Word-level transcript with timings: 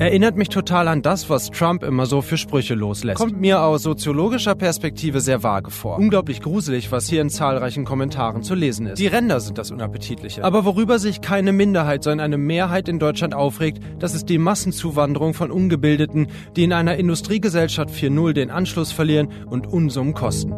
Erinnert 0.00 0.36
mich 0.36 0.48
total 0.48 0.86
an 0.86 1.02
das, 1.02 1.28
was 1.28 1.50
Trump 1.50 1.82
immer 1.82 2.06
so 2.06 2.22
für 2.22 2.36
Sprüche 2.36 2.74
loslässt. 2.74 3.18
Kommt 3.18 3.40
mir 3.40 3.62
aus 3.62 3.82
soziologischer 3.82 4.54
Perspektive 4.54 5.20
sehr 5.20 5.42
vage 5.42 5.72
vor. 5.72 5.98
Unglaublich 5.98 6.40
gruselig, 6.40 6.92
was 6.92 7.08
hier 7.08 7.20
in 7.20 7.30
zahlreichen 7.30 7.84
Kommentaren 7.84 8.44
zu 8.44 8.54
lesen 8.54 8.86
ist. 8.86 9.00
Die 9.00 9.08
Ränder 9.08 9.40
sind 9.40 9.58
das 9.58 9.72
Unappetitliche. 9.72 10.44
Aber 10.44 10.64
worüber 10.64 11.00
sich 11.00 11.20
keine 11.20 11.52
Minderheit, 11.52 12.04
sondern 12.04 12.26
eine 12.26 12.38
Mehrheit 12.38 12.88
in 12.88 13.00
Deutschland 13.00 13.34
aufregt, 13.34 13.82
das 13.98 14.14
ist 14.14 14.28
die 14.28 14.38
Massenzuwanderung 14.38 15.34
von 15.34 15.50
Ungebildeten, 15.50 16.28
die 16.54 16.62
in 16.62 16.72
einer 16.72 16.94
Industriegesellschaft 16.94 17.90
4.0 17.90 18.34
den 18.34 18.50
Anschluss 18.50 18.92
verlieren 18.92 19.30
und 19.46 19.66
Unsummen 19.66 20.14
kosten. 20.14 20.54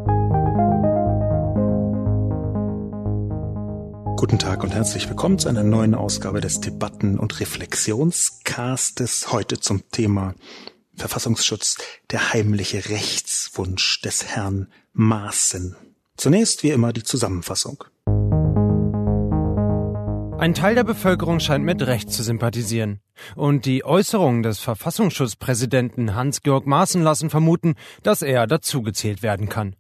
Guten 4.21 4.39
Tag 4.39 4.63
und 4.63 4.75
herzlich 4.75 5.09
willkommen 5.09 5.39
zu 5.39 5.49
einer 5.49 5.63
neuen 5.63 5.95
Ausgabe 5.95 6.43
des 6.43 6.61
Debatten- 6.61 7.19
und 7.19 7.41
Reflexionscastes. 7.41 9.33
Heute 9.33 9.59
zum 9.59 9.89
Thema 9.89 10.35
Verfassungsschutz, 10.95 11.79
der 12.11 12.35
heimliche 12.35 12.91
Rechtswunsch 12.91 14.03
des 14.03 14.27
Herrn 14.27 14.67
Maaßen. 14.93 15.75
Zunächst 16.19 16.63
wie 16.63 16.69
immer 16.69 16.93
die 16.93 17.03
Zusammenfassung. 17.03 17.83
Ein 20.39 20.53
Teil 20.53 20.75
der 20.75 20.85
Bevölkerung 20.85 21.41
scheint 21.41 21.65
mit 21.65 21.81
Recht 21.81 22.13
zu 22.13 22.23
sympathisieren. 22.23 23.01
Und 23.37 23.65
die 23.65 23.87
Äußerungen 23.87 24.43
des 24.43 24.59
Verfassungsschutzpräsidenten 24.59 26.15
Hans-Georg 26.15 26.67
Maaßen 26.67 27.03
lassen 27.03 27.31
vermuten, 27.31 27.75
dass 28.03 28.21
er 28.21 28.47
dazugezählt 28.47 29.23
werden 29.23 29.49
kann. 29.49 29.77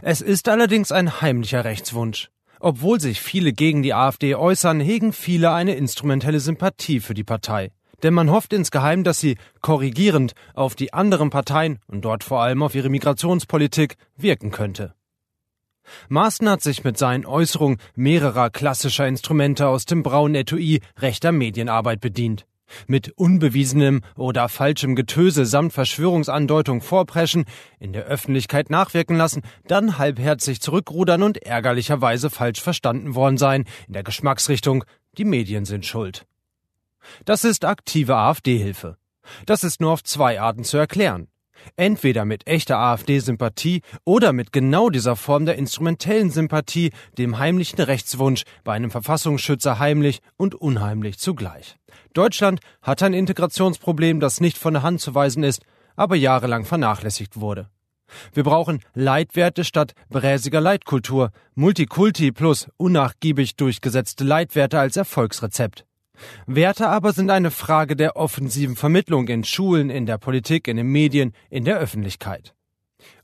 Es 0.00 0.22
ist 0.22 0.48
allerdings 0.48 0.90
ein 0.90 1.20
heimlicher 1.20 1.66
Rechtswunsch. 1.66 2.30
Obwohl 2.64 2.98
sich 2.98 3.20
viele 3.20 3.52
gegen 3.52 3.82
die 3.82 3.92
AfD 3.92 4.34
äußern, 4.34 4.80
hegen 4.80 5.12
viele 5.12 5.52
eine 5.52 5.74
instrumentelle 5.74 6.40
Sympathie 6.40 7.00
für 7.00 7.12
die 7.12 7.22
Partei. 7.22 7.72
Denn 8.02 8.14
man 8.14 8.30
hofft 8.30 8.54
insgeheim, 8.54 9.04
dass 9.04 9.20
sie 9.20 9.36
korrigierend 9.60 10.32
auf 10.54 10.74
die 10.74 10.94
anderen 10.94 11.28
Parteien 11.28 11.78
und 11.88 12.06
dort 12.06 12.24
vor 12.24 12.40
allem 12.40 12.62
auf 12.62 12.74
ihre 12.74 12.88
Migrationspolitik 12.88 13.96
wirken 14.16 14.50
könnte. 14.50 14.94
Maaßen 16.08 16.48
hat 16.48 16.62
sich 16.62 16.84
mit 16.84 16.96
seinen 16.96 17.26
Äußerungen 17.26 17.76
mehrerer 17.96 18.48
klassischer 18.48 19.06
Instrumente 19.06 19.68
aus 19.68 19.84
dem 19.84 20.02
braunen 20.02 20.34
Etui 20.34 20.80
rechter 20.98 21.32
Medienarbeit 21.32 22.00
bedient 22.00 22.46
mit 22.86 23.10
unbewiesenem 23.16 24.02
oder 24.16 24.48
falschem 24.48 24.94
Getöse 24.94 25.46
samt 25.46 25.72
Verschwörungsandeutung 25.72 26.80
vorpreschen, 26.80 27.44
in 27.78 27.92
der 27.92 28.04
Öffentlichkeit 28.04 28.70
nachwirken 28.70 29.16
lassen, 29.16 29.42
dann 29.66 29.98
halbherzig 29.98 30.60
zurückrudern 30.60 31.22
und 31.22 31.38
ärgerlicherweise 31.38 32.30
falsch 32.30 32.60
verstanden 32.60 33.14
worden 33.14 33.38
sein, 33.38 33.64
in 33.86 33.94
der 33.94 34.02
Geschmacksrichtung, 34.02 34.84
die 35.18 35.24
Medien 35.24 35.64
sind 35.64 35.86
schuld. 35.86 36.26
Das 37.24 37.44
ist 37.44 37.64
aktive 37.64 38.16
AfD-Hilfe. 38.16 38.96
Das 39.46 39.64
ist 39.64 39.80
nur 39.80 39.92
auf 39.92 40.02
zwei 40.02 40.40
Arten 40.40 40.64
zu 40.64 40.76
erklären. 40.76 41.28
Entweder 41.76 42.24
mit 42.24 42.46
echter 42.46 42.78
AfD-Sympathie 42.78 43.82
oder 44.04 44.32
mit 44.32 44.52
genau 44.52 44.90
dieser 44.90 45.16
Form 45.16 45.46
der 45.46 45.56
instrumentellen 45.56 46.30
Sympathie, 46.30 46.92
dem 47.18 47.38
heimlichen 47.38 47.80
Rechtswunsch 47.80 48.44
bei 48.64 48.74
einem 48.74 48.90
Verfassungsschützer 48.90 49.78
heimlich 49.78 50.20
und 50.36 50.54
unheimlich 50.54 51.18
zugleich. 51.18 51.76
Deutschland 52.12 52.60
hat 52.82 53.02
ein 53.02 53.14
Integrationsproblem, 53.14 54.20
das 54.20 54.40
nicht 54.40 54.58
von 54.58 54.74
der 54.74 54.82
Hand 54.82 55.00
zu 55.00 55.14
weisen 55.14 55.42
ist, 55.42 55.62
aber 55.96 56.16
jahrelang 56.16 56.64
vernachlässigt 56.64 57.40
wurde. 57.40 57.68
Wir 58.32 58.44
brauchen 58.44 58.80
Leitwerte 58.94 59.64
statt 59.64 59.94
bräsiger 60.08 60.60
Leitkultur, 60.60 61.30
Multikulti 61.54 62.32
plus 62.32 62.68
unnachgiebig 62.76 63.56
durchgesetzte 63.56 64.24
Leitwerte 64.24 64.78
als 64.78 64.96
Erfolgsrezept. 64.96 65.84
Werte 66.46 66.88
aber 66.88 67.12
sind 67.12 67.30
eine 67.30 67.50
Frage 67.50 67.96
der 67.96 68.16
offensiven 68.16 68.76
Vermittlung 68.76 69.28
in 69.28 69.44
Schulen, 69.44 69.90
in 69.90 70.06
der 70.06 70.18
Politik, 70.18 70.68
in 70.68 70.76
den 70.76 70.86
Medien, 70.86 71.32
in 71.50 71.64
der 71.64 71.78
Öffentlichkeit. 71.78 72.54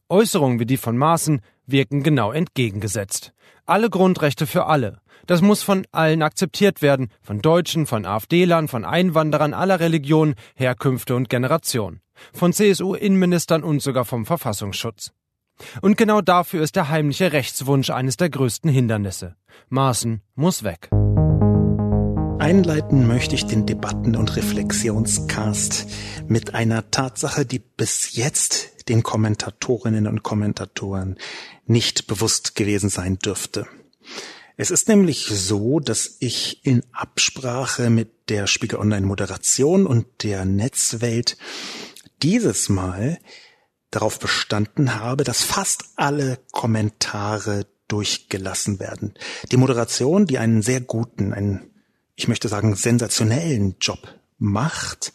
Äußerungen 0.09 0.59
wie 0.59 0.67
die 0.67 0.77
von 0.77 0.97
Maaßen 0.97 1.41
wirken 1.67 2.03
genau 2.03 2.33
entgegengesetzt. 2.33 3.33
Alle 3.65 3.91
Grundrechte 3.91 4.47
für 4.47 4.67
alle. 4.67 5.00
Das 5.27 5.43
muss 5.43 5.62
von 5.62 5.87
allen 5.93 6.23
akzeptiert 6.23 6.83
werden, 6.83 7.09
von 7.23 7.41
Deutschen, 7.41 7.87
von 7.87 8.05
AfD-Lern, 8.05 8.67
von 8.67 8.84
Einwanderern 8.84 9.55
aller 9.55 9.79
Religionen, 9.79 10.34
Herkünfte 10.56 11.15
und 11.15 11.29
Generationen, 11.29 12.00
von 12.33 12.53
CSU-Innenministern 12.53 13.62
und 13.62 13.81
sogar 13.81 14.05
vom 14.05 14.27
Verfassungsschutz. 14.27 15.12
Und 15.83 15.97
genau 15.97 16.23
dafür 16.23 16.62
ist 16.62 16.75
der 16.75 16.89
heimliche 16.89 17.33
Rechtswunsch 17.33 17.91
eines 17.91 18.17
der 18.17 18.31
größten 18.31 18.71
Hindernisse. 18.71 19.37
Maaßen 19.69 20.23
muss 20.34 20.65
weg. 20.65 20.91
Einleiten 22.50 23.06
möchte 23.06 23.37
ich 23.37 23.47
den 23.47 23.65
Debatten- 23.65 24.16
und 24.16 24.34
Reflexionscast 24.34 25.87
mit 26.27 26.53
einer 26.53 26.91
Tatsache, 26.91 27.47
die 27.47 27.61
bis 27.61 28.16
jetzt 28.16 28.88
den 28.88 29.05
Kommentatorinnen 29.05 30.09
und 30.09 30.25
Kommentatoren 30.25 31.16
nicht 31.66 32.09
bewusst 32.09 32.56
gewesen 32.56 32.91
sein 32.91 33.21
dürfte. 33.21 33.69
Es 34.56 34.72
ist 34.72 34.88
nämlich 34.88 35.27
so, 35.27 35.78
dass 35.78 36.16
ich 36.19 36.66
in 36.66 36.83
Absprache 36.91 37.88
mit 37.88 38.28
der 38.31 38.49
Spiegel 38.49 38.81
Online 38.81 39.06
Moderation 39.06 39.87
und 39.87 40.06
der 40.25 40.44
Netzwelt 40.44 41.37
dieses 42.21 42.69
Mal 42.69 43.21
darauf 43.93 44.19
bestanden 44.19 44.97
habe, 44.97 45.22
dass 45.22 45.44
fast 45.44 45.84
alle 45.94 46.41
Kommentare 46.50 47.69
durchgelassen 47.87 48.81
werden. 48.81 49.15
Die 49.53 49.56
Moderation, 49.56 50.27
die 50.27 50.38
einen 50.38 50.62
sehr 50.62 50.81
guten, 50.81 51.32
einen 51.32 51.69
ich 52.20 52.28
möchte 52.28 52.48
sagen, 52.48 52.76
sensationellen 52.76 53.76
Job 53.81 54.14
macht, 54.38 55.12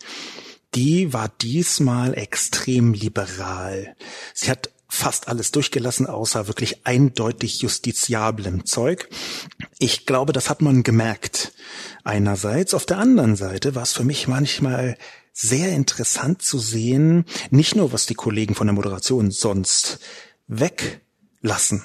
die 0.74 1.14
war 1.14 1.30
diesmal 1.30 2.18
extrem 2.18 2.94
liberal. 2.94 3.96
Sie 4.34 4.50
hat 4.50 4.72
fast 4.88 5.28
alles 5.28 5.52
durchgelassen, 5.52 6.08
außer 6.08 6.48
wirklich 6.48 6.88
eindeutig 6.88 7.62
justiziablem 7.62 8.66
Zeug. 8.66 9.08
Ich 9.78 10.08
glaube, 10.08 10.34
das 10.34 10.50
hat 10.50 10.64
man 10.64 10.82
gemerkt. 10.82 11.54
Einerseits. 12.04 12.74
Auf 12.74 12.88
der 12.88 12.98
anderen 12.98 13.36
Seite 13.36 13.76
war 13.76 13.84
es 13.84 13.94
für 13.94 14.04
mich 14.04 14.28
manchmal 14.28 14.98
sehr 15.32 15.74
interessant 15.74 16.42
zu 16.42 16.58
sehen, 16.58 17.26
nicht 17.52 17.76
nur 17.76 17.92
was 17.92 18.08
die 18.08 18.16
Kollegen 18.16 18.56
von 18.56 18.66
der 18.66 18.74
Moderation 18.74 19.30
sonst 19.30 20.00
weglassen, 20.48 21.84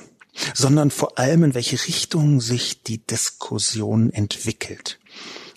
sondern 0.55 0.91
vor 0.91 1.19
allem 1.19 1.45
in 1.45 1.55
welche 1.55 1.77
Richtung 1.87 2.41
sich 2.41 2.85
die 2.85 3.05
Diskussion 3.05 4.13
entwickelt. 4.13 5.00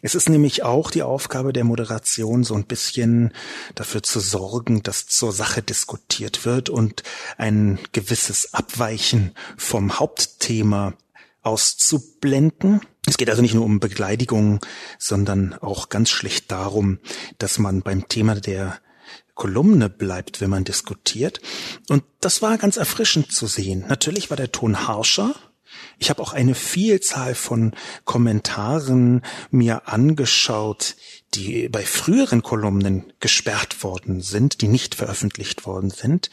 Es 0.06 0.16
ist 0.16 0.28
nämlich 0.28 0.64
auch 0.64 0.92
die 0.92 1.02
Aufgabe 1.02 1.54
der 1.54 1.64
Moderation, 1.64 2.44
so 2.44 2.56
ein 2.56 2.66
bisschen 2.66 3.32
dafür 3.74 4.04
zu 4.04 4.20
sorgen, 4.20 4.84
dass 4.84 5.08
zur 5.08 5.32
Sache 5.32 5.62
diskutiert 5.62 6.46
wird 6.46 6.70
und 6.70 7.04
ein 7.38 7.80
gewisses 7.94 8.54
Abweichen 8.54 9.32
vom 9.56 10.00
Hauptthema 10.00 10.94
auszublenden. 11.42 12.82
Es 13.08 13.16
geht 13.16 13.30
also 13.30 13.42
nicht 13.42 13.54
nur 13.54 13.64
um 13.64 13.80
Begleidigung, 13.80 14.60
sondern 15.00 15.54
auch 15.54 15.88
ganz 15.88 16.10
schlicht 16.10 16.52
darum, 16.52 17.00
dass 17.38 17.58
man 17.58 17.82
beim 17.82 18.10
Thema 18.10 18.36
der 18.36 18.80
Kolumne 19.36 19.90
bleibt, 19.90 20.42
wenn 20.42 20.50
man 20.50 20.66
diskutiert. 20.66 21.40
Und 21.88 22.04
das 22.20 22.42
war 22.42 22.58
ganz 22.58 22.76
erfrischend 22.76 23.32
zu 23.32 23.48
sehen. 23.48 23.86
Natürlich 23.88 24.30
war 24.30 24.38
der 24.38 24.52
Ton 24.52 24.86
harscher, 24.86 25.34
ich 26.00 26.10
habe 26.10 26.22
auch 26.22 26.34
eine 26.34 26.56
Vielzahl 26.56 27.36
von 27.36 27.74
Kommentaren 28.06 29.22
mir 29.52 29.88
angeschaut, 29.88 30.96
die 31.34 31.70
bei 31.70 31.84
früheren 31.84 32.44
Kolumnen 32.44 33.12
gesperrt 33.20 33.84
worden 33.84 34.22
sind, 34.22 34.62
die 34.62 34.68
nicht 34.68 34.96
veröffentlicht 34.96 35.66
worden 35.66 35.90
sind. 35.90 36.30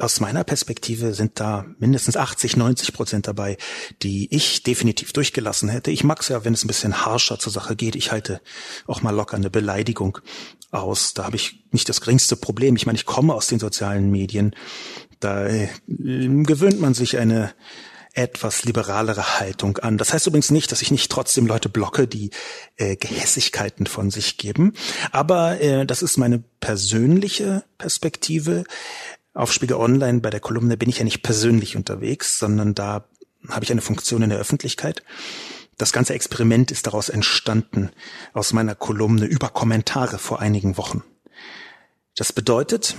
Aus 0.00 0.18
meiner 0.18 0.44
Perspektive 0.44 1.12
sind 1.12 1.38
da 1.40 1.66
mindestens 1.78 2.16
80, 2.16 2.56
90 2.56 2.94
Prozent 2.94 3.26
dabei, 3.26 3.58
die 4.02 4.34
ich 4.34 4.62
definitiv 4.62 5.12
durchgelassen 5.12 5.68
hätte. 5.68 5.90
Ich 5.90 6.04
mag 6.04 6.20
es 6.22 6.28
ja, 6.28 6.42
wenn 6.42 6.54
es 6.54 6.64
ein 6.64 6.68
bisschen 6.68 7.04
harscher 7.04 7.38
zur 7.38 7.52
Sache 7.52 7.76
geht. 7.76 7.96
Ich 7.96 8.10
halte 8.10 8.40
auch 8.86 9.02
mal 9.02 9.14
locker 9.14 9.36
eine 9.36 9.50
Beleidigung 9.50 10.18
aus. 10.70 11.12
Da 11.12 11.24
habe 11.24 11.36
ich 11.36 11.64
nicht 11.70 11.88
das 11.88 12.00
geringste 12.00 12.36
Problem. 12.36 12.76
Ich 12.76 12.86
meine, 12.86 12.96
ich 12.96 13.04
komme 13.04 13.34
aus 13.34 13.48
den 13.48 13.58
sozialen 13.58 14.10
Medien. 14.10 14.56
Da 15.20 15.46
äh, 15.46 15.68
gewöhnt 15.86 16.80
man 16.80 16.94
sich 16.94 17.18
eine 17.18 17.52
etwas 18.14 18.64
liberalere 18.64 19.38
Haltung 19.38 19.78
an. 19.78 19.98
Das 19.98 20.12
heißt 20.12 20.26
übrigens 20.26 20.50
nicht, 20.50 20.72
dass 20.72 20.82
ich 20.82 20.90
nicht 20.90 21.10
trotzdem 21.10 21.46
Leute 21.46 21.68
blocke, 21.68 22.06
die 22.06 22.30
äh, 22.76 22.96
Gehässigkeiten 22.96 23.86
von 23.86 24.10
sich 24.10 24.36
geben. 24.36 24.74
Aber 25.12 25.60
äh, 25.60 25.86
das 25.86 26.02
ist 26.02 26.16
meine 26.16 26.42
persönliche 26.60 27.64
Perspektive. 27.78 28.64
Auf 29.32 29.52
Spiegel 29.52 29.76
Online 29.76 30.20
bei 30.20 30.30
der 30.30 30.40
Kolumne 30.40 30.76
bin 30.76 30.88
ich 30.88 30.98
ja 30.98 31.04
nicht 31.04 31.22
persönlich 31.22 31.76
unterwegs, 31.76 32.38
sondern 32.38 32.74
da 32.74 33.04
habe 33.48 33.64
ich 33.64 33.70
eine 33.70 33.80
Funktion 33.80 34.22
in 34.22 34.30
der 34.30 34.38
Öffentlichkeit. 34.38 35.02
Das 35.78 35.92
ganze 35.92 36.12
Experiment 36.12 36.70
ist 36.70 36.86
daraus 36.86 37.08
entstanden, 37.08 37.90
aus 38.34 38.52
meiner 38.52 38.74
Kolumne 38.74 39.24
über 39.24 39.48
Kommentare 39.48 40.18
vor 40.18 40.40
einigen 40.40 40.76
Wochen. 40.76 41.02
Das 42.16 42.32
bedeutet, 42.32 42.96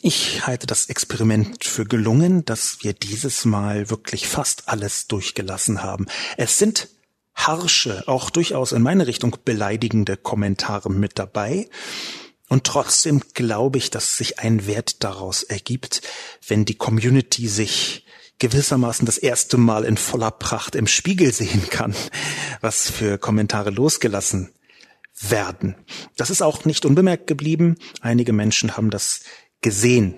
ich 0.00 0.46
halte 0.46 0.66
das 0.66 0.86
Experiment 0.86 1.64
für 1.64 1.84
gelungen, 1.84 2.44
dass 2.44 2.78
wir 2.82 2.92
dieses 2.92 3.44
Mal 3.44 3.90
wirklich 3.90 4.26
fast 4.26 4.68
alles 4.68 5.06
durchgelassen 5.06 5.82
haben. 5.82 6.06
Es 6.36 6.58
sind 6.58 6.88
harsche, 7.34 8.04
auch 8.06 8.30
durchaus 8.30 8.72
in 8.72 8.82
meine 8.82 9.06
Richtung 9.06 9.36
beleidigende 9.44 10.16
Kommentare 10.16 10.90
mit 10.90 11.18
dabei. 11.18 11.68
Und 12.48 12.64
trotzdem 12.64 13.22
glaube 13.34 13.78
ich, 13.78 13.90
dass 13.90 14.16
sich 14.16 14.38
ein 14.38 14.66
Wert 14.66 15.02
daraus 15.04 15.42
ergibt, 15.42 16.02
wenn 16.46 16.64
die 16.64 16.74
Community 16.74 17.48
sich 17.48 18.04
gewissermaßen 18.38 19.06
das 19.06 19.18
erste 19.18 19.56
Mal 19.56 19.84
in 19.84 19.96
voller 19.96 20.30
Pracht 20.30 20.74
im 20.74 20.86
Spiegel 20.86 21.32
sehen 21.32 21.68
kann, 21.70 21.94
was 22.60 22.90
für 22.90 23.18
Kommentare 23.18 23.70
losgelassen 23.70 24.52
werden. 25.20 25.76
Das 26.16 26.30
ist 26.30 26.42
auch 26.42 26.64
nicht 26.64 26.84
unbemerkt 26.84 27.26
geblieben. 27.26 27.76
Einige 28.00 28.32
Menschen 28.32 28.76
haben 28.76 28.90
das 28.90 29.20
gesehen, 29.62 30.14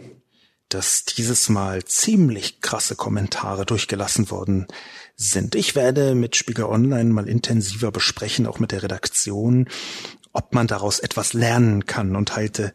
dass 0.69 1.05
dieses 1.05 1.49
Mal 1.49 1.85
ziemlich 1.85 2.61
krasse 2.61 2.97
Kommentare 2.97 3.65
durchgelassen 3.65 4.31
worden 4.31 4.67
sind. 5.15 5.55
Ich 5.55 5.77
werde 5.77 6.15
mit 6.15 6.35
Spiegel 6.35 6.65
Online 6.65 7.11
mal 7.13 7.29
intensiver 7.29 7.93
besprechen, 7.93 8.47
auch 8.47 8.59
mit 8.59 8.73
der 8.73 8.83
Redaktion, 8.83 9.69
ob 10.33 10.53
man 10.53 10.67
daraus 10.67 10.99
etwas 10.99 11.33
lernen 11.33 11.87
kann 11.87 12.17
und 12.17 12.35
halte, 12.35 12.73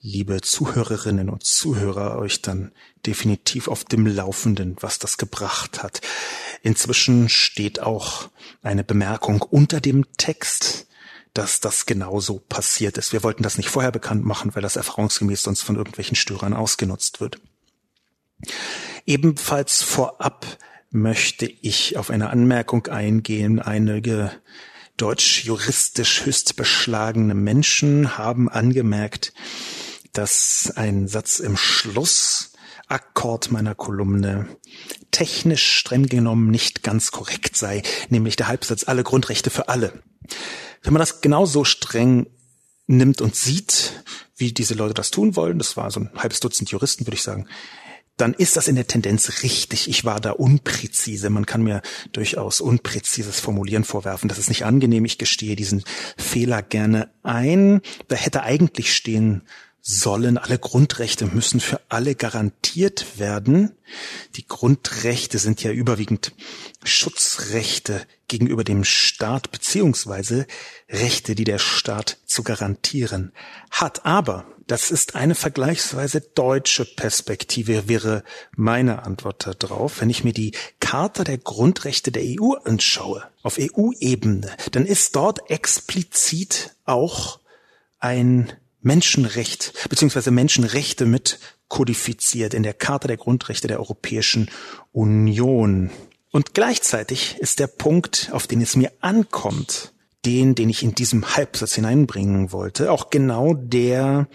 liebe 0.00 0.40
Zuhörerinnen 0.40 1.28
und 1.28 1.44
Zuhörer, 1.44 2.18
euch 2.18 2.40
dann 2.40 2.72
definitiv 3.04 3.68
auf 3.68 3.84
dem 3.84 4.06
Laufenden, 4.06 4.76
was 4.80 4.98
das 4.98 5.18
gebracht 5.18 5.82
hat. 5.82 6.00
Inzwischen 6.62 7.28
steht 7.28 7.80
auch 7.80 8.30
eine 8.62 8.84
Bemerkung 8.84 9.42
unter 9.42 9.80
dem 9.80 10.06
Text, 10.16 10.87
dass 11.38 11.60
das 11.60 11.86
genauso 11.86 12.40
passiert 12.40 12.98
ist. 12.98 13.12
Wir 13.12 13.22
wollten 13.22 13.44
das 13.44 13.58
nicht 13.58 13.68
vorher 13.68 13.92
bekannt 13.92 14.24
machen, 14.24 14.56
weil 14.56 14.62
das 14.62 14.74
erfahrungsgemäß 14.74 15.44
sonst 15.44 15.62
von 15.62 15.76
irgendwelchen 15.76 16.16
Störern 16.16 16.52
ausgenutzt 16.52 17.20
wird. 17.20 17.40
Ebenfalls 19.06 19.80
vorab 19.82 20.44
möchte 20.90 21.46
ich 21.46 21.96
auf 21.96 22.10
eine 22.10 22.30
Anmerkung 22.30 22.88
eingehen. 22.88 23.60
Einige 23.60 24.32
deutsch-juristisch 24.96 26.26
höchst 26.26 26.56
beschlagene 26.56 27.36
Menschen 27.36 28.18
haben 28.18 28.48
angemerkt, 28.48 29.32
dass 30.12 30.72
ein 30.74 31.06
Satz 31.06 31.38
im 31.38 31.56
Schlussakkord 31.56 33.52
meiner 33.52 33.76
Kolumne 33.76 34.48
technisch 35.12 35.76
streng 35.76 36.06
genommen 36.06 36.50
nicht 36.50 36.82
ganz 36.82 37.12
korrekt 37.12 37.56
sei, 37.56 37.84
nämlich 38.08 38.34
der 38.34 38.48
Halbsatz 38.48 38.88
alle 38.88 39.04
Grundrechte 39.04 39.50
für 39.50 39.68
alle. 39.68 40.02
Wenn 40.82 40.92
man 40.92 41.00
das 41.00 41.20
genauso 41.20 41.64
streng 41.64 42.26
nimmt 42.86 43.20
und 43.20 43.34
sieht, 43.34 44.04
wie 44.36 44.52
diese 44.52 44.74
Leute 44.74 44.94
das 44.94 45.10
tun 45.10 45.36
wollen, 45.36 45.58
das 45.58 45.76
war 45.76 45.90
so 45.90 46.00
ein 46.00 46.10
halbes 46.16 46.40
Dutzend 46.40 46.70
Juristen, 46.70 47.06
würde 47.06 47.16
ich 47.16 47.22
sagen, 47.22 47.46
dann 48.18 48.34
ist 48.34 48.56
das 48.56 48.66
in 48.68 48.74
der 48.74 48.86
Tendenz 48.86 49.42
richtig. 49.42 49.88
Ich 49.88 50.04
war 50.04 50.20
da 50.20 50.32
unpräzise. 50.32 51.30
Man 51.30 51.46
kann 51.46 51.62
mir 51.62 51.82
durchaus 52.12 52.60
unpräzises 52.60 53.38
Formulieren 53.38 53.84
vorwerfen. 53.84 54.28
Das 54.28 54.38
ist 54.38 54.48
nicht 54.48 54.64
angenehm. 54.64 55.04
Ich 55.04 55.18
gestehe 55.18 55.54
diesen 55.54 55.84
Fehler 56.16 56.62
gerne 56.62 57.10
ein. 57.22 57.80
Da 58.08 58.16
hätte 58.16 58.42
eigentlich 58.42 58.92
stehen 58.92 59.42
sollen, 59.88 60.36
alle 60.36 60.58
Grundrechte 60.58 61.24
müssen 61.24 61.60
für 61.60 61.80
alle 61.88 62.14
garantiert 62.14 63.18
werden. 63.18 63.74
Die 64.36 64.46
Grundrechte 64.46 65.38
sind 65.38 65.62
ja 65.62 65.70
überwiegend 65.70 66.32
Schutzrechte 66.84 68.06
gegenüber 68.28 68.64
dem 68.64 68.84
Staat 68.84 69.50
beziehungsweise 69.50 70.46
Rechte, 70.90 71.34
die 71.34 71.44
der 71.44 71.58
Staat 71.58 72.18
zu 72.26 72.42
garantieren 72.42 73.32
hat. 73.70 74.04
Aber 74.04 74.44
das 74.66 74.90
ist 74.90 75.14
eine 75.14 75.34
vergleichsweise 75.34 76.20
deutsche 76.20 76.84
Perspektive, 76.84 77.88
wäre 77.88 78.24
meine 78.54 79.04
Antwort 79.04 79.56
darauf. 79.62 80.02
Wenn 80.02 80.10
ich 80.10 80.22
mir 80.22 80.34
die 80.34 80.52
Charta 80.80 81.24
der 81.24 81.38
Grundrechte 81.38 82.12
der 82.12 82.24
EU 82.24 82.52
anschaue, 82.62 83.24
auf 83.42 83.56
EU-Ebene, 83.58 84.54
dann 84.72 84.84
ist 84.84 85.16
dort 85.16 85.50
explizit 85.50 86.76
auch 86.84 87.40
ein 88.00 88.52
Menschenrecht 88.88 89.74
bzw. 89.90 90.30
Menschenrechte 90.30 91.04
mit 91.04 91.38
kodifiziert 91.68 92.54
in 92.54 92.62
der 92.62 92.72
Charta 92.72 93.06
der 93.06 93.18
Grundrechte 93.18 93.68
der 93.68 93.80
Europäischen 93.80 94.50
Union. 94.92 95.90
Und 96.30 96.54
gleichzeitig 96.54 97.36
ist 97.38 97.58
der 97.60 97.66
Punkt, 97.66 98.30
auf 98.32 98.46
den 98.46 98.62
es 98.62 98.76
mir 98.76 98.90
ankommt, 99.00 99.92
den, 100.24 100.54
den 100.54 100.70
ich 100.70 100.82
in 100.82 100.94
diesem 100.94 101.36
Halbsatz 101.36 101.74
hineinbringen 101.74 102.50
wollte, 102.50 102.90
auch 102.90 103.10
genau 103.10 103.52
der, 103.52 104.26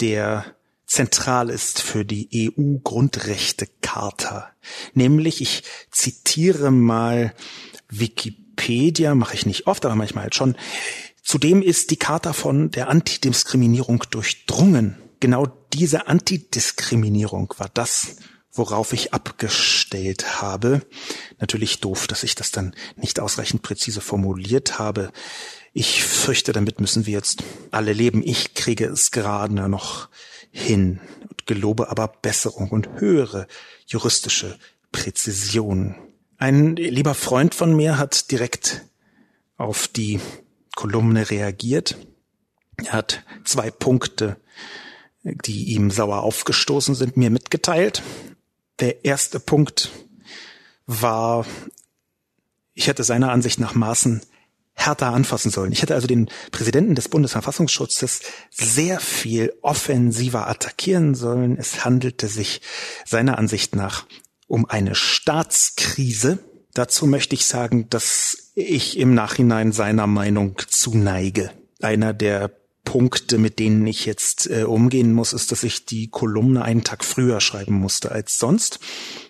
der 0.00 0.44
zentral 0.86 1.50
ist 1.50 1.82
für 1.82 2.04
die 2.04 2.52
EU-Grundrechte-Charta. 2.56 4.52
Nämlich, 4.94 5.40
ich 5.40 5.64
zitiere 5.90 6.70
mal 6.70 7.34
Wikipedia, 7.88 9.16
mache 9.16 9.34
ich 9.34 9.44
nicht 9.44 9.66
oft, 9.66 9.84
aber 9.84 9.96
manchmal 9.96 10.22
halt 10.22 10.36
schon, 10.36 10.54
Zudem 11.28 11.60
ist 11.60 11.90
die 11.90 11.98
Charta 11.98 12.32
von 12.32 12.70
der 12.70 12.88
Antidiskriminierung 12.88 14.02
durchdrungen. 14.10 14.96
Genau 15.20 15.46
diese 15.74 16.06
Antidiskriminierung 16.06 17.52
war 17.58 17.68
das, 17.68 18.16
worauf 18.50 18.94
ich 18.94 19.12
abgestellt 19.12 20.40
habe. 20.40 20.80
Natürlich 21.38 21.80
doof, 21.80 22.06
dass 22.06 22.22
ich 22.22 22.34
das 22.34 22.50
dann 22.50 22.74
nicht 22.96 23.20
ausreichend 23.20 23.60
präzise 23.60 24.00
formuliert 24.00 24.78
habe. 24.78 25.12
Ich 25.74 26.02
fürchte, 26.02 26.54
damit 26.54 26.80
müssen 26.80 27.04
wir 27.04 27.12
jetzt 27.12 27.44
alle 27.72 27.92
leben. 27.92 28.22
Ich 28.24 28.54
kriege 28.54 28.86
es 28.86 29.10
gerade 29.10 29.68
noch 29.68 30.08
hin 30.50 30.98
und 31.28 31.46
gelobe 31.46 31.90
aber 31.90 32.08
Besserung 32.08 32.70
und 32.70 32.88
höhere 33.00 33.48
juristische 33.86 34.58
Präzision. 34.92 35.94
Ein 36.38 36.76
lieber 36.76 37.12
Freund 37.12 37.54
von 37.54 37.76
mir 37.76 37.98
hat 37.98 38.30
direkt 38.30 38.86
auf 39.58 39.88
die 39.88 40.20
Kolumne 40.78 41.28
reagiert. 41.28 41.96
Er 42.76 42.92
hat 42.92 43.24
zwei 43.44 43.68
Punkte, 43.68 44.36
die 45.24 45.72
ihm 45.74 45.90
sauer 45.90 46.22
aufgestoßen 46.22 46.94
sind, 46.94 47.16
mir 47.16 47.30
mitgeteilt. 47.30 48.04
Der 48.78 49.04
erste 49.04 49.40
Punkt 49.40 49.90
war, 50.86 51.44
ich 52.74 52.86
hätte 52.86 53.02
seiner 53.02 53.32
Ansicht 53.32 53.58
nach 53.58 53.74
Maßen 53.74 54.20
härter 54.72 55.12
anfassen 55.12 55.50
sollen. 55.50 55.72
Ich 55.72 55.82
hätte 55.82 55.96
also 55.96 56.06
den 56.06 56.30
Präsidenten 56.52 56.94
des 56.94 57.08
Bundesverfassungsschutzes 57.08 58.20
sehr 58.48 59.00
viel 59.00 59.52
offensiver 59.62 60.46
attackieren 60.46 61.16
sollen. 61.16 61.58
Es 61.58 61.84
handelte 61.84 62.28
sich 62.28 62.60
seiner 63.04 63.36
Ansicht 63.36 63.74
nach 63.74 64.06
um 64.46 64.64
eine 64.64 64.94
Staatskrise. 64.94 66.38
Dazu 66.74 67.06
möchte 67.06 67.34
ich 67.34 67.46
sagen, 67.46 67.88
dass 67.90 68.52
ich 68.54 68.98
im 68.98 69.14
Nachhinein 69.14 69.72
seiner 69.72 70.06
Meinung 70.06 70.56
zuneige. 70.68 71.50
Einer 71.80 72.12
der 72.12 72.50
Punkte, 72.88 73.36
mit 73.36 73.58
denen 73.58 73.86
ich 73.86 74.06
jetzt 74.06 74.48
äh, 74.48 74.62
umgehen 74.62 75.12
muss, 75.12 75.34
ist, 75.34 75.52
dass 75.52 75.62
ich 75.62 75.84
die 75.84 76.08
Kolumne 76.08 76.62
einen 76.62 76.84
Tag 76.84 77.04
früher 77.04 77.38
schreiben 77.42 77.74
musste 77.74 78.10
als 78.10 78.38
sonst. 78.38 78.80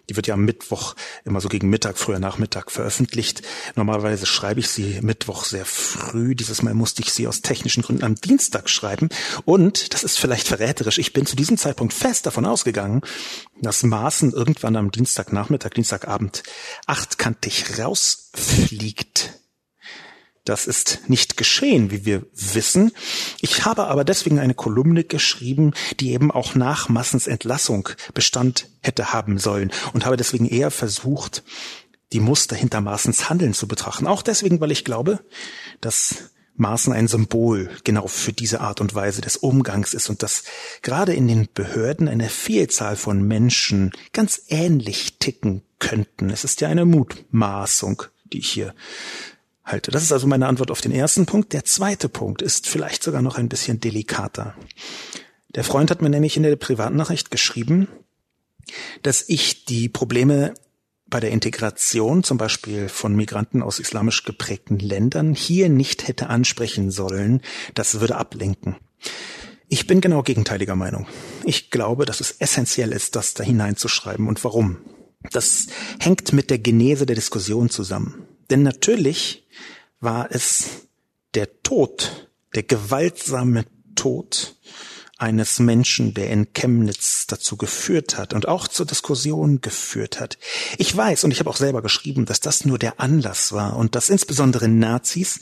Die 0.09 0.15
wird 0.15 0.29
ja 0.29 0.35
am 0.35 0.45
Mittwoch 0.45 0.95
immer 1.25 1.41
so 1.41 1.49
gegen 1.49 1.69
Mittag, 1.69 1.99
früher 1.99 2.21
Nachmittag 2.21 2.71
veröffentlicht. 2.71 3.43
Normalerweise 3.75 4.27
schreibe 4.27 4.61
ich 4.61 4.69
sie 4.69 5.01
Mittwoch 5.03 5.45
sehr 5.45 5.65
früh. 5.65 6.37
Dieses 6.37 6.63
Mal 6.63 6.73
musste 6.73 7.03
ich 7.03 7.13
sie 7.13 7.27
aus 7.27 7.43
technischen 7.43 7.83
Gründen 7.83 8.05
am 8.05 8.15
Dienstag 8.15 8.71
schreiben. 8.71 9.09
Und, 9.45 9.93
das 9.93 10.05
ist 10.05 10.21
vielleicht 10.21 10.47
verräterisch, 10.47 10.99
ich 10.99 11.13
bin 11.13 11.27
zu 11.27 11.35
diesem 11.35 11.59
Zeitpunkt 11.59 11.95
fest 11.95 12.27
davon 12.27 12.47
ausgegangen, 12.47 13.01
dass 13.61 13.83
Maßen 13.83 14.35
irgendwann 14.35 14.77
am 14.77 14.93
Dienstagnachmittag, 14.93 15.71
Dienstagabend 15.71 16.45
achtkantig 16.87 17.81
rausfliegt. 17.81 19.33
Das 20.49 20.67
ist 20.67 21.01
nicht 21.09 21.37
geschehen, 21.37 21.91
wie 21.91 22.07
wir 22.07 22.25
wissen. 22.33 22.93
Ich 23.43 23.67
habe 23.67 23.87
aber 23.89 24.03
deswegen 24.03 24.39
eine 24.39 24.55
Kolumne 24.55 25.05
geschrieben, 25.05 25.75
die 26.01 26.13
eben 26.13 26.31
auch 26.31 26.55
nach 26.55 26.89
Massens 26.89 27.27
Entlassung 27.27 27.91
Bestand 28.15 28.71
hätte 28.81 29.13
haben 29.13 29.39
sollen 29.39 29.71
und 29.93 30.07
habe 30.07 30.17
deswegen 30.17 30.49
eher 30.49 30.71
versucht, 30.71 31.45
die 32.15 32.21
Muster 32.21 32.57
hinter 32.57 32.81
Maßens 32.81 33.29
Handeln 33.29 33.53
zu 33.53 33.69
betrachten. 33.69 34.07
Auch 34.07 34.23
deswegen, 34.23 34.59
weil 34.59 34.71
ich 34.71 34.87
glaube, 34.87 35.21
dass 35.83 36.31
Maßen 36.57 36.95
ein 36.95 37.09
Symbol 37.09 37.71
genau 37.85 38.07
für 38.07 38.33
diese 38.33 38.63
Art 38.63 38.81
und 38.81 38.95
Weise 38.95 39.21
des 39.21 39.37
Umgangs 39.37 39.93
ist 39.93 40.09
und 40.09 40.23
dass 40.23 40.45
gerade 40.81 41.13
in 41.13 41.29
den 41.29 41.47
Behörden 41.53 42.09
eine 42.09 42.31
Vielzahl 42.31 42.97
von 42.97 43.23
Menschen 43.23 43.93
ganz 44.15 44.41
ähnlich 44.49 45.19
ticken 45.19 45.63
könnten. 45.79 46.31
Es 46.31 46.45
ist 46.45 46.63
ja 46.63 46.69
eine 46.69 46.87
Mutmaßung, 46.87 48.05
die 48.33 48.39
ich 48.39 48.49
hier 48.49 48.75
halte. 49.69 49.91
Das 49.91 50.03
ist 50.03 50.13
also 50.13 50.27
meine 50.27 50.47
Antwort 50.47 50.71
auf 50.71 50.81
den 50.81 50.93
ersten 50.93 51.27
Punkt. 51.27 51.53
Der 51.53 51.65
zweite 51.65 52.09
Punkt 52.09 52.43
ist 52.43 52.67
vielleicht 52.67 53.03
sogar 53.03 53.23
noch 53.23 53.37
ein 53.37 53.49
bisschen 53.49 53.81
delikater. 53.81 54.55
Der 55.55 55.65
Freund 55.65 55.91
hat 55.91 56.03
mir 56.03 56.11
nämlich 56.11 56.37
in 56.37 56.43
der 56.43 56.57
Privatnachricht 56.57 57.31
geschrieben, 57.31 57.89
dass 59.03 59.25
ich 59.29 59.65
die 59.65 59.89
Probleme 59.89 60.55
bei 61.07 61.21
der 61.21 61.31
Integration 61.31 62.23
zum 62.23 62.37
Beispiel 62.37 62.89
von 62.89 63.17
Migranten 63.17 63.63
aus 63.63 63.79
islamisch 63.79 64.25
geprägten 64.25 64.79
Ländern 64.79 65.35
hier 65.35 65.71
nicht 65.71 66.07
hätte 66.07 66.29
ansprechen 66.29 66.91
sollen, 66.91 67.41
das 67.75 68.01
würde 68.01 68.17
ablenken. 68.17 68.77
Ich 69.71 69.87
bin 69.87 70.01
genau 70.01 70.23
gegenteiliger 70.23 70.77
Meinung. 70.77 71.07
Ich 71.45 71.71
glaube, 71.71 72.05
dass 72.05 72.21
es 72.21 72.33
essentiell 72.33 72.93
ist, 72.93 73.17
das 73.17 73.35
da 73.35 73.45
hineinzuschreiben. 73.45 74.27
Und 74.27 74.43
warum? 74.45 74.79
Das 75.31 75.67
hängt 75.99 76.33
mit 76.33 76.51
der 76.51 76.59
Genese 76.59 77.05
der 77.05 77.17
Diskussion 77.17 77.69
zusammen. 77.69 78.27
Denn 78.51 78.63
natürlich 78.63 79.47
war 80.01 80.29
es 80.31 80.89
der 81.35 81.63
Tod, 81.63 82.29
der 82.55 82.63
gewaltsame 82.63 83.65
Tod 83.95 84.57
eines 85.19 85.59
Menschen, 85.59 86.15
der 86.15 86.31
in 86.31 86.53
Chemnitz 86.53 87.27
dazu 87.27 87.57
geführt 87.57 88.17
hat 88.17 88.33
und 88.33 88.47
auch 88.47 88.69
zur 88.69 88.87
Diskussion 88.87 89.61
geführt 89.61 90.21
hat. 90.21 90.39
Ich 90.79 90.97
weiß, 90.97 91.25
und 91.25 91.33
ich 91.33 91.41
habe 91.41 91.51
auch 91.51 91.57
selber 91.57 91.83
geschrieben, 91.83 92.25
dass 92.25 92.39
das 92.39 92.65
nur 92.65 92.79
der 92.79 93.01
Anlass 93.01 93.53
war 93.53 93.77
und 93.77 93.97
dass 93.97 94.11
insbesondere 94.11 94.69
Nazis 94.69 95.41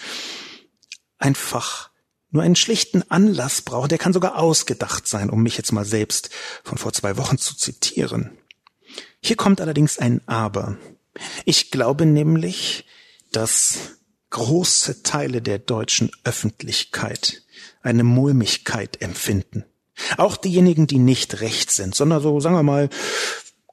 einfach 1.19 1.91
nur 2.31 2.43
einen 2.43 2.57
schlichten 2.57 3.09
Anlass 3.11 3.63
brauchen, 3.63 3.89
der 3.89 3.99
kann 3.99 4.15
sogar 4.15 4.39
ausgedacht 4.39 5.07
sein, 5.07 5.31
um 5.31 5.43
mich 5.43 5.59
jetzt 5.59 5.73
mal 5.73 5.85
selbst 5.85 6.31
von 6.65 6.79
vor 6.79 6.93
zwei 6.93 7.19
Wochen 7.19 7.39
zu 7.39 7.55
zitieren. 7.55 8.39
Hier 9.21 9.37
kommt 9.37 9.61
allerdings 9.61 9.99
ein 9.99 10.27
Aber. 10.27 10.79
Ich 11.45 11.71
glaube 11.71 12.07
nämlich, 12.07 12.87
dass 13.33 13.97
große 14.31 15.03
Teile 15.03 15.43
der 15.43 15.59
deutschen 15.59 16.11
Öffentlichkeit 16.25 17.43
eine 17.83 18.05
Mulmigkeit 18.05 19.01
empfinden. 19.01 19.65
Auch 20.19 20.37
diejenigen, 20.37 20.87
die 20.87 20.99
nicht 20.99 21.41
rechts 21.41 21.77
sind, 21.77 21.95
sondern 21.95 22.21
so, 22.21 22.39
sagen 22.41 22.57
wir 22.57 22.63
mal, 22.63 22.91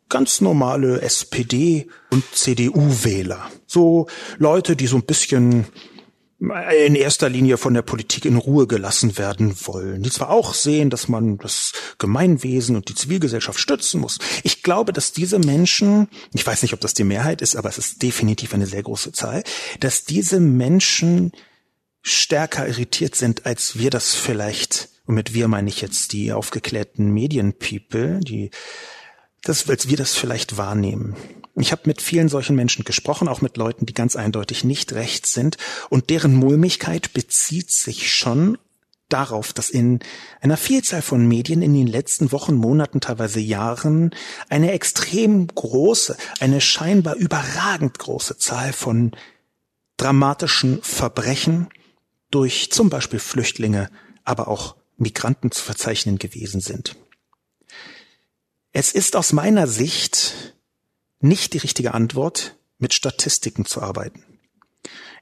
ganz 0.10 0.42
normale 0.42 1.02
SPD- 1.02 1.88
und 2.12 2.24
CDU-Wähler. 2.34 3.52
So 3.66 4.08
Leute, 4.38 4.76
die 4.76 4.88
so 4.88 4.98
ein 4.98 5.04
bisschen 5.04 5.66
in 6.86 6.96
erster 6.96 7.30
Linie 7.30 7.58
von 7.58 7.74
der 7.74 7.84
Politik 7.84 8.26
in 8.26 8.36
Ruhe 8.36 8.68
gelassen 8.68 9.18
werden 9.18 9.56
wollen, 9.64 10.04
die 10.04 10.10
zwar 10.10 10.30
auch 10.30 10.54
sehen, 10.54 10.90
dass 10.90 11.08
man 11.08 11.38
das 11.38 11.72
Gemeinwesen 12.00 12.76
und 12.76 12.90
die 12.90 12.96
Zivilgesellschaft 12.96 13.60
stützen 13.60 14.02
muss. 14.02 14.20
Ich 14.44 14.62
glaube, 14.62 14.92
dass 14.92 15.14
diese 15.14 15.40
Menschen, 15.40 16.10
ich 16.34 16.46
weiß 16.46 16.62
nicht, 16.62 16.74
ob 16.74 16.82
das 16.82 16.94
die 16.94 17.06
Mehrheit 17.06 17.42
ist, 17.42 17.56
aber 17.56 17.70
es 17.70 17.78
ist 17.78 18.02
definitiv 18.02 18.54
eine 18.54 18.68
sehr 18.68 18.84
große 18.84 19.14
Zahl, 19.14 19.44
dass 19.80 20.04
diese 20.04 20.40
Menschen 20.40 21.32
stärker 22.02 22.68
irritiert 22.68 23.16
sind, 23.16 23.46
als 23.46 23.80
wir 23.80 23.90
das 23.90 24.14
vielleicht, 24.14 24.90
und 25.06 25.16
mit 25.16 25.34
wir 25.34 25.48
meine 25.48 25.70
ich 25.70 25.80
jetzt 25.80 26.12
die 26.12 26.34
aufgeklärten 26.34 27.14
Medienpeople, 27.14 28.20
die 28.20 28.52
das, 29.44 29.70
als 29.70 29.88
wir 29.88 29.98
das 29.98 30.14
vielleicht 30.14 30.58
wahrnehmen. 30.58 31.16
Ich 31.56 31.72
habe 31.72 31.84
mit 31.86 32.02
vielen 32.02 32.30
solchen 32.30 32.56
Menschen 32.56 32.84
gesprochen, 32.84 33.28
auch 33.28 33.42
mit 33.42 33.58
Leuten, 33.58 33.86
die 33.86 33.94
ganz 33.94 34.16
eindeutig 34.16 34.64
nicht 34.64 34.94
rechts 34.94 35.34
sind, 35.34 35.58
und 35.90 36.10
deren 36.10 36.34
Mulmigkeit 36.34 37.14
bezieht 37.14 37.70
sich 37.70 38.12
schon 38.12 38.58
darauf, 39.10 39.54
dass 39.54 39.70
in 39.70 40.00
einer 40.42 40.58
Vielzahl 40.58 41.04
von 41.04 41.28
Medien 41.28 41.62
in 41.62 41.76
den 41.76 41.86
letzten 41.86 42.32
Wochen, 42.32 42.56
Monaten, 42.56 43.00
teilweise 43.00 43.40
Jahren 43.40 44.12
eine 44.50 44.72
extrem 44.72 45.48
große, 45.48 46.18
eine 46.40 46.60
scheinbar 46.60 47.16
überragend 47.16 48.00
große 48.00 48.40
Zahl 48.40 48.74
von 48.74 49.12
dramatischen 49.98 50.82
Verbrechen 50.82 51.68
durch 52.32 52.72
zum 52.72 52.90
Beispiel 52.90 53.20
Flüchtlinge, 53.20 53.92
aber 54.24 54.48
auch 54.48 54.76
Migranten 54.98 55.52
zu 55.52 55.62
verzeichnen 55.64 56.18
gewesen 56.18 56.62
sind. 56.62 56.96
Es 58.72 58.92
ist 58.92 59.16
aus 59.16 59.34
meiner 59.34 59.68
Sicht 59.68 60.56
nicht 61.24 61.54
die 61.54 61.60
richtige 61.60 61.94
Antwort, 61.94 62.58
mit 62.78 62.94
Statistiken 62.94 63.66
zu 63.66 63.82
arbeiten. 63.82 64.24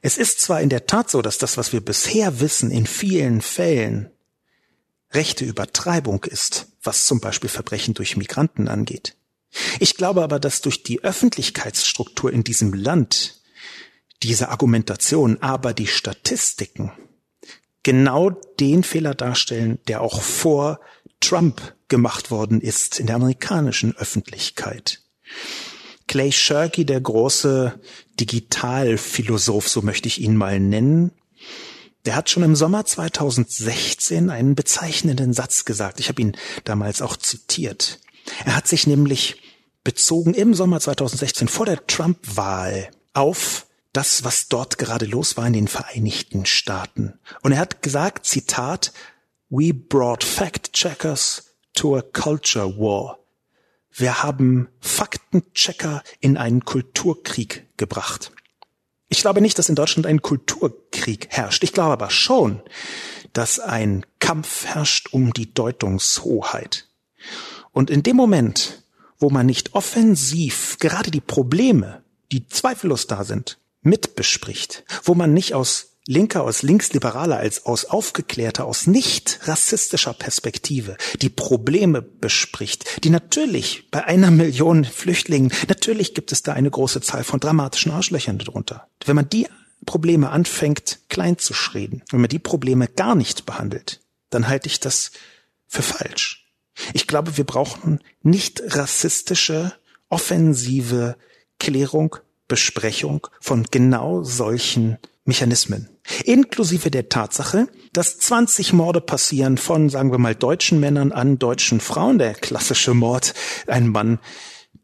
Es 0.02 0.18
ist 0.18 0.40
zwar 0.40 0.60
in 0.60 0.68
der 0.68 0.86
Tat 0.86 1.10
so, 1.10 1.22
dass 1.22 1.38
das, 1.38 1.56
was 1.56 1.72
wir 1.72 1.80
bisher 1.80 2.40
wissen, 2.40 2.70
in 2.70 2.86
vielen 2.86 3.40
Fällen 3.40 4.10
rechte 5.12 5.44
Übertreibung 5.44 6.24
ist, 6.24 6.66
was 6.82 7.06
zum 7.06 7.20
Beispiel 7.20 7.48
Verbrechen 7.48 7.94
durch 7.94 8.16
Migranten 8.16 8.66
angeht. 8.66 9.14
Ich 9.78 9.96
glaube 9.96 10.22
aber, 10.22 10.40
dass 10.40 10.60
durch 10.60 10.82
die 10.82 11.04
Öffentlichkeitsstruktur 11.04 12.32
in 12.32 12.42
diesem 12.42 12.72
Land 12.72 13.40
diese 14.22 14.48
Argumentation, 14.48 15.38
aber 15.40 15.74
die 15.74 15.86
Statistiken 15.86 16.92
genau 17.82 18.30
den 18.30 18.82
Fehler 18.82 19.14
darstellen, 19.14 19.78
der 19.86 20.00
auch 20.00 20.22
vor 20.22 20.80
Trump 21.20 21.74
gemacht 21.88 22.30
worden 22.30 22.60
ist 22.60 22.98
in 22.98 23.06
der 23.06 23.16
amerikanischen 23.16 23.94
Öffentlichkeit. 23.96 25.00
Clay 26.12 26.30
Shirky, 26.30 26.84
der 26.84 27.00
große 27.00 27.80
Digitalphilosoph, 28.20 29.66
so 29.66 29.80
möchte 29.80 30.08
ich 30.08 30.20
ihn 30.20 30.36
mal 30.36 30.60
nennen, 30.60 31.12
der 32.04 32.16
hat 32.16 32.28
schon 32.28 32.42
im 32.42 32.54
Sommer 32.54 32.84
2016 32.84 34.28
einen 34.28 34.54
bezeichnenden 34.54 35.32
Satz 35.32 35.64
gesagt. 35.64 36.00
Ich 36.00 36.10
habe 36.10 36.20
ihn 36.20 36.36
damals 36.64 37.00
auch 37.00 37.16
zitiert. 37.16 37.98
Er 38.44 38.56
hat 38.56 38.68
sich 38.68 38.86
nämlich 38.86 39.40
bezogen 39.84 40.34
im 40.34 40.52
Sommer 40.52 40.80
2016 40.80 41.48
vor 41.48 41.64
der 41.64 41.86
Trump-Wahl 41.86 42.90
auf 43.14 43.64
das, 43.94 44.22
was 44.22 44.48
dort 44.48 44.76
gerade 44.76 45.06
los 45.06 45.38
war 45.38 45.46
in 45.46 45.54
den 45.54 45.66
Vereinigten 45.66 46.44
Staaten. 46.44 47.20
Und 47.40 47.52
er 47.52 47.58
hat 47.58 47.80
gesagt, 47.80 48.26
Zitat, 48.26 48.92
We 49.48 49.72
brought 49.72 50.24
fact 50.24 50.74
checkers 50.74 51.54
to 51.72 51.96
a 51.96 52.02
culture 52.02 52.68
war. 52.76 53.21
Wir 53.92 54.22
haben 54.22 54.68
Faktenchecker 54.80 56.02
in 56.20 56.36
einen 56.36 56.64
Kulturkrieg 56.64 57.66
gebracht. 57.76 58.32
Ich 59.08 59.20
glaube 59.20 59.42
nicht, 59.42 59.58
dass 59.58 59.68
in 59.68 59.74
Deutschland 59.74 60.06
ein 60.06 60.22
Kulturkrieg 60.22 61.26
herrscht. 61.28 61.62
Ich 61.62 61.74
glaube 61.74 61.92
aber 61.92 62.08
schon, 62.08 62.62
dass 63.34 63.60
ein 63.60 64.06
Kampf 64.18 64.64
herrscht 64.64 65.12
um 65.12 65.34
die 65.34 65.52
Deutungshoheit. 65.52 66.88
Und 67.72 67.90
in 67.90 68.02
dem 68.02 68.16
Moment, 68.16 68.84
wo 69.18 69.28
man 69.28 69.46
nicht 69.46 69.74
offensiv 69.74 70.78
gerade 70.80 71.10
die 71.10 71.20
Probleme, 71.20 72.02
die 72.32 72.46
zweifellos 72.46 73.06
da 73.06 73.24
sind, 73.24 73.58
mitbespricht, 73.82 74.84
wo 75.04 75.14
man 75.14 75.34
nicht 75.34 75.54
aus 75.54 75.91
Linker, 76.06 76.42
aus 76.42 76.62
Linksliberaler, 76.62 77.36
als 77.36 77.64
aus 77.64 77.84
aufgeklärter, 77.84 78.64
aus 78.64 78.86
nicht 78.86 79.38
rassistischer 79.44 80.14
Perspektive 80.14 80.96
die 81.20 81.28
Probleme 81.28 82.02
bespricht, 82.02 83.04
die 83.04 83.10
natürlich 83.10 83.88
bei 83.90 84.04
einer 84.04 84.30
Million 84.30 84.84
Flüchtlingen, 84.84 85.52
natürlich 85.68 86.14
gibt 86.14 86.32
es 86.32 86.42
da 86.42 86.54
eine 86.54 86.70
große 86.70 87.00
Zahl 87.02 87.22
von 87.22 87.38
dramatischen 87.38 87.92
Arschlöchern 87.92 88.38
darunter. 88.38 88.88
Wenn 89.04 89.16
man 89.16 89.28
die 89.28 89.46
Probleme 89.86 90.30
anfängt, 90.30 91.00
klein 91.08 91.38
zu 91.38 91.54
schreden, 91.54 92.02
wenn 92.10 92.20
man 92.20 92.30
die 92.30 92.38
Probleme 92.38 92.88
gar 92.88 93.14
nicht 93.14 93.46
behandelt, 93.46 94.00
dann 94.30 94.48
halte 94.48 94.66
ich 94.66 94.80
das 94.80 95.12
für 95.68 95.82
falsch. 95.82 96.50
Ich 96.94 97.06
glaube, 97.06 97.36
wir 97.36 97.44
brauchen 97.44 98.00
nicht 98.22 98.62
rassistische, 98.76 99.72
offensive 100.08 101.16
Klärung, 101.58 102.16
Besprechung 102.48 103.26
von 103.40 103.66
genau 103.70 104.24
solchen 104.24 104.98
Mechanismen. 105.24 105.88
Inklusive 106.24 106.90
der 106.90 107.08
Tatsache, 107.08 107.68
dass 107.92 108.18
20 108.18 108.72
Morde 108.72 109.00
passieren 109.00 109.56
von, 109.56 109.88
sagen 109.88 110.10
wir 110.10 110.18
mal, 110.18 110.34
deutschen 110.34 110.80
Männern 110.80 111.12
an 111.12 111.38
deutschen 111.38 111.80
Frauen. 111.80 112.18
Der 112.18 112.34
klassische 112.34 112.94
Mord, 112.94 113.34
ein 113.66 113.88
Mann 113.88 114.18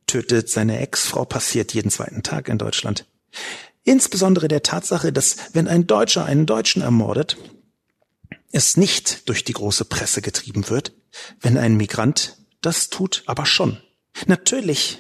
tötet 0.07 0.49
seine 0.49 0.79
Ex-Frau, 0.81 1.25
passiert 1.25 1.75
jeden 1.75 1.91
zweiten 1.91 2.23
Tag 2.23 2.49
in 2.49 2.59
Deutschland. 2.59 3.07
Insbesondere 3.85 4.49
der 4.49 4.63
Tatsache, 4.63 5.13
dass 5.13 5.37
wenn 5.55 5.67
ein 5.67 5.87
Deutscher 5.87 6.25
einen 6.25 6.47
Deutschen 6.47 6.83
ermordet, 6.83 7.37
es 8.53 8.77
nicht 8.77 9.29
durch 9.29 9.45
die 9.45 9.53
große 9.53 9.85
Presse 9.85 10.23
getrieben 10.23 10.69
wird, 10.69 10.93
wenn 11.41 11.59
ein 11.59 11.77
Migrant 11.77 12.37
das 12.61 12.91
tut, 12.91 13.23
aber 13.27 13.47
schon. 13.47 13.79
Natürlich 14.27 14.99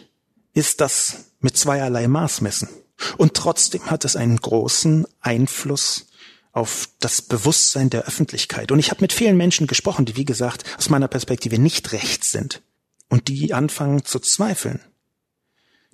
ist 0.52 0.80
das 0.80 1.33
mit 1.40 1.57
zweierlei 1.57 2.09
Maß 2.09 2.40
messen. 2.40 2.68
Und 3.17 3.35
trotzdem 3.35 3.90
hat 3.90 4.05
es 4.05 4.17
einen 4.17 4.37
großen 4.37 5.07
Einfluss 5.21 6.07
auf 6.52 6.88
das 7.00 7.23
Bewusstsein 7.23 7.90
der 7.90 8.07
Öffentlichkeit. 8.07 8.73
Und 8.73 8.78
ich 8.78 8.90
habe 8.90 9.02
mit 9.02 9.12
vielen 9.12 9.37
Menschen 9.37 9.67
gesprochen, 9.67 10.05
die, 10.05 10.17
wie 10.17 10.25
gesagt, 10.25 10.64
aus 10.76 10.88
meiner 10.88 11.09
Perspektive 11.09 11.59
nicht 11.59 11.93
rechts 11.93 12.33
sind 12.33 12.62
und 13.09 13.28
die 13.28 13.55
anfangen 13.55 14.05
zu 14.05 14.19
zweifeln, 14.19 14.81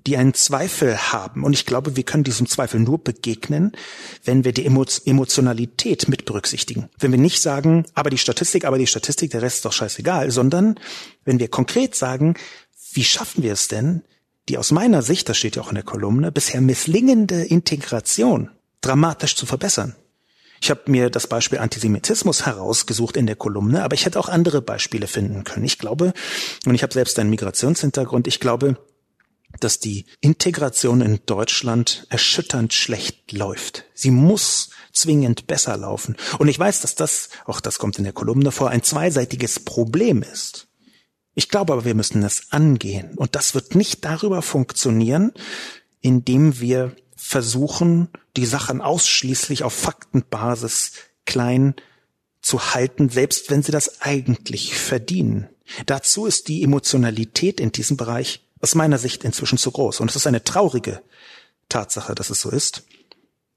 die 0.06 0.16
einen 0.16 0.34
Zweifel 0.34 0.96
haben. 1.12 1.44
Und 1.44 1.52
ich 1.52 1.66
glaube, 1.66 1.96
wir 1.96 2.02
können 2.02 2.24
diesem 2.24 2.48
Zweifel 2.48 2.80
nur 2.80 2.98
begegnen, 2.98 3.72
wenn 4.24 4.44
wir 4.44 4.52
die 4.52 4.64
Emotionalität 4.64 6.08
mit 6.08 6.24
berücksichtigen. 6.24 6.88
Wenn 6.98 7.10
wir 7.10 7.18
nicht 7.18 7.42
sagen, 7.42 7.84
aber 7.94 8.10
die 8.10 8.18
Statistik, 8.18 8.64
aber 8.64 8.78
die 8.78 8.86
Statistik, 8.86 9.30
der 9.30 9.42
Rest 9.42 9.56
ist 9.56 9.64
doch 9.64 9.72
scheißegal, 9.72 10.30
sondern 10.30 10.78
wenn 11.24 11.40
wir 11.40 11.48
konkret 11.48 11.94
sagen, 11.94 12.34
wie 12.92 13.04
schaffen 13.04 13.42
wir 13.42 13.52
es 13.52 13.68
denn, 13.68 14.02
die 14.48 14.58
aus 14.58 14.70
meiner 14.70 15.02
Sicht, 15.02 15.28
das 15.28 15.38
steht 15.38 15.56
ja 15.56 15.62
auch 15.62 15.70
in 15.70 15.76
der 15.76 15.84
Kolumne, 15.84 16.32
bisher 16.32 16.60
misslingende 16.60 17.44
Integration 17.44 18.50
dramatisch 18.80 19.36
zu 19.36 19.46
verbessern. 19.46 19.96
Ich 20.60 20.70
habe 20.70 20.82
mir 20.86 21.10
das 21.10 21.26
Beispiel 21.26 21.58
Antisemitismus 21.58 22.46
herausgesucht 22.46 23.16
in 23.16 23.26
der 23.26 23.36
Kolumne, 23.36 23.82
aber 23.82 23.94
ich 23.94 24.06
hätte 24.06 24.18
auch 24.18 24.28
andere 24.28 24.62
Beispiele 24.62 25.06
finden 25.06 25.44
können. 25.44 25.64
Ich 25.64 25.78
glaube, 25.78 26.14
und 26.64 26.74
ich 26.74 26.82
habe 26.82 26.92
selbst 26.92 27.18
einen 27.18 27.30
Migrationshintergrund, 27.30 28.26
ich 28.26 28.40
glaube, 28.40 28.78
dass 29.60 29.78
die 29.78 30.06
Integration 30.20 31.00
in 31.00 31.20
Deutschland 31.26 32.06
erschütternd 32.08 32.72
schlecht 32.72 33.32
läuft. 33.32 33.84
Sie 33.94 34.10
muss 34.10 34.70
zwingend 34.92 35.46
besser 35.46 35.76
laufen. 35.76 36.16
Und 36.38 36.48
ich 36.48 36.58
weiß, 36.58 36.80
dass 36.80 36.94
das, 36.94 37.28
auch 37.44 37.60
das 37.60 37.78
kommt 37.78 37.98
in 37.98 38.04
der 38.04 38.12
Kolumne 38.12 38.50
vor, 38.50 38.70
ein 38.70 38.82
zweiseitiges 38.82 39.60
Problem 39.60 40.22
ist. 40.22 40.68
Ich 41.34 41.48
glaube 41.48 41.72
aber, 41.72 41.84
wir 41.84 41.94
müssen 41.94 42.22
es 42.22 42.52
angehen. 42.52 43.14
Und 43.16 43.34
das 43.34 43.54
wird 43.54 43.74
nicht 43.74 44.04
darüber 44.04 44.42
funktionieren, 44.42 45.32
indem 46.00 46.60
wir 46.60 46.94
versuchen, 47.16 48.08
die 48.36 48.46
Sachen 48.46 48.80
ausschließlich 48.80 49.62
auf 49.64 49.72
Faktenbasis 49.72 50.92
klein 51.24 51.74
zu 52.42 52.74
halten, 52.74 53.08
selbst 53.08 53.50
wenn 53.50 53.62
sie 53.62 53.72
das 53.72 54.02
eigentlich 54.02 54.74
verdienen. 54.76 55.48
Dazu 55.86 56.26
ist 56.26 56.48
die 56.48 56.62
Emotionalität 56.62 57.58
in 57.58 57.72
diesem 57.72 57.96
Bereich 57.96 58.46
aus 58.60 58.74
meiner 58.74 58.98
Sicht 58.98 59.24
inzwischen 59.24 59.58
zu 59.58 59.70
groß. 59.70 60.00
Und 60.00 60.10
es 60.10 60.16
ist 60.16 60.26
eine 60.26 60.44
traurige 60.44 61.02
Tatsache, 61.68 62.14
dass 62.14 62.30
es 62.30 62.40
so 62.40 62.50
ist. 62.50 62.84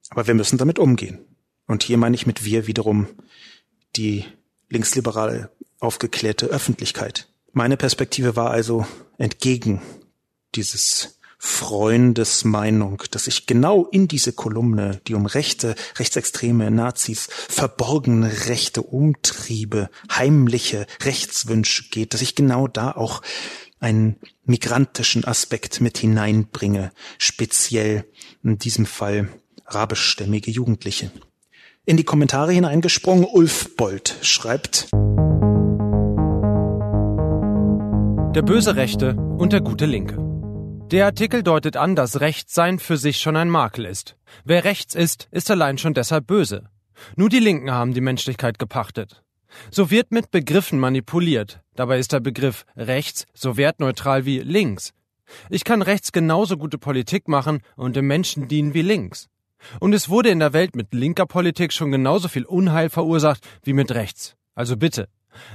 Aber 0.09 0.27
wir 0.27 0.33
müssen 0.33 0.57
damit 0.57 0.79
umgehen. 0.79 1.19
Und 1.67 1.83
hier 1.83 1.97
meine 1.97 2.15
ich 2.15 2.25
mit 2.25 2.45
wir 2.45 2.67
wiederum 2.67 3.07
die 3.95 4.25
linksliberale 4.69 5.51
aufgeklärte 5.79 6.47
Öffentlichkeit. 6.47 7.27
Meine 7.57 7.75
Perspektive 7.75 8.35
war 8.35 8.51
also 8.51 8.85
entgegen 9.17 9.81
dieses 10.53 11.17
Freundesmeinung, 11.39 13.01
dass 13.09 13.25
ich 13.25 13.47
genau 13.47 13.85
in 13.85 14.07
diese 14.07 14.31
Kolumne, 14.31 15.01
die 15.07 15.15
um 15.15 15.25
Rechte, 15.25 15.73
Rechtsextreme, 15.97 16.69
Nazis, 16.69 17.27
verborgene 17.31 18.45
rechte 18.45 18.83
Umtriebe, 18.83 19.89
heimliche 20.11 20.85
Rechtswünsche 21.01 21.85
geht, 21.89 22.13
dass 22.13 22.21
ich 22.21 22.35
genau 22.35 22.67
da 22.67 22.91
auch 22.91 23.23
einen 23.79 24.17
migrantischen 24.45 25.25
Aspekt 25.25 25.81
mit 25.81 25.97
hineinbringe, 25.97 26.91
speziell 27.17 28.05
in 28.43 28.59
diesem 28.59 28.85
Fall 28.85 29.29
arabischstämmige 29.65 30.51
Jugendliche. 30.51 31.09
In 31.85 31.97
die 31.97 32.03
Kommentare 32.03 32.51
hineingesprungen, 32.51 33.25
Ulf 33.25 33.75
Bold 33.75 34.15
schreibt, 34.21 34.89
Der 38.35 38.41
böse 38.41 38.75
Rechte 38.75 39.15
und 39.15 39.53
der 39.53 39.61
gute 39.61 39.85
Linke. 39.85 40.17
Der 40.91 41.05
Artikel 41.05 41.43
deutet 41.43 41.77
an, 41.77 41.95
dass 41.95 42.19
Rechtssein 42.19 42.77
für 42.77 42.97
sich 42.97 43.17
schon 43.17 43.35
ein 43.35 43.49
Makel 43.49 43.85
ist. 43.85 44.15
Wer 44.43 44.63
rechts 44.63 44.95
ist, 44.95 45.27
ist 45.31 45.49
allein 45.49 45.77
schon 45.77 45.93
deshalb 45.93 46.27
böse. 46.27 46.69
Nur 47.15 47.29
die 47.29 47.39
Linken 47.39 47.71
haben 47.71 47.93
die 47.93 48.01
Menschlichkeit 48.01 48.59
gepachtet. 48.59 49.23
So 49.71 49.89
wird 49.89 50.11
mit 50.11 50.29
Begriffen 50.29 50.79
manipuliert. 50.79 51.61
Dabei 51.75 51.99
ist 51.99 52.11
der 52.11 52.19
Begriff 52.19 52.65
rechts 52.75 53.25
so 53.33 53.57
wertneutral 53.57 54.25
wie 54.25 54.39
links. 54.39 54.93
Ich 55.49 55.63
kann 55.63 55.81
rechts 55.81 56.11
genauso 56.11 56.57
gute 56.57 56.77
Politik 56.77 57.27
machen 57.27 57.61
und 57.75 57.95
dem 57.95 58.07
Menschen 58.07 58.47
dienen 58.47 58.73
wie 58.73 58.81
links. 58.81 59.29
Und 59.79 59.93
es 59.93 60.09
wurde 60.09 60.29
in 60.29 60.39
der 60.39 60.53
Welt 60.53 60.75
mit 60.75 60.93
linker 60.93 61.25
Politik 61.25 61.73
schon 61.73 61.91
genauso 61.91 62.27
viel 62.27 62.45
Unheil 62.45 62.89
verursacht 62.89 63.47
wie 63.63 63.73
mit 63.73 63.91
rechts. 63.91 64.35
Also 64.53 64.75
bitte, 64.75 65.07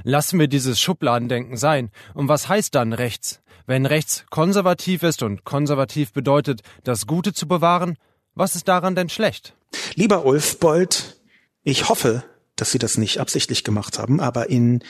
Lassen 0.04 0.38
wir 0.38 0.48
dieses 0.48 0.80
Schubladendenken 0.80 1.56
sein. 1.56 1.90
Und 2.14 2.28
was 2.28 2.48
heißt 2.48 2.74
dann 2.74 2.92
rechts? 2.92 3.40
Wenn 3.66 3.86
rechts 3.86 4.24
konservativ 4.30 5.02
ist 5.02 5.22
und 5.22 5.44
konservativ 5.44 6.12
bedeutet, 6.12 6.62
das 6.84 7.06
Gute 7.06 7.32
zu 7.32 7.46
bewahren, 7.46 7.96
was 8.34 8.56
ist 8.56 8.68
daran 8.68 8.94
denn 8.94 9.08
schlecht? 9.08 9.54
Lieber 9.94 10.24
Ulf 10.24 10.58
Bold, 10.58 11.20
ich 11.62 11.88
hoffe, 11.88 12.24
dass 12.56 12.72
Sie 12.72 12.78
das 12.78 12.98
nicht 12.98 13.18
absichtlich 13.18 13.64
gemacht 13.64 13.98
haben, 13.98 14.20
aber 14.20 14.50
in 14.50 14.82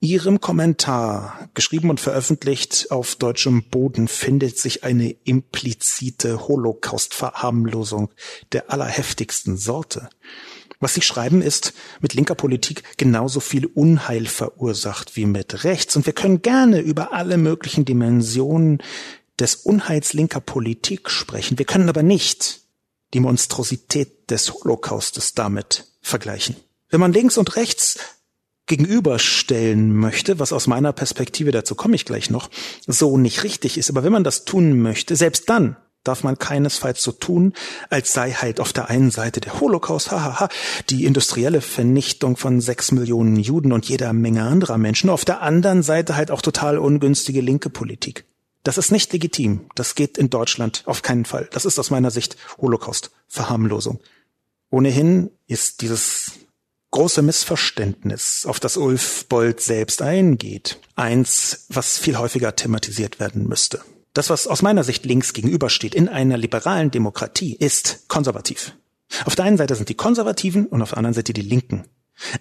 Ihrem 0.00 0.40
Kommentar, 0.40 1.48
geschrieben 1.54 1.90
und 1.90 1.98
veröffentlicht 1.98 2.92
auf 2.92 3.16
deutschem 3.16 3.64
Boden, 3.64 4.06
findet 4.06 4.56
sich 4.56 4.84
eine 4.84 5.10
implizite 5.24 6.46
Holocaust-Verharmlosung 6.46 8.10
der 8.52 8.70
allerheftigsten 8.70 9.56
Sorte. 9.56 10.08
Was 10.80 10.94
Sie 10.94 11.02
schreiben, 11.02 11.42
ist 11.42 11.72
mit 12.00 12.14
linker 12.14 12.36
Politik 12.36 12.84
genauso 12.96 13.40
viel 13.40 13.66
Unheil 13.66 14.26
verursacht 14.26 15.16
wie 15.16 15.26
mit 15.26 15.64
rechts. 15.64 15.96
Und 15.96 16.06
wir 16.06 16.12
können 16.12 16.40
gerne 16.42 16.80
über 16.80 17.12
alle 17.12 17.36
möglichen 17.36 17.84
Dimensionen 17.84 18.78
des 19.38 19.56
Unheils 19.56 20.12
linker 20.12 20.40
Politik 20.40 21.10
sprechen. 21.10 21.58
Wir 21.58 21.64
können 21.64 21.88
aber 21.88 22.02
nicht 22.02 22.60
die 23.14 23.20
Monstrosität 23.20 24.30
des 24.30 24.52
Holocaustes 24.52 25.34
damit 25.34 25.86
vergleichen. 26.00 26.56
Wenn 26.90 27.00
man 27.00 27.12
links 27.12 27.38
und 27.38 27.56
rechts 27.56 27.98
gegenüberstellen 28.66 29.96
möchte, 29.96 30.38
was 30.38 30.52
aus 30.52 30.66
meiner 30.66 30.92
Perspektive, 30.92 31.50
dazu 31.50 31.74
komme 31.74 31.96
ich 31.96 32.04
gleich 32.04 32.30
noch, 32.30 32.50
so 32.86 33.16
nicht 33.16 33.42
richtig 33.42 33.78
ist. 33.78 33.90
Aber 33.90 34.04
wenn 34.04 34.12
man 34.12 34.24
das 34.24 34.44
tun 34.44 34.80
möchte, 34.80 35.16
selbst 35.16 35.48
dann 35.48 35.76
darf 36.04 36.24
man 36.24 36.38
keinesfalls 36.38 37.02
so 37.02 37.12
tun, 37.12 37.52
als 37.90 38.12
sei 38.12 38.32
halt 38.32 38.60
auf 38.60 38.72
der 38.72 38.88
einen 38.88 39.10
Seite 39.10 39.40
der 39.40 39.60
Holocaust, 39.60 40.10
hahaha, 40.10 40.48
die 40.90 41.04
industrielle 41.04 41.60
Vernichtung 41.60 42.36
von 42.36 42.60
sechs 42.60 42.92
Millionen 42.92 43.36
Juden 43.36 43.72
und 43.72 43.88
jeder 43.88 44.12
Menge 44.12 44.44
anderer 44.44 44.78
Menschen, 44.78 45.10
auf 45.10 45.24
der 45.24 45.42
anderen 45.42 45.82
Seite 45.82 46.16
halt 46.16 46.30
auch 46.30 46.42
total 46.42 46.78
ungünstige 46.78 47.40
linke 47.40 47.70
Politik. 47.70 48.24
Das 48.64 48.78
ist 48.78 48.90
nicht 48.90 49.12
legitim. 49.12 49.66
Das 49.74 49.94
geht 49.94 50.18
in 50.18 50.30
Deutschland 50.30 50.82
auf 50.86 51.02
keinen 51.02 51.24
Fall. 51.24 51.48
Das 51.52 51.64
ist 51.64 51.78
aus 51.78 51.90
meiner 51.90 52.10
Sicht 52.10 52.36
Holocaust-Verharmlosung. 52.58 54.00
Ohnehin 54.70 55.30
ist 55.46 55.80
dieses 55.80 56.32
große 56.90 57.22
Missverständnis, 57.22 58.44
auf 58.46 58.60
das 58.60 58.76
Ulf 58.76 59.26
Bold 59.26 59.60
selbst 59.60 60.02
eingeht, 60.02 60.80
eins, 60.96 61.66
was 61.68 61.98
viel 61.98 62.18
häufiger 62.18 62.56
thematisiert 62.56 63.20
werden 63.20 63.46
müsste. 63.46 63.80
Das, 64.18 64.30
was 64.30 64.48
aus 64.48 64.62
meiner 64.62 64.82
Sicht 64.82 65.04
links 65.06 65.32
gegenübersteht 65.32 65.94
in 65.94 66.08
einer 66.08 66.36
liberalen 66.36 66.90
Demokratie, 66.90 67.54
ist 67.54 68.08
konservativ. 68.08 68.74
Auf 69.24 69.36
der 69.36 69.44
einen 69.44 69.56
Seite 69.56 69.76
sind 69.76 69.90
die 69.90 69.94
Konservativen 69.94 70.66
und 70.66 70.82
auf 70.82 70.88
der 70.88 70.98
anderen 70.98 71.14
Seite 71.14 71.32
die 71.32 71.42
Linken. 71.42 71.84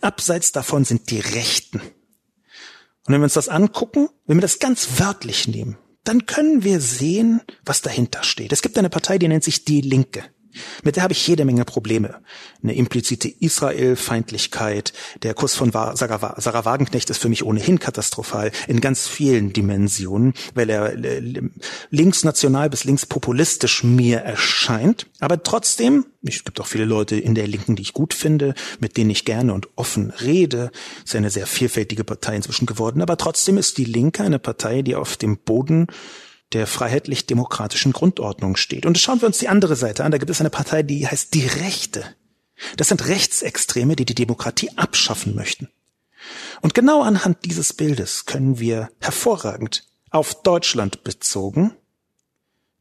Abseits 0.01 0.51
davon 0.51 0.85
sind 0.85 1.11
die 1.11 1.19
Rechten. 1.19 1.77
Und 1.77 3.13
wenn 3.13 3.21
wir 3.21 3.25
uns 3.25 3.35
das 3.35 3.47
angucken, 3.47 4.09
wenn 4.25 4.37
wir 4.37 4.41
das 4.41 4.57
ganz 4.57 4.99
wörtlich 4.99 5.47
nehmen, 5.47 5.77
dann 6.03 6.25
können 6.25 6.63
wir 6.63 6.81
sehen, 6.81 7.43
was 7.63 7.83
dahinter 7.83 8.23
steht. 8.23 8.51
Es 8.53 8.63
gibt 8.63 8.79
eine 8.79 8.89
Partei, 8.89 9.19
die 9.19 9.27
nennt 9.27 9.43
sich 9.43 9.63
Die 9.63 9.81
Linke. 9.81 10.23
Mit 10.83 10.95
der 10.95 11.03
habe 11.03 11.13
ich 11.13 11.27
jede 11.27 11.45
Menge 11.45 11.65
Probleme. 11.65 12.21
Eine 12.63 12.75
implizite 12.75 13.27
Israel-Feindlichkeit. 13.27 14.93
Der 15.23 15.33
Kurs 15.33 15.55
von 15.55 15.71
Sarah 15.71 16.65
Wagenknecht 16.65 17.09
ist 17.09 17.21
für 17.21 17.29
mich 17.29 17.43
ohnehin 17.43 17.79
katastrophal 17.79 18.51
in 18.67 18.81
ganz 18.81 19.07
vielen 19.07 19.53
Dimensionen, 19.53 20.33
weil 20.53 20.69
er 20.69 20.93
äh, 20.93 21.41
linksnational 21.89 22.69
bis 22.69 22.83
linkspopulistisch 22.83 23.83
mir 23.83 24.19
erscheint. 24.19 25.07
Aber 25.19 25.43
trotzdem, 25.43 26.05
es 26.23 26.43
gibt 26.43 26.59
auch 26.59 26.67
viele 26.67 26.85
Leute 26.85 27.15
in 27.15 27.35
der 27.35 27.47
Linken, 27.47 27.75
die 27.75 27.83
ich 27.83 27.93
gut 27.93 28.13
finde, 28.13 28.53
mit 28.79 28.97
denen 28.97 29.09
ich 29.09 29.25
gerne 29.25 29.53
und 29.53 29.67
offen 29.75 30.11
rede. 30.11 30.71
Es 30.99 31.11
ist 31.11 31.15
eine 31.15 31.29
sehr 31.29 31.47
vielfältige 31.47 32.03
Partei 32.03 32.35
inzwischen 32.35 32.65
geworden. 32.65 33.01
Aber 33.01 33.17
trotzdem 33.17 33.57
ist 33.57 33.77
die 33.77 33.85
Linke 33.85 34.23
eine 34.23 34.39
Partei, 34.39 34.81
die 34.81 34.95
auf 34.95 35.17
dem 35.17 35.37
Boden 35.37 35.87
der 36.53 36.67
freiheitlich-demokratischen 36.67 37.91
Grundordnung 37.91 38.55
steht. 38.55 38.85
Und 38.85 38.97
schauen 38.97 39.21
wir 39.21 39.27
uns 39.27 39.39
die 39.39 39.49
andere 39.49 39.75
Seite 39.75 40.03
an. 40.03 40.11
Da 40.11 40.17
gibt 40.17 40.31
es 40.31 40.39
eine 40.39 40.49
Partei, 40.49 40.83
die 40.83 41.07
heißt 41.07 41.33
die 41.33 41.45
Rechte. 41.45 42.05
Das 42.77 42.87
sind 42.87 43.07
Rechtsextreme, 43.07 43.95
die 43.95 44.05
die 44.05 44.15
Demokratie 44.15 44.71
abschaffen 44.77 45.35
möchten. 45.35 45.69
Und 46.61 46.73
genau 46.73 47.01
anhand 47.01 47.45
dieses 47.45 47.73
Bildes 47.73 48.25
können 48.25 48.59
wir 48.59 48.89
hervorragend 48.99 49.87
auf 50.09 50.41
Deutschland 50.41 51.03
bezogen 51.03 51.73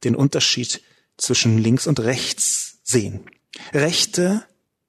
den 0.05 0.15
Unterschied 0.15 0.83
zwischen 1.17 1.59
links 1.59 1.87
und 1.87 2.01
rechts 2.01 2.79
sehen. 2.85 3.27
Rechte 3.73 4.45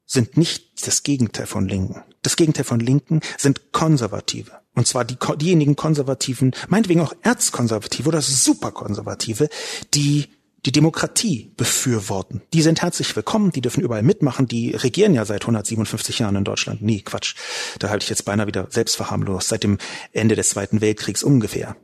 sind 0.05 0.37
nicht 0.37 0.87
das 0.87 1.03
Gegenteil 1.03 1.47
von 1.47 1.67
Linken. 1.67 2.03
Das 2.27 2.35
Gegenteil 2.35 2.65
von 2.65 2.81
Linken 2.81 3.21
sind 3.37 3.71
Konservative. 3.71 4.51
Und 4.75 4.85
zwar 4.85 5.05
die, 5.05 5.15
diejenigen 5.37 5.77
Konservativen, 5.77 6.53
meinetwegen 6.67 6.99
auch 6.99 7.13
Erzkonservative 7.21 8.09
oder 8.09 8.21
Superkonservative, 8.21 9.47
die 9.93 10.25
die 10.65 10.73
Demokratie 10.73 11.53
befürworten. 11.55 12.41
Die 12.51 12.61
sind 12.61 12.81
herzlich 12.81 13.15
willkommen, 13.15 13.53
die 13.53 13.61
dürfen 13.61 13.81
überall 13.81 14.03
mitmachen, 14.03 14.45
die 14.45 14.71
regieren 14.71 15.13
ja 15.13 15.23
seit 15.23 15.43
157 15.43 16.19
Jahren 16.19 16.35
in 16.35 16.43
Deutschland. 16.43 16.81
Nee, 16.81 16.99
Quatsch. 16.99 17.35
Da 17.79 17.87
halte 17.87 18.03
ich 18.03 18.09
jetzt 18.09 18.25
beinahe 18.25 18.47
wieder 18.47 18.67
selbstverharmlos, 18.69 19.47
seit 19.47 19.63
dem 19.63 19.77
Ende 20.11 20.35
des 20.35 20.49
Zweiten 20.49 20.81
Weltkriegs 20.81 21.23
ungefähr. 21.23 21.77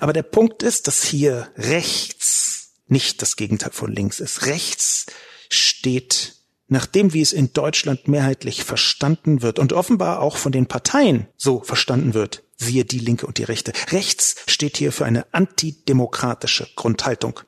Aber 0.00 0.14
der 0.14 0.22
Punkt 0.22 0.62
ist, 0.62 0.86
dass 0.86 1.04
hier 1.04 1.48
rechts 1.58 2.70
nicht 2.86 3.20
das 3.20 3.36
Gegenteil 3.36 3.72
von 3.72 3.92
links 3.92 4.18
ist. 4.18 4.46
Rechts 4.46 5.04
steht 5.50 6.39
nachdem 6.70 7.12
wie 7.12 7.20
es 7.20 7.32
in 7.32 7.52
Deutschland 7.52 8.08
mehrheitlich 8.08 8.64
verstanden 8.64 9.42
wird 9.42 9.58
und 9.58 9.72
offenbar 9.72 10.20
auch 10.20 10.36
von 10.36 10.52
den 10.52 10.66
Parteien 10.66 11.26
so 11.36 11.60
verstanden 11.60 12.14
wird, 12.14 12.42
siehe 12.56 12.84
die 12.84 12.98
Linke 12.98 13.26
und 13.26 13.38
die 13.38 13.44
Rechte. 13.44 13.72
Rechts 13.90 14.36
steht 14.46 14.76
hier 14.76 14.92
für 14.92 15.04
eine 15.04 15.26
antidemokratische 15.32 16.68
Grundhaltung. 16.76 17.40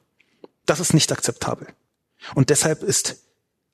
Das 0.67 0.81
ist 0.81 0.93
nicht 0.93 1.11
akzeptabel. 1.13 1.69
Und 2.35 2.51
deshalb 2.51 2.83
ist 2.83 3.17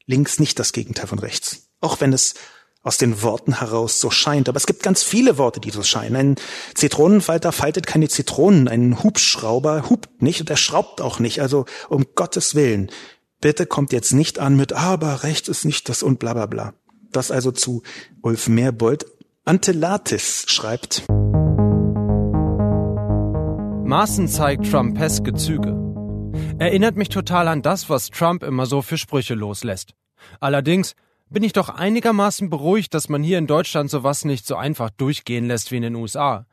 links 0.07 0.39
nicht 0.39 0.59
das 0.59 0.73
Gegenteil 0.73 1.07
von 1.07 1.19
rechts. 1.19 1.69
Auch 1.81 2.01
wenn 2.01 2.13
es 2.13 2.35
aus 2.83 2.97
den 2.97 3.23
Worten 3.23 3.59
heraus 3.59 4.01
so 4.01 4.11
scheint. 4.11 4.49
Aber 4.49 4.57
es 4.57 4.67
gibt 4.67 4.83
ganz 4.83 5.03
viele 5.03 5.37
Worte, 5.37 5.61
die 5.61 5.71
so 5.71 5.83
scheinen. 5.83 6.17
Ein 6.17 6.37
Zitronenfalter 6.75 7.53
faltet 7.53 7.87
keine 7.87 8.09
Zitronen, 8.09 8.69
ein 8.69 9.03
Hubschrauber 9.03 9.91
hupt 9.91 10.23
nicht 10.23 10.41
und 10.41 10.51
er 10.51 10.57
schraubt 10.57 11.01
auch 11.01 11.19
nicht. 11.19 11.41
Also 11.43 11.67
um 11.89 12.07
Gottes 12.15 12.55
Willen, 12.55 12.91
bitte 13.41 13.67
kommt 13.67 13.93
jetzt 13.93 14.13
nicht 14.13 14.39
an 14.39 14.57
mit, 14.57 14.73
aber 14.73 15.23
rechts 15.23 15.49
ist 15.49 15.65
nicht 15.65 15.89
das 15.89 16.03
und 16.03 16.19
bla 16.19 16.35
bla 16.35 16.47
bla. 16.47 16.75
Das 17.13 17.31
also 17.31 17.53
zu 17.53 17.83
Ulf 18.23 18.49
Meerbold. 18.49 19.07
Antelatis 19.45 20.45
schreibt. 20.47 21.07
Maaßen 23.87 24.29
zeigt 24.29 24.71
Trumpeske 24.71 25.33
Züge. 25.33 25.75
Erinnert 26.59 26.97
mich 26.97 27.09
total 27.09 27.49
an 27.49 27.63
das, 27.63 27.89
was 27.89 28.11
Trump 28.11 28.43
immer 28.43 28.67
so 28.67 28.83
für 28.83 28.99
Sprüche 28.99 29.35
loslässt. 29.35 29.95
Allerdings 30.41 30.95
bin 31.31 31.43
ich 31.43 31.55
doch 31.55 31.71
einigermaßen 31.71 32.51
beruhigt, 32.51 32.93
dass 32.93 33.09
man 33.09 33.23
hier 33.23 33.39
in 33.39 33.47
Deutschland 33.47 33.91
sowas 33.91 34.27
nicht 34.27 34.47
so 34.47 34.57
einfach 34.57 34.91
durchgehen 34.91 35.47
lässt 35.47 35.73
wie 35.73 35.77
in 35.77 35.83
den 35.83 35.95
USA. 35.95 36.47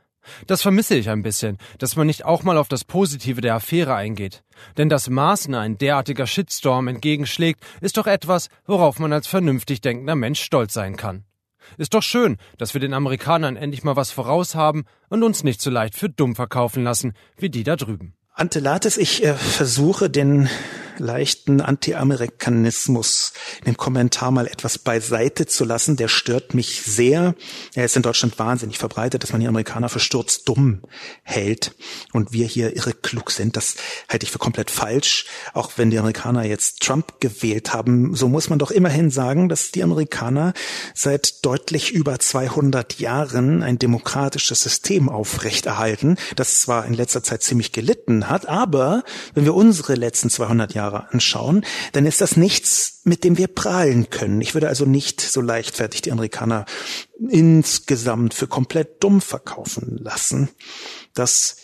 Das 0.48 0.62
vermisse 0.62 0.96
ich 0.96 1.10
ein 1.10 1.24
bisschen, 1.24 1.58
dass 1.78 1.96
man 1.96 2.08
nicht 2.08 2.26
auch 2.26 2.44
mal 2.44 2.58
auf 2.58 2.68
das 2.68 2.84
Positive 2.84 3.42
der 3.42 3.56
Affäre 3.56 3.96
eingeht. 3.96 4.44
Denn 4.78 4.90
dass 4.90 5.10
Maaßen 5.10 5.54
ein 5.56 5.78
derartiger 5.78 6.28
Shitstorm 6.28 6.88
entgegenschlägt, 6.88 7.64
ist 7.82 7.98
doch 7.98 8.08
etwas, 8.08 8.50
worauf 8.66 9.00
man 9.00 9.14
als 9.14 9.28
vernünftig 9.28 9.82
denkender 9.82 10.16
Mensch 10.16 10.42
stolz 10.42 10.74
sein 10.74 10.96
kann. 10.96 11.26
Ist 11.78 11.94
doch 11.94 12.04
schön, 12.04 12.38
dass 12.58 12.74
wir 12.74 12.82
den 12.82 12.94
Amerikanern 12.94 13.56
endlich 13.56 13.84
mal 13.84 13.96
was 13.96 14.12
voraus 14.12 14.56
haben 14.56 14.86
und 15.10 15.24
uns 15.24 15.44
nicht 15.44 15.62
so 15.62 15.70
leicht 15.70 15.96
für 15.96 16.10
dumm 16.10 16.36
verkaufen 16.36 16.84
lassen, 16.84 17.14
wie 17.38 17.50
die 17.50 17.64
da 17.64 17.76
drüben. 17.76 18.14
Antelates, 18.34 18.98
ich 18.98 19.24
äh, 19.24 19.34
versuche 19.34 20.10
den 20.10 20.50
leichten 20.98 21.62
Anti-Amerikanismus 21.62 23.34
in 23.60 23.66
dem 23.66 23.78
Kommentar 23.78 24.32
mal 24.32 24.48
etwas 24.48 24.78
beiseite 24.78 25.46
zu 25.46 25.66
lassen. 25.66 25.98
Der 25.98 26.08
stört 26.08 26.54
mich 26.54 26.82
sehr. 26.82 27.36
Er 27.74 27.86
ist 27.86 27.96
in 27.96 28.02
Deutschland 28.02 28.38
wahnsinnig 28.40 28.78
verbreitet, 28.78 29.24
dass 29.24 29.32
man 29.32 29.42
die 29.42 29.48
Amerikaner 29.48 29.90
für 29.90 30.00
sturzdumm 30.00 30.82
hält 31.24 31.76
und 32.14 32.32
wir 32.34 32.46
hier 32.46 32.76
irre 32.76 32.94
klug 32.94 33.32
sind. 33.32 33.58
Das 33.58 33.76
halte 34.10 34.26
ich 34.26 34.32
für 34.32 34.40
komplett 34.40 34.72
falsch. 34.72 35.26
Auch 35.54 35.72
wenn 35.78 35.92
die 35.92 36.00
Amerikaner 36.00 36.46
jetzt 36.46 36.82
Trump 36.82 37.20
gewählt 37.20 37.74
haben, 37.74 38.16
so 38.16 38.28
muss 38.28 38.50
man 38.50 38.60
doch 38.60 38.72
immerhin 38.72 39.10
sagen, 39.10 39.50
dass 39.50 39.72
die 39.72 39.84
Amerikaner 39.84 40.54
seit 40.94 41.46
deutlich 41.46 41.92
über 41.92 42.20
200 42.20 43.00
Jahren 43.00 43.64
ein 43.64 43.80
demokratisches 43.80 44.62
System 44.62 45.10
aufrechterhalten, 45.10 46.18
das 46.36 46.62
zwar 46.62 46.86
in 46.86 46.94
letzter 46.94 47.24
Zeit 47.24 47.44
ziemlich 47.44 47.72
gelitten 47.72 48.30
hat, 48.30 48.48
aber 48.48 49.04
wenn 49.34 49.46
wir 49.46 49.56
unsere 49.56 49.96
letzten 49.96 50.30
200 50.30 50.74
Jahre 50.74 50.85
Jahre 50.86 51.12
anschauen, 51.12 51.66
dann 51.94 52.06
ist 52.06 52.22
das 52.22 52.38
nichts, 52.38 53.02
mit 53.04 53.24
dem 53.24 53.38
wir 53.38 53.48
prahlen 53.48 54.10
können. 54.10 54.42
Ich 54.42 54.54
würde 54.54 54.68
also 54.68 54.86
nicht 54.86 55.22
so 55.22 55.42
leichtfertig 55.42 56.02
die 56.02 56.12
Amerikaner 56.12 56.66
insgesamt 57.30 58.34
für 58.34 58.48
komplett 58.48 59.04
dumm 59.04 59.22
verkaufen 59.22 59.98
lassen. 59.98 60.50
Das 61.14 61.58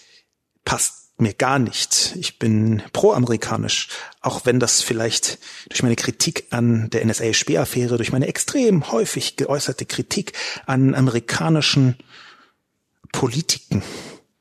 passt 0.65 1.01
mir 1.17 1.33
gar 1.33 1.59
nicht. 1.59 2.15
Ich 2.19 2.39
bin 2.39 2.81
pro-amerikanisch, 2.93 3.89
auch 4.21 4.45
wenn 4.45 4.59
das 4.59 4.81
vielleicht 4.81 5.37
durch 5.69 5.83
meine 5.83 5.95
Kritik 5.95 6.47
an 6.49 6.89
der 6.89 7.05
NSA-Spähaffäre, 7.05 7.97
durch 7.97 8.11
meine 8.11 8.27
extrem 8.27 8.91
häufig 8.91 9.35
geäußerte 9.35 9.85
Kritik 9.85 10.33
an 10.65 10.95
amerikanischen 10.95 11.95
Politiken 13.11 13.83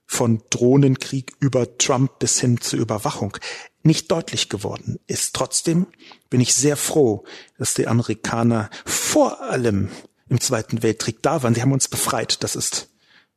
von 0.06 0.42
Drohnenkrieg 0.50 1.32
über 1.38 1.78
Trump 1.78 2.18
bis 2.18 2.40
hin 2.40 2.60
zur 2.60 2.80
Überwachung 2.80 3.36
nicht 3.82 4.10
deutlich 4.10 4.48
geworden 4.48 4.98
ist. 5.06 5.34
Trotzdem 5.34 5.86
bin 6.28 6.40
ich 6.40 6.54
sehr 6.54 6.76
froh, 6.76 7.24
dass 7.58 7.74
die 7.74 7.86
Amerikaner 7.86 8.70
vor 8.84 9.42
allem 9.42 9.90
im 10.28 10.40
Zweiten 10.40 10.82
Weltkrieg 10.82 11.22
da 11.22 11.42
waren. 11.42 11.54
Sie 11.54 11.62
haben 11.62 11.72
uns 11.72 11.88
befreit. 11.88 12.42
Das 12.42 12.56
ist 12.56 12.88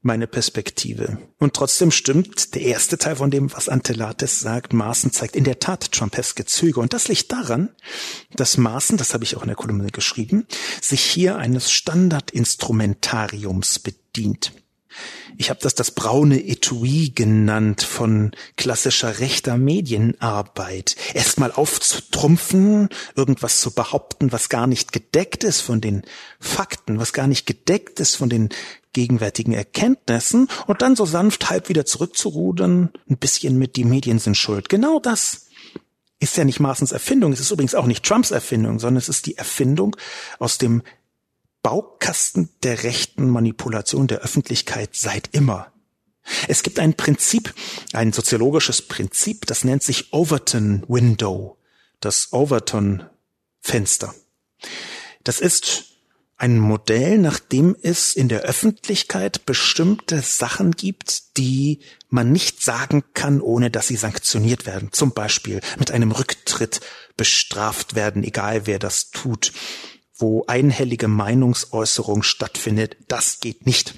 meine 0.03 0.27
Perspektive. 0.27 1.17
Und 1.39 1.53
trotzdem 1.53 1.89
stimmt 1.89 2.53
der 2.55 2.63
erste 2.63 2.97
Teil 2.97 3.15
von 3.15 3.31
dem, 3.31 3.53
was 3.53 3.69
Antelates 3.69 4.41
sagt. 4.41 4.73
Maaßen 4.73 5.13
zeigt 5.13 5.37
in 5.37 5.45
der 5.45 5.59
Tat 5.59 5.93
Trumpeske 5.93 6.43
Züge. 6.45 6.81
Und 6.81 6.91
das 6.93 7.07
liegt 7.07 7.31
daran, 7.31 7.69
dass 8.35 8.57
Maaßen, 8.57 8.97
das 8.97 9.13
habe 9.13 9.23
ich 9.23 9.37
auch 9.37 9.43
in 9.43 9.47
der 9.47 9.55
Kolumne 9.55 9.91
geschrieben, 9.91 10.45
sich 10.81 11.01
hier 11.01 11.37
eines 11.37 11.71
Standardinstrumentariums 11.71 13.79
bedient. 13.79 14.51
Ich 15.37 15.49
habe 15.49 15.59
das 15.61 15.75
das 15.75 15.91
braune 15.91 16.45
Etui 16.45 17.11
genannt 17.13 17.81
von 17.81 18.31
klassischer 18.55 19.19
rechter 19.19 19.57
Medienarbeit. 19.57 20.95
Erstmal 21.13 21.51
aufzutrumpfen, 21.51 22.89
irgendwas 23.15 23.59
zu 23.59 23.71
behaupten, 23.71 24.31
was 24.31 24.49
gar 24.49 24.67
nicht 24.67 24.91
gedeckt 24.91 25.43
ist 25.43 25.61
von 25.61 25.81
den 25.81 26.03
Fakten, 26.39 26.99
was 26.99 27.13
gar 27.13 27.27
nicht 27.27 27.45
gedeckt 27.45 27.99
ist 27.99 28.15
von 28.15 28.29
den 28.29 28.49
gegenwärtigen 28.93 29.53
Erkenntnissen 29.53 30.47
und 30.67 30.81
dann 30.81 30.95
so 30.95 31.05
sanft 31.05 31.49
halb 31.49 31.67
wieder 31.67 31.85
zurückzurudern, 31.85 32.91
ein 33.09 33.17
bisschen 33.17 33.57
mit 33.57 33.75
die 33.75 33.85
Medien 33.85 34.19
sind 34.19 34.37
schuld. 34.37 34.69
Genau 34.69 34.99
das 34.99 35.47
ist 36.19 36.37
ja 36.37 36.45
nicht 36.45 36.59
Maaßens 36.59 36.91
Erfindung, 36.91 37.33
es 37.33 37.39
ist 37.39 37.51
übrigens 37.51 37.75
auch 37.75 37.87
nicht 37.87 38.05
Trumps 38.05 38.31
Erfindung, 38.31 38.79
sondern 38.79 38.97
es 38.97 39.09
ist 39.09 39.25
die 39.25 39.37
Erfindung 39.37 39.95
aus 40.39 40.57
dem 40.57 40.83
Baukasten 41.63 42.49
der 42.61 42.83
rechten 42.83 43.29
Manipulation 43.29 44.07
der 44.07 44.19
Öffentlichkeit 44.19 44.91
seit 44.93 45.29
immer. 45.31 45.71
Es 46.47 46.61
gibt 46.61 46.77
ein 46.79 46.93
Prinzip, 46.93 47.53
ein 47.93 48.13
soziologisches 48.13 48.81
Prinzip, 48.83 49.45
das 49.47 49.63
nennt 49.63 49.81
sich 49.81 50.13
Overton 50.13 50.83
Window, 50.87 51.57
das 51.99 52.31
Overton 52.31 53.03
Fenster. 53.61 54.13
Das 55.23 55.39
ist 55.39 55.85
ein 56.35 56.59
Modell, 56.59 57.17
nach 57.17 57.39
dem 57.39 57.75
es 57.81 58.13
in 58.15 58.27
der 58.27 58.41
Öffentlichkeit 58.41 59.45
bestimmte 59.45 60.21
Sachen 60.21 60.71
gibt, 60.71 61.37
die 61.37 61.79
man 62.09 62.33
nicht 62.33 62.61
sagen 62.61 63.03
kann, 63.13 63.39
ohne 63.39 63.71
dass 63.71 63.87
sie 63.87 63.95
sanktioniert 63.95 64.65
werden. 64.65 64.89
Zum 64.91 65.13
Beispiel 65.13 65.61
mit 65.79 65.91
einem 65.91 66.11
Rücktritt 66.11 66.81
bestraft 67.15 67.95
werden, 67.95 68.23
egal 68.23 68.65
wer 68.65 68.79
das 68.79 69.11
tut 69.11 69.53
wo 70.15 70.45
einhellige 70.47 71.07
Meinungsäußerung 71.07 72.23
stattfindet, 72.23 72.97
das 73.07 73.39
geht 73.39 73.65
nicht. 73.65 73.95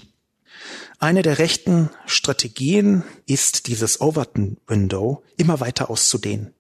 Eine 1.00 1.22
der 1.22 1.40
rechten 1.40 1.90
Strategien 2.06 3.04
ist, 3.26 3.68
dieses 3.68 4.00
Overton 4.00 4.58
Window 4.68 5.24
immer 5.38 5.60
weiter 5.60 5.90
auszudehnen. 5.90 6.54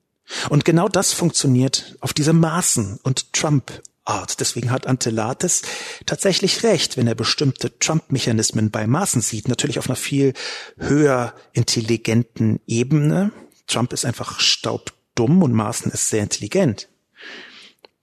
Und 0.49 0.65
genau 0.65 0.89
das 0.89 1.13
funktioniert 1.13 1.95
auf 2.01 2.13
diese 2.13 2.31
Maßen- 2.31 2.99
und 3.03 3.31
Trump-Art. 3.33 4.39
Deswegen 4.39 4.71
hat 4.71 4.87
Antelates 4.87 5.61
tatsächlich 6.05 6.63
recht, 6.63 6.97
wenn 6.97 7.07
er 7.07 7.15
bestimmte 7.15 7.77
Trump-Mechanismen 7.79 8.71
bei 8.71 8.87
Maßen 8.87 9.21
sieht. 9.21 9.47
Natürlich 9.47 9.79
auf 9.79 9.87
einer 9.87 9.95
viel 9.95 10.33
höher 10.77 11.33
intelligenten 11.53 12.59
Ebene. 12.67 13.31
Trump 13.67 13.93
ist 13.93 14.05
einfach 14.05 14.39
staubdumm 14.39 15.43
und 15.43 15.53
Maßen 15.53 15.91
ist 15.91 16.09
sehr 16.09 16.23
intelligent. 16.23 16.89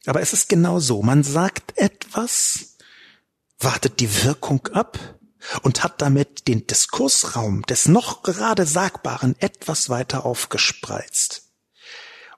Aber 0.06 0.20
es 0.20 0.32
ist 0.32 0.48
genau 0.48 0.80
so. 0.80 1.02
Man 1.02 1.22
sagt 1.22 1.78
etwas, 1.78 2.76
wartet 3.58 4.00
die 4.00 4.24
Wirkung 4.24 4.66
ab 4.68 4.98
und 5.62 5.82
hat 5.82 6.02
damit 6.02 6.48
den 6.48 6.66
Diskursraum 6.66 7.62
des 7.62 7.86
noch 7.86 8.22
gerade 8.22 8.66
Sagbaren 8.66 9.36
etwas 9.38 9.88
weiter 9.88 10.24
aufgespreizt. 10.24 11.50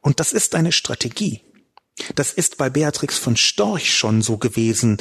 Und 0.01 0.21
das 0.21 0.33
ist 0.33 0.55
eine 0.55 0.73
Strategie. 0.73 1.43
Das 2.15 2.33
ist 2.33 2.57
bei 2.57 2.71
Beatrix 2.71 3.17
von 3.19 3.37
Storch 3.37 3.97
schon 3.97 4.21
so 4.21 4.37
gewesen, 4.37 4.99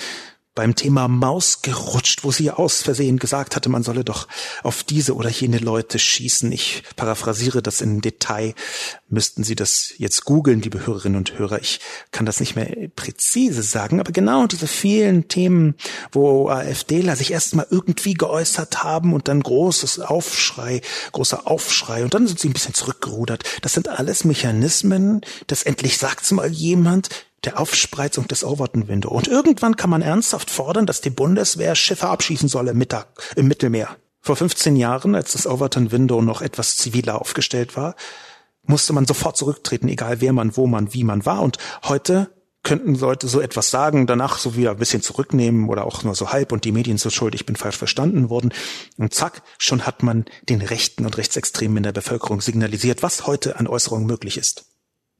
beim 0.56 0.76
Thema 0.76 1.08
Maus 1.08 1.62
gerutscht, 1.64 2.24
wo 2.24 2.32
sie 2.32 2.52
aus 2.52 2.82
Versehen 2.82 3.18
gesagt 3.18 3.56
hatte, 3.56 3.70
man 3.70 3.84
solle 3.84 4.04
doch 4.04 4.28
auf 4.62 4.84
diese 4.84 5.16
oder 5.16 5.30
jene 5.30 5.58
Leute 5.58 5.98
schießen. 5.98 6.52
Ich 6.52 6.84
paraphrasiere 6.96 7.64
das 7.64 7.82
im 7.82 8.02
Detail. 8.02 8.54
Müssten 9.10 9.44
Sie 9.44 9.56
das 9.56 9.94
jetzt 9.98 10.26
googeln, 10.26 10.62
liebe 10.62 10.86
Hörerinnen 10.86 11.18
und 11.18 11.38
Hörer. 11.38 11.60
Ich 11.60 11.80
kann 12.12 12.26
das 12.26 12.40
nicht 12.40 12.56
mehr 12.56 12.90
präzise 12.96 13.64
sagen, 13.64 14.00
aber 14.00 14.12
genau 14.12 14.46
diese 14.46 14.68
vielen 14.68 15.28
Themen, 15.28 15.76
wo 16.12 16.50
AfDler 16.50 17.16
sich 17.16 17.32
erstmal 17.32 17.68
irgendwie 17.70 18.14
geäußert 18.14 18.84
haben 18.84 19.14
und 19.14 19.28
dann 19.28 19.42
großes 19.42 20.00
Aufschrei, 20.00 20.82
großer 21.12 21.48
Aufschrei 21.48 22.04
und 22.04 22.14
dann 22.14 22.28
sind 22.28 22.40
sie 22.40 22.50
ein 22.50 22.54
bisschen 22.54 22.74
zurückgerudert. 22.74 23.44
Das 23.62 23.74
sind 23.74 23.88
alles 23.88 24.24
Mechanismen, 24.24 25.22
dass 25.48 25.64
endlich 25.64 25.98
sagt's 25.98 26.32
mal 26.32 26.50
jemand, 26.50 27.10
der 27.46 27.60
Aufspreizung 27.60 28.28
des 28.28 28.44
Overton 28.44 28.88
Window. 28.88 29.10
Und 29.10 29.28
irgendwann 29.28 29.76
kann 29.76 29.90
man 29.90 30.02
ernsthaft 30.02 30.50
fordern, 30.50 30.86
dass 30.86 31.02
die 31.02 31.10
Bundeswehr 31.10 31.76
Schiffe 31.76 32.08
abschießen 32.08 32.50
solle 32.50 32.72
im, 32.72 32.78
Mittag, 32.78 33.08
im 33.36 33.48
Mittelmeer. 33.48 33.98
Vor 34.22 34.36
15 34.36 34.76
Jahren, 34.76 35.16
als 35.16 35.34
das 35.34 35.46
Overton 35.46 35.92
Window 35.92 36.22
noch 36.22 36.42
etwas 36.42 36.78
ziviler 36.78 37.20
aufgestellt 37.20 37.76
war, 37.76 37.96
musste 38.66 38.94
man 38.94 39.06
sofort 39.06 39.36
zurücktreten, 39.36 39.90
egal 39.90 40.22
wer 40.22 40.32
man, 40.32 40.56
wo 40.56 40.68
man, 40.68 40.94
wie 40.94 41.04
man 41.04 41.26
war. 41.26 41.42
Und 41.42 41.58
heute 41.84 42.30
könnten 42.64 42.96
Leute 42.96 43.28
so 43.28 43.42
etwas 43.42 43.70
sagen, 43.70 44.08
danach 44.08 44.38
so 44.38 44.56
wieder 44.56 44.72
ein 44.72 44.78
bisschen 44.78 45.02
zurücknehmen 45.02 45.68
oder 45.68 45.86
auch 45.86 46.04
nur 46.04 46.16
so 46.16 46.32
halb 46.32 46.54
und 46.54 46.64
die 46.64 46.72
Medien 46.72 46.98
sind 46.98 47.12
schuld, 47.12 47.36
ich 47.36 47.46
bin 47.46 47.58
falsch 47.58 47.78
verstanden 47.78 48.30
worden. 48.30 48.54
Und 48.98 49.14
zack, 49.14 49.44
schon 49.58 49.86
hat 49.86 50.02
man 50.02 50.26
den 50.48 50.62
Rechten 50.62 51.06
und 51.06 51.18
Rechtsextremen 51.18 51.78
in 51.78 51.84
der 51.84 51.92
Bevölkerung 51.92 52.40
signalisiert, 52.40 53.04
was 53.04 53.28
heute 53.28 53.60
an 53.60 53.68
Äußerungen 53.68 54.08
möglich 54.08 54.38
ist. 54.38 54.66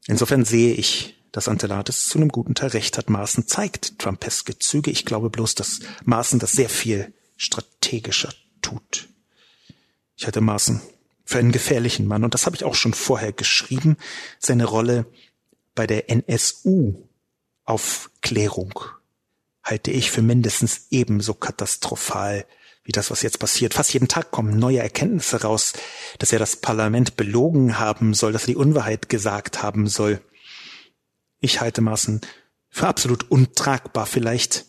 Insofern 0.06 0.46
sehe 0.46 0.72
ich 0.72 1.22
dass 1.34 1.48
Antelates 1.48 2.08
zu 2.08 2.18
einem 2.18 2.28
guten 2.28 2.54
Teil 2.54 2.68
recht 2.68 2.96
hat. 2.96 3.10
Maaßen 3.10 3.48
zeigt 3.48 3.98
Trumpeske 3.98 4.56
Züge. 4.60 4.92
Ich 4.92 5.04
glaube 5.04 5.30
bloß, 5.30 5.56
dass 5.56 5.80
Maaßen 6.04 6.38
das 6.38 6.52
sehr 6.52 6.68
viel 6.68 7.12
strategischer 7.36 8.32
tut. 8.62 9.08
Ich 10.16 10.26
halte 10.26 10.40
Maaßen 10.40 10.80
für 11.24 11.40
einen 11.40 11.50
gefährlichen 11.50 12.06
Mann. 12.06 12.22
Und 12.22 12.34
das 12.34 12.46
habe 12.46 12.54
ich 12.54 12.62
auch 12.62 12.76
schon 12.76 12.94
vorher 12.94 13.32
geschrieben. 13.32 13.96
Seine 14.38 14.64
Rolle 14.64 15.06
bei 15.74 15.88
der 15.88 16.08
NSU-Aufklärung 16.08 18.78
halte 19.64 19.90
ich 19.90 20.12
für 20.12 20.22
mindestens 20.22 20.86
ebenso 20.90 21.34
katastrophal 21.34 22.46
wie 22.84 22.92
das, 22.92 23.10
was 23.10 23.22
jetzt 23.22 23.40
passiert. 23.40 23.74
Fast 23.74 23.92
jeden 23.92 24.06
Tag 24.06 24.30
kommen 24.30 24.56
neue 24.56 24.78
Erkenntnisse 24.78 25.42
raus, 25.42 25.72
dass 26.20 26.32
er 26.32 26.38
das 26.38 26.54
Parlament 26.54 27.16
belogen 27.16 27.80
haben 27.80 28.14
soll, 28.14 28.32
dass 28.32 28.44
er 28.44 28.52
die 28.52 28.56
Unwahrheit 28.56 29.08
gesagt 29.08 29.64
haben 29.64 29.88
soll. 29.88 30.20
Ich 31.44 31.60
halte 31.60 31.82
Maaßen 31.82 32.22
für 32.70 32.86
absolut 32.86 33.30
untragbar. 33.30 34.06
Vielleicht 34.06 34.64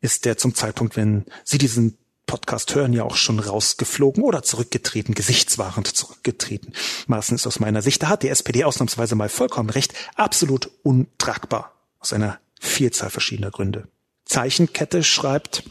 ist 0.00 0.24
der 0.24 0.36
zum 0.36 0.52
Zeitpunkt, 0.52 0.96
wenn 0.96 1.26
Sie 1.44 1.58
diesen 1.58 1.96
Podcast 2.26 2.74
hören, 2.74 2.92
ja 2.92 3.04
auch 3.04 3.14
schon 3.14 3.38
rausgeflogen 3.38 4.24
oder 4.24 4.42
zurückgetreten, 4.42 5.14
gesichtswahrend 5.14 5.86
zurückgetreten. 5.86 6.72
Maaßen 7.06 7.36
ist 7.36 7.46
aus 7.46 7.60
meiner 7.60 7.82
Sicht, 7.82 8.02
da 8.02 8.08
hat 8.08 8.24
die 8.24 8.30
SPD 8.30 8.64
ausnahmsweise 8.64 9.14
mal 9.14 9.28
vollkommen 9.28 9.70
recht, 9.70 9.94
absolut 10.16 10.72
untragbar. 10.82 11.72
Aus 12.00 12.12
einer 12.12 12.40
Vielzahl 12.58 13.10
verschiedener 13.10 13.52
Gründe. 13.52 13.86
Zeichenkette 14.24 15.04
schreibt, 15.04 15.62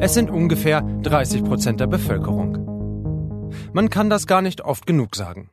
es 0.00 0.12
sind 0.12 0.28
ungefähr 0.28 0.80
30 0.80 1.44
Prozent 1.44 1.78
der 1.78 1.86
Bevölkerung. 1.86 3.52
Man 3.72 3.90
kann 3.90 4.10
das 4.10 4.26
gar 4.26 4.42
nicht 4.42 4.62
oft 4.62 4.88
genug 4.88 5.14
sagen. 5.14 5.50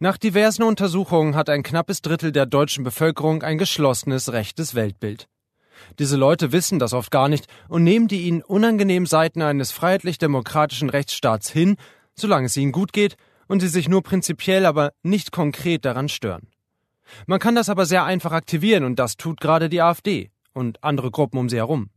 Nach 0.00 0.16
diversen 0.16 0.62
Untersuchungen 0.62 1.34
hat 1.34 1.48
ein 1.48 1.62
knappes 1.62 2.02
Drittel 2.02 2.32
der 2.32 2.46
deutschen 2.46 2.84
Bevölkerung 2.84 3.42
ein 3.42 3.58
geschlossenes 3.58 4.32
rechtes 4.32 4.74
Weltbild. 4.74 5.28
Diese 5.98 6.16
Leute 6.16 6.52
wissen 6.52 6.78
das 6.78 6.92
oft 6.92 7.10
gar 7.10 7.28
nicht 7.28 7.46
und 7.68 7.84
nehmen 7.84 8.08
die 8.08 8.22
ihnen 8.22 8.42
unangenehmen 8.42 9.06
Seiten 9.06 9.42
eines 9.42 9.72
freiheitlich-demokratischen 9.72 10.90
Rechtsstaats 10.90 11.50
hin, 11.50 11.76
solange 12.14 12.46
es 12.46 12.56
ihnen 12.56 12.72
gut 12.72 12.92
geht 12.92 13.16
und 13.48 13.60
sie 13.60 13.68
sich 13.68 13.88
nur 13.88 14.02
prinzipiell, 14.02 14.66
aber 14.66 14.92
nicht 15.02 15.32
konkret 15.32 15.84
daran 15.84 16.08
stören. 16.08 16.48
Man 17.26 17.40
kann 17.40 17.54
das 17.54 17.68
aber 17.68 17.84
sehr 17.84 18.04
einfach 18.04 18.32
aktivieren 18.32 18.84
und 18.84 18.98
das 18.98 19.16
tut 19.16 19.40
gerade 19.40 19.68
die 19.68 19.82
AfD 19.82 20.30
und 20.54 20.82
andere 20.82 21.10
Gruppen 21.10 21.38
um 21.38 21.48
sie 21.48 21.56
herum. 21.56 21.90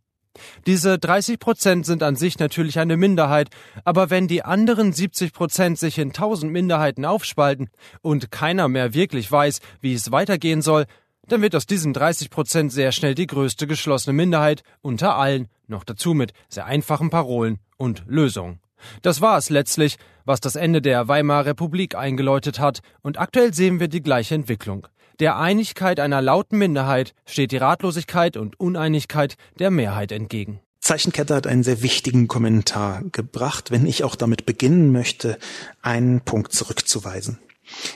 Diese 0.65 0.97
30 0.99 1.39
Prozent 1.39 1.85
sind 1.85 2.03
an 2.03 2.15
sich 2.15 2.39
natürlich 2.39 2.79
eine 2.79 2.97
Minderheit, 2.97 3.49
aber 3.83 4.09
wenn 4.09 4.27
die 4.27 4.43
anderen 4.43 4.93
70 4.93 5.33
Prozent 5.33 5.79
sich 5.79 5.97
in 5.97 6.13
tausend 6.13 6.51
Minderheiten 6.51 7.05
aufspalten 7.05 7.69
und 8.01 8.31
keiner 8.31 8.67
mehr 8.67 8.93
wirklich 8.93 9.31
weiß, 9.31 9.59
wie 9.81 9.93
es 9.93 10.11
weitergehen 10.11 10.61
soll, 10.61 10.85
dann 11.27 11.41
wird 11.41 11.55
aus 11.55 11.65
diesen 11.65 11.93
30 11.93 12.29
Prozent 12.29 12.71
sehr 12.71 12.91
schnell 12.91 13.15
die 13.15 13.27
größte 13.27 13.67
geschlossene 13.67 14.13
Minderheit 14.13 14.63
unter 14.81 15.17
allen, 15.17 15.47
noch 15.67 15.83
dazu 15.83 16.13
mit 16.13 16.33
sehr 16.49 16.65
einfachen 16.65 17.09
Parolen 17.09 17.59
und 17.77 18.03
Lösungen. 18.07 18.59
Das 19.01 19.21
war 19.21 19.37
es 19.37 19.49
letztlich, 19.49 19.97
was 20.25 20.41
das 20.41 20.55
Ende 20.55 20.81
der 20.81 21.07
Weimarer 21.07 21.47
Republik 21.47 21.95
eingeläutet 21.95 22.59
hat, 22.59 22.79
und 23.01 23.19
aktuell 23.19 23.53
sehen 23.53 23.79
wir 23.79 23.87
die 23.87 24.01
gleiche 24.01 24.35
Entwicklung. 24.35 24.87
Der 25.19 25.37
Einigkeit 25.37 25.99
einer 26.01 26.21
lauten 26.21 26.57
Minderheit 26.57 27.13
steht 27.25 27.51
die 27.51 27.57
Ratlosigkeit 27.57 28.35
und 28.35 28.59
Uneinigkeit 28.59 29.35
der 29.59 29.71
Mehrheit 29.71 30.11
entgegen. 30.11 30.59
Zeichenkette 30.81 31.33
hat 31.33 31.47
einen 31.47 31.63
sehr 31.63 31.81
wichtigen 31.81 32.27
Kommentar 32.27 33.01
gebracht, 33.11 33.71
wenn 33.71 33.87
ich 33.87 34.03
auch 34.03 34.15
damit 34.15 34.45
beginnen 34.45 34.91
möchte, 34.91 35.39
einen 35.81 36.21
Punkt 36.21 36.53
zurückzuweisen. 36.53 37.39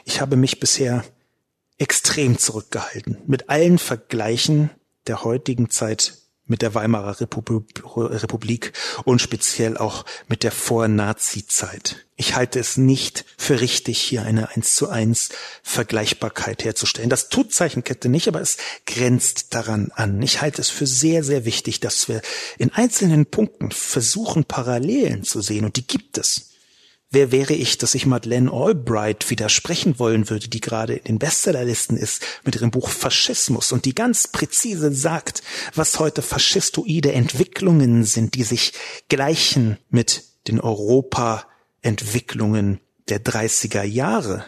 Ich 0.05 0.21
habe 0.21 0.37
mich 0.37 0.59
bisher 0.59 1.03
extrem 1.77 2.37
zurückgehalten 2.37 3.17
mit 3.27 3.49
allen 3.49 3.77
Vergleichen 3.77 4.69
der 5.07 5.23
heutigen 5.23 5.69
Zeit 5.69 6.13
mit 6.49 6.61
der 6.61 6.75
Weimarer 6.75 7.21
Republik 7.21 8.73
und 9.05 9.21
speziell 9.21 9.77
auch 9.77 10.03
mit 10.27 10.43
der 10.43 10.51
Vor-Nazi-Zeit. 10.51 12.05
Ich 12.17 12.35
halte 12.35 12.59
es 12.59 12.75
nicht 12.75 13.23
für 13.37 13.61
richtig, 13.61 13.97
hier 13.97 14.23
eine 14.23 14.49
eins 14.49 14.75
zu 14.75 14.89
eins 14.89 15.29
Vergleichbarkeit 15.63 16.65
herzustellen. 16.65 17.09
Das 17.09 17.29
tut 17.29 17.53
Zeichenkette 17.53 18.09
nicht, 18.09 18.27
aber 18.27 18.41
es 18.41 18.57
grenzt 18.85 19.53
daran 19.53 19.91
an. 19.95 20.21
Ich 20.21 20.41
halte 20.41 20.61
es 20.61 20.69
für 20.69 20.85
sehr, 20.85 21.23
sehr 21.23 21.45
wichtig, 21.45 21.79
dass 21.79 22.09
wir 22.09 22.21
in 22.57 22.73
einzelnen 22.73 23.25
Punkten 23.25 23.71
versuchen, 23.71 24.43
Parallelen 24.43 25.23
zu 25.23 25.39
sehen 25.39 25.63
und 25.63 25.77
die 25.77 25.87
gibt 25.87 26.17
es. 26.17 26.48
Wer 27.11 27.31
wäre 27.31 27.55
ich, 27.55 27.79
dass 27.79 27.95
ich 27.95 28.05
Madeleine 28.05 28.51
Albright 28.51 29.31
widersprechen 29.31 29.97
wollen 29.97 30.29
würde, 30.29 30.47
die 30.47 30.61
gerade 30.61 30.93
in 30.93 31.15
den 31.15 31.19
Bestsellerlisten 31.19 31.97
ist 31.97 32.23
mit 32.43 32.53
ihrem 32.55 32.69
Buch 32.69 32.89
Faschismus 32.89 33.71
und 33.71 33.85
die 33.85 33.95
ganz 33.95 34.27
präzise 34.27 34.93
sagt, 34.93 35.41
was 35.73 35.97
heute 35.97 36.21
faschistoide 36.21 37.13
Entwicklungen 37.13 38.03
sind, 38.03 38.35
die 38.35 38.43
sich 38.43 38.73
gleichen 39.07 39.79
mit 39.89 40.25
den 40.47 40.59
Europa-Entwicklungen 40.59 42.79
der 43.09 43.23
30er 43.23 43.81
Jahre. 43.81 44.45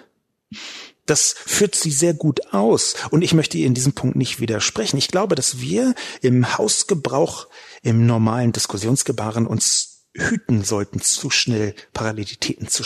Das 1.08 1.34
führt 1.46 1.74
sie 1.74 1.90
sehr 1.90 2.14
gut 2.14 2.54
aus. 2.54 2.94
Und 3.10 3.24
ich 3.24 3.34
möchte 3.34 3.58
ihr 3.58 3.66
in 3.66 3.74
diesem 3.74 3.94
Punkt 3.94 4.16
nicht 4.16 4.40
widersprechen. 4.40 4.98
Ich 4.98 5.08
glaube, 5.08 5.34
dass 5.34 5.60
wir 5.60 5.96
im 6.22 6.60
Hausgebrauch, 6.60 7.48
im 7.82 8.06
normalen 8.06 8.52
Diskussionsgebaren 8.52 9.48
uns 9.48 9.91
hüten 10.14 10.64
sollten, 10.64 11.02
zu 11.02 11.30
schnell 11.30 11.76
Parallelitäten 11.94 12.68
zu 12.68 12.84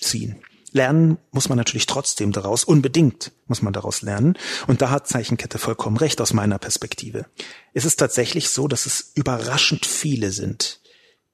ziehen. 0.00 0.42
Lernen 0.72 1.18
muss 1.30 1.48
man 1.48 1.56
natürlich 1.56 1.86
trotzdem 1.86 2.32
daraus, 2.32 2.64
unbedingt 2.64 3.30
muss 3.46 3.62
man 3.62 3.72
daraus 3.72 4.02
lernen. 4.02 4.36
Und 4.66 4.82
da 4.82 4.90
hat 4.90 5.06
Zeichenkette 5.06 5.58
vollkommen 5.58 5.96
recht 5.96 6.20
aus 6.20 6.32
meiner 6.32 6.58
Perspektive. 6.58 7.26
Es 7.74 7.84
ist 7.84 7.96
tatsächlich 7.96 8.48
so, 8.48 8.66
dass 8.66 8.84
es 8.84 9.12
überraschend 9.14 9.86
viele 9.86 10.32
sind, 10.32 10.80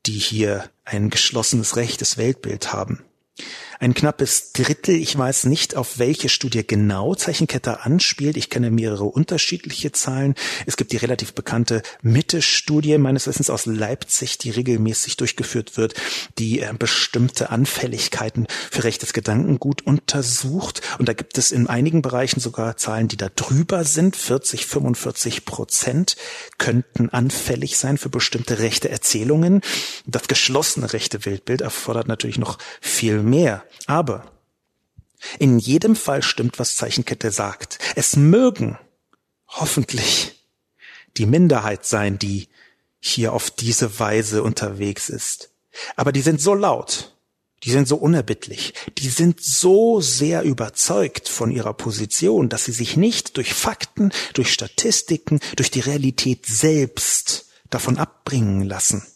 die 0.04 0.18
hier 0.18 0.68
ein 0.84 1.08
geschlossenes 1.08 1.76
rechtes 1.76 2.18
Weltbild 2.18 2.74
haben. 2.74 3.02
Ein 3.82 3.94
knappes 3.94 4.52
Drittel, 4.52 4.96
ich 4.96 5.16
weiß 5.16 5.46
nicht, 5.46 5.74
auf 5.74 5.98
welche 5.98 6.28
Studie 6.28 6.66
genau 6.66 7.14
Zeichenkette 7.14 7.80
anspielt. 7.80 8.36
Ich 8.36 8.50
kenne 8.50 8.70
mehrere 8.70 9.04
unterschiedliche 9.04 9.90
Zahlen. 9.90 10.34
Es 10.66 10.76
gibt 10.76 10.92
die 10.92 10.98
relativ 10.98 11.32
bekannte 11.32 11.80
Mitte-Studie, 12.02 12.98
meines 12.98 13.26
Wissens 13.26 13.48
aus 13.48 13.64
Leipzig, 13.64 14.36
die 14.36 14.50
regelmäßig 14.50 15.16
durchgeführt 15.16 15.78
wird, 15.78 15.94
die 16.38 16.60
äh, 16.60 16.74
bestimmte 16.78 17.48
Anfälligkeiten 17.48 18.48
für 18.70 18.84
rechtes 18.84 19.14
Gedankengut 19.14 19.80
untersucht. 19.80 20.82
Und 20.98 21.08
da 21.08 21.14
gibt 21.14 21.38
es 21.38 21.50
in 21.50 21.66
einigen 21.66 22.02
Bereichen 22.02 22.40
sogar 22.40 22.76
Zahlen, 22.76 23.08
die 23.08 23.16
da 23.16 23.30
drüber 23.34 23.84
sind. 23.84 24.14
40, 24.14 24.66
45 24.66 25.46
Prozent 25.46 26.16
könnten 26.58 27.08
anfällig 27.08 27.78
sein 27.78 27.96
für 27.96 28.10
bestimmte 28.10 28.58
rechte 28.58 28.90
Erzählungen. 28.90 29.62
Das 30.04 30.28
geschlossene 30.28 30.92
rechte 30.92 31.24
Weltbild 31.24 31.62
erfordert 31.62 32.08
natürlich 32.08 32.36
noch 32.36 32.58
viel 32.82 33.22
mehr. 33.22 33.64
Aber 33.86 34.30
in 35.38 35.58
jedem 35.58 35.96
Fall 35.96 36.22
stimmt, 36.22 36.58
was 36.58 36.76
Zeichenkette 36.76 37.30
sagt. 37.30 37.78
Es 37.96 38.16
mögen 38.16 38.78
hoffentlich 39.46 40.46
die 41.16 41.26
Minderheit 41.26 41.84
sein, 41.84 42.18
die 42.18 42.48
hier 43.00 43.32
auf 43.32 43.50
diese 43.50 43.98
Weise 43.98 44.42
unterwegs 44.42 45.08
ist. 45.08 45.50
Aber 45.96 46.12
die 46.12 46.22
sind 46.22 46.40
so 46.40 46.54
laut, 46.54 47.14
die 47.62 47.70
sind 47.70 47.86
so 47.88 47.96
unerbittlich, 47.96 48.74
die 48.98 49.08
sind 49.08 49.40
so 49.42 50.00
sehr 50.00 50.42
überzeugt 50.42 51.28
von 51.28 51.50
ihrer 51.50 51.74
Position, 51.74 52.48
dass 52.48 52.64
sie 52.64 52.72
sich 52.72 52.96
nicht 52.96 53.36
durch 53.36 53.54
Fakten, 53.54 54.12
durch 54.34 54.52
Statistiken, 54.52 55.40
durch 55.56 55.70
die 55.70 55.80
Realität 55.80 56.46
selbst 56.46 57.46
davon 57.68 57.98
abbringen 57.98 58.62
lassen. 58.62 59.06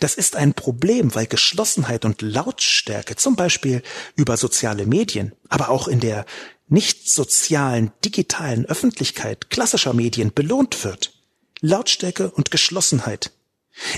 Das 0.00 0.14
ist 0.14 0.36
ein 0.36 0.54
Problem, 0.54 1.14
weil 1.14 1.26
Geschlossenheit 1.26 2.04
und 2.04 2.22
Lautstärke, 2.22 3.16
zum 3.16 3.36
Beispiel 3.36 3.82
über 4.16 4.36
soziale 4.36 4.86
Medien, 4.86 5.32
aber 5.48 5.68
auch 5.68 5.88
in 5.88 6.00
der 6.00 6.26
nicht 6.68 7.10
sozialen, 7.10 7.92
digitalen 8.04 8.66
Öffentlichkeit 8.66 9.50
klassischer 9.50 9.94
Medien 9.94 10.32
belohnt 10.32 10.84
wird. 10.84 11.14
Lautstärke 11.60 12.30
und 12.30 12.50
Geschlossenheit 12.50 13.32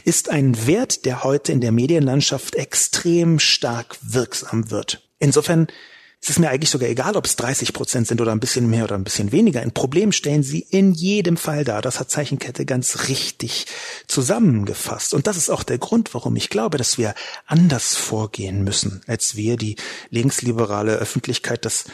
ist 0.05 0.29
ein 0.29 0.67
Wert, 0.67 1.05
der 1.05 1.25
heute 1.25 1.53
in 1.53 1.61
der 1.61 1.73
Medienlandschaft 1.73 2.55
extrem 2.55 3.39
stark 3.39 3.97
wirksam 4.03 4.71
wird. 4.71 5.03
Insofern 5.19 5.69
es 6.23 6.29
ist 6.29 6.39
mir 6.39 6.51
eigentlich 6.51 6.69
sogar 6.69 6.89
egal, 6.89 7.17
ob 7.17 7.25
es 7.25 7.37
30 7.37 7.73
Prozent 7.73 8.07
sind 8.07 8.21
oder 8.21 8.33
ein 8.33 8.41
bisschen 8.41 8.69
mehr 8.69 8.85
oder 8.85 8.95
ein 8.95 9.05
bisschen 9.05 9.33
weniger. 9.33 9.63
Ein 9.63 9.73
Problem 9.73 10.13
stellen 10.13 10.43
sie 10.43 10.61
in 10.61 10.93
jedem 10.93 11.39
Fall 11.39 11.65
dar. 11.65 11.81
Das 11.81 11.99
hat 11.99 12.11
Zeichenkette 12.11 12.67
ganz 12.67 13.09
richtig 13.09 13.65
zusammengefasst. 14.07 15.15
Und 15.15 15.27
das 15.27 15.39
ist 15.39 15.49
auch 15.49 15.63
der 15.63 15.79
Grund, 15.79 16.13
warum 16.13 16.37
ich 16.37 16.51
glaube, 16.51 16.77
dass 16.77 16.99
wir 16.99 17.15
anders 17.47 17.95
vorgehen 17.97 18.65
müssen, 18.65 19.01
als 19.07 19.35
wir 19.35 19.57
die 19.57 19.77
linksliberale 20.11 20.97
Öffentlichkeit 20.97 21.65
das 21.65 21.87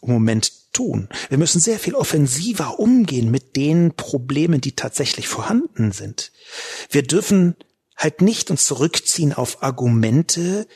im 0.00 0.12
Moment 0.12 0.52
tun. 0.72 1.08
Wir 1.28 1.38
müssen 1.38 1.60
sehr 1.60 1.80
viel 1.80 1.96
offensiver 1.96 2.78
umgehen 2.78 3.32
mit 3.32 3.56
den 3.56 3.94
Problemen, 3.94 4.60
die 4.60 4.76
tatsächlich 4.76 5.26
vorhanden 5.26 5.90
sind. 5.90 6.30
Wir 6.88 7.02
dürfen 7.02 7.56
halt 7.96 8.22
nicht 8.22 8.50
uns 8.50 8.64
zurückziehen 8.64 9.32
auf 9.32 9.62
Argumente, 9.62 10.68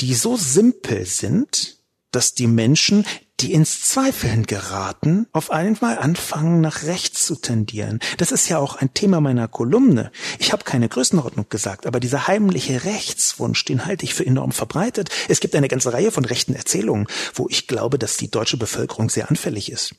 die 0.00 0.14
so 0.14 0.36
simpel 0.36 1.06
sind, 1.06 1.75
dass 2.16 2.32
die 2.32 2.46
Menschen, 2.46 3.04
die 3.40 3.52
ins 3.52 3.82
Zweifeln 3.82 4.46
geraten, 4.46 5.26
auf 5.32 5.50
einmal 5.50 5.98
anfangen, 5.98 6.62
nach 6.62 6.84
rechts 6.84 7.26
zu 7.26 7.36
tendieren. 7.36 8.00
Das 8.16 8.32
ist 8.32 8.48
ja 8.48 8.56
auch 8.56 8.76
ein 8.76 8.94
Thema 8.94 9.20
meiner 9.20 9.48
Kolumne. 9.48 10.10
Ich 10.38 10.50
habe 10.50 10.64
keine 10.64 10.88
Größenordnung 10.88 11.50
gesagt, 11.50 11.86
aber 11.86 12.00
dieser 12.00 12.26
heimliche 12.26 12.84
Rechtswunsch, 12.84 13.66
den 13.66 13.84
halte 13.84 14.06
ich 14.06 14.14
für 14.14 14.24
enorm 14.24 14.52
verbreitet. 14.52 15.10
Es 15.28 15.40
gibt 15.40 15.54
eine 15.54 15.68
ganze 15.68 15.92
Reihe 15.92 16.10
von 16.10 16.24
rechten 16.24 16.54
Erzählungen, 16.54 17.06
wo 17.34 17.48
ich 17.50 17.66
glaube, 17.66 17.98
dass 17.98 18.16
die 18.16 18.30
deutsche 18.30 18.56
Bevölkerung 18.56 19.10
sehr 19.10 19.28
anfällig 19.28 19.70
ist. 19.70 19.94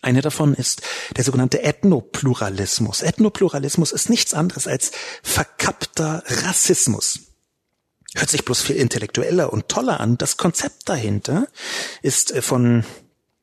Eine 0.00 0.20
davon 0.20 0.54
ist 0.54 0.82
der 1.16 1.24
sogenannte 1.24 1.64
Ethnopluralismus. 1.64 3.02
Ethnopluralismus 3.02 3.90
ist 3.90 4.08
nichts 4.08 4.34
anderes 4.34 4.68
als 4.68 4.92
verkappter 5.24 6.22
Rassismus. 6.28 7.27
Hört 8.14 8.30
sich 8.30 8.44
bloß 8.44 8.62
viel 8.62 8.76
intellektueller 8.76 9.52
und 9.52 9.68
toller 9.68 10.00
an. 10.00 10.16
Das 10.16 10.36
Konzept 10.36 10.88
dahinter 10.88 11.46
ist 12.02 12.32
äh, 12.32 12.42
von 12.42 12.84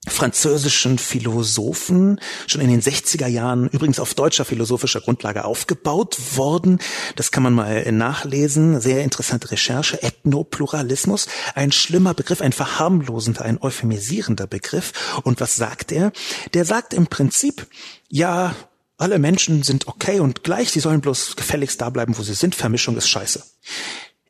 französischen 0.08 0.97
Philosophen 0.97 2.19
schon 2.47 2.62
in 2.62 2.69
den 2.69 2.82
60er 2.82 3.28
Jahren 3.28 3.67
übrigens 3.69 3.99
auf 3.99 4.13
deutscher 4.13 4.45
philosophischer 4.45 5.01
Grundlage 5.01 5.45
aufgebaut 5.45 6.17
worden. 6.36 6.80
Das 7.15 7.32
kann 7.32 7.43
man 7.43 7.54
mal 7.54 7.91
nachlesen. 7.91 8.80
Sehr 8.82 9.04
interessante 9.04 9.51
Recherche. 9.51 10.01
Ethnopluralismus. 10.01 11.28
Ein 11.56 11.71
schlimmer 11.71 12.13
Begriff, 12.13 12.41
ein 12.41 12.54
verharmlosender, 12.54 13.43
ein 13.43 13.62
euphemisierender 13.62 14.47
Begriff. 14.47 14.93
Und 15.23 15.41
was 15.41 15.56
sagt 15.56 15.91
er? 15.91 16.12
Der 16.54 16.65
sagt 16.65 16.93
im 16.93 17.08
Prinzip, 17.08 17.67
ja, 18.10 18.56
alle 18.97 19.19
Menschen 19.19 19.63
sind 19.63 19.88
okay 19.88 20.19
und 20.19 20.43
gleich, 20.43 20.71
sie 20.71 20.80
sollen 20.80 21.01
bloß 21.01 21.36
gefälligst 21.36 21.82
da 21.82 21.89
bleiben, 21.89 22.17
wo 22.17 22.23
sie 22.23 22.34
sind. 22.34 22.56
Vermischung 22.56 22.95
ist 22.95 23.10
scheiße. 23.10 23.43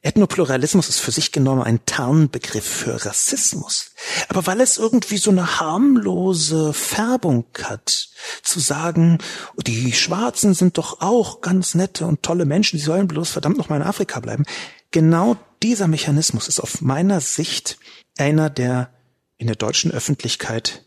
Ethnopluralismus 0.05 0.87
ist 0.87 0.99
für 0.99 1.09
sich 1.09 1.31
genommen 1.31 1.63
ein 1.63 1.83
Tarnbegriff 1.87 2.63
für 2.63 3.05
Rassismus. 3.05 3.91
Aber 4.29 4.45
weil 4.45 4.61
es 4.61 4.77
irgendwie 4.77 5.17
so 5.17 5.31
eine 5.31 5.59
harmlose 5.59 6.73
Färbung 6.73 7.45
hat, 7.63 8.09
zu 8.43 8.59
sagen, 8.59 9.17
die 9.65 9.93
Schwarzen 9.93 10.53
sind 10.53 10.77
doch 10.77 11.01
auch 11.01 11.41
ganz 11.41 11.73
nette 11.73 12.05
und 12.05 12.21
tolle 12.21 12.45
Menschen, 12.45 12.77
die 12.77 12.83
sollen 12.83 13.07
bloß 13.07 13.31
verdammt 13.31 13.57
noch 13.57 13.69
mal 13.69 13.77
in 13.77 13.81
Afrika 13.81 14.19
bleiben. 14.19 14.45
Genau 14.91 15.37
dieser 15.63 15.87
Mechanismus 15.87 16.47
ist 16.47 16.59
auf 16.59 16.81
meiner 16.81 17.19
Sicht 17.19 17.79
einer, 18.19 18.51
der 18.51 18.91
in 19.37 19.47
der 19.47 19.55
deutschen 19.55 19.91
Öffentlichkeit 19.91 20.85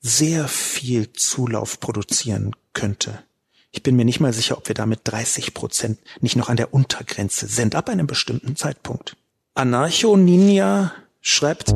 sehr 0.00 0.48
viel 0.48 1.14
Zulauf 1.14 1.80
produzieren 1.80 2.54
könnte. 2.74 3.24
Ich 3.72 3.84
bin 3.84 3.94
mir 3.94 4.04
nicht 4.04 4.18
mal 4.18 4.32
sicher, 4.32 4.58
ob 4.58 4.66
wir 4.66 4.74
damit 4.74 5.00
30 5.04 5.54
Prozent 5.54 5.98
nicht 6.20 6.34
noch 6.34 6.48
an 6.48 6.56
der 6.56 6.74
Untergrenze 6.74 7.46
sind, 7.46 7.76
ab 7.76 7.88
einem 7.88 8.08
bestimmten 8.08 8.56
Zeitpunkt. 8.56 9.16
Anarcho 9.54 10.16
Ninja 10.16 10.92
schreibt, 11.20 11.72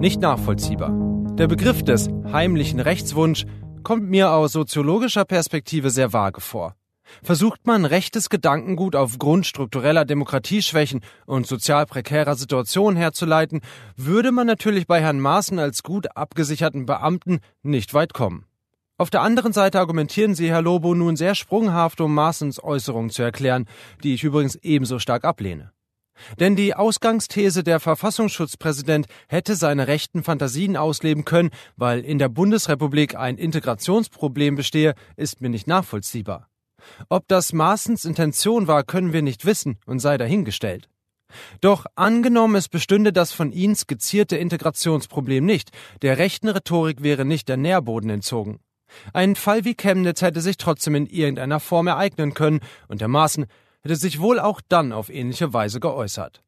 nicht 0.00 0.20
nachvollziehbar. 0.20 0.92
Der 1.36 1.46
Begriff 1.46 1.82
des 1.82 2.08
heimlichen 2.32 2.80
Rechtswunsch 2.80 3.46
kommt 3.82 4.10
mir 4.10 4.32
aus 4.32 4.52
soziologischer 4.52 5.24
Perspektive 5.24 5.88
sehr 5.88 6.12
vage 6.12 6.42
vor. 6.42 6.74
Versucht 7.22 7.66
man 7.66 7.86
rechtes 7.86 8.28
Gedankengut 8.28 8.94
aufgrund 8.94 9.46
struktureller 9.46 10.04
Demokratieschwächen 10.04 11.00
und 11.26 11.46
sozial 11.46 11.86
prekärer 11.86 12.36
Situationen 12.36 12.96
herzuleiten, 12.96 13.62
würde 13.96 14.32
man 14.32 14.46
natürlich 14.46 14.86
bei 14.86 15.00
Herrn 15.00 15.18
Maaßen 15.18 15.58
als 15.58 15.82
gut 15.82 16.14
abgesicherten 16.14 16.86
Beamten 16.86 17.40
nicht 17.62 17.94
weit 17.94 18.12
kommen. 18.12 18.44
Auf 19.00 19.08
der 19.08 19.22
anderen 19.22 19.54
Seite 19.54 19.78
argumentieren 19.78 20.34
Sie, 20.34 20.50
Herr 20.50 20.60
Lobo, 20.60 20.94
nun 20.94 21.16
sehr 21.16 21.34
sprunghaft, 21.34 22.02
um 22.02 22.14
Maaßens 22.14 22.62
Äußerungen 22.62 23.08
zu 23.08 23.22
erklären, 23.22 23.64
die 24.04 24.12
ich 24.12 24.24
übrigens 24.24 24.56
ebenso 24.56 24.98
stark 24.98 25.24
ablehne. 25.24 25.72
Denn 26.38 26.54
die 26.54 26.74
Ausgangsthese, 26.74 27.64
der 27.64 27.80
Verfassungsschutzpräsident 27.80 29.06
hätte 29.26 29.56
seine 29.56 29.88
rechten 29.88 30.22
Fantasien 30.22 30.76
ausleben 30.76 31.24
können, 31.24 31.48
weil 31.78 32.00
in 32.00 32.18
der 32.18 32.28
Bundesrepublik 32.28 33.14
ein 33.16 33.38
Integrationsproblem 33.38 34.54
bestehe, 34.54 34.92
ist 35.16 35.40
mir 35.40 35.48
nicht 35.48 35.66
nachvollziehbar. 35.66 36.50
Ob 37.08 37.26
das 37.26 37.54
Maaßens 37.54 38.04
Intention 38.04 38.66
war, 38.66 38.84
können 38.84 39.14
wir 39.14 39.22
nicht 39.22 39.46
wissen 39.46 39.78
und 39.86 40.00
sei 40.00 40.18
dahingestellt. 40.18 40.90
Doch 41.62 41.86
angenommen, 41.94 42.56
es 42.56 42.68
bestünde 42.68 43.14
das 43.14 43.32
von 43.32 43.50
Ihnen 43.50 43.76
skizzierte 43.76 44.36
Integrationsproblem 44.36 45.42
nicht, 45.42 45.70
der 46.02 46.18
rechten 46.18 46.50
Rhetorik 46.50 47.02
wäre 47.02 47.24
nicht 47.24 47.48
der 47.48 47.56
Nährboden 47.56 48.10
entzogen. 48.10 48.60
Ein 49.12 49.36
Fall 49.36 49.64
wie 49.64 49.74
Chemnitz 49.74 50.22
hätte 50.22 50.40
sich 50.40 50.56
trotzdem 50.56 50.94
in 50.94 51.06
irgendeiner 51.06 51.60
Form 51.60 51.86
ereignen 51.86 52.34
können, 52.34 52.60
und 52.88 53.00
der 53.00 53.08
Maaßen 53.08 53.46
hätte 53.82 53.96
sich 53.96 54.20
wohl 54.20 54.38
auch 54.38 54.60
dann 54.68 54.92
auf 54.92 55.08
ähnliche 55.08 55.52
Weise 55.52 55.80
geäußert. 55.80 56.42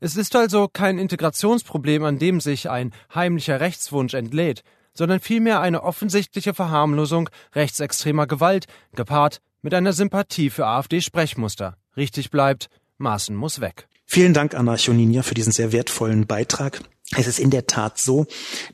Es 0.00 0.16
ist 0.16 0.36
also 0.36 0.68
kein 0.68 0.98
Integrationsproblem, 0.98 2.04
an 2.04 2.18
dem 2.18 2.40
sich 2.40 2.68
ein 2.68 2.92
heimlicher 3.14 3.60
Rechtswunsch 3.60 4.14
entlädt, 4.14 4.62
sondern 4.92 5.20
vielmehr 5.20 5.60
eine 5.60 5.82
offensichtliche 5.82 6.54
Verharmlosung 6.54 7.28
rechtsextremer 7.54 8.26
Gewalt, 8.26 8.66
gepaart 8.94 9.40
mit 9.62 9.74
einer 9.74 9.92
Sympathie 9.92 10.50
für 10.50 10.66
AfD-Sprechmuster. 10.66 11.76
Richtig 11.96 12.30
bleibt, 12.30 12.68
Maaßen 12.98 13.36
muss 13.36 13.60
weg. 13.60 13.88
Vielen 14.06 14.34
Dank, 14.34 14.54
Anarchoninia, 14.54 15.22
für 15.22 15.34
diesen 15.34 15.52
sehr 15.52 15.72
wertvollen 15.72 16.26
Beitrag. 16.26 16.80
Es 17.14 17.28
ist 17.28 17.38
in 17.38 17.50
der 17.50 17.66
Tat 17.66 17.98
so, 17.98 18.26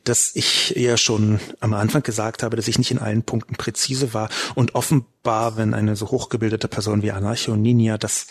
dass 0.03 0.35
ich 0.35 0.71
ja 0.71 0.97
schon 0.97 1.39
am 1.59 1.73
Anfang 1.73 2.01
gesagt 2.01 2.41
habe, 2.41 2.55
dass 2.55 2.67
ich 2.67 2.79
nicht 2.79 2.89
in 2.89 2.97
allen 2.97 3.23
Punkten 3.23 3.55
präzise 3.55 4.13
war 4.13 4.29
und 4.55 4.73
offenbar, 4.73 5.55
wenn 5.55 5.75
eine 5.75 5.95
so 5.95 6.09
hochgebildete 6.09 6.67
Person 6.67 7.03
wie 7.03 7.11
Anarcho 7.11 7.55
Ninja 7.55 7.99
das 7.99 8.25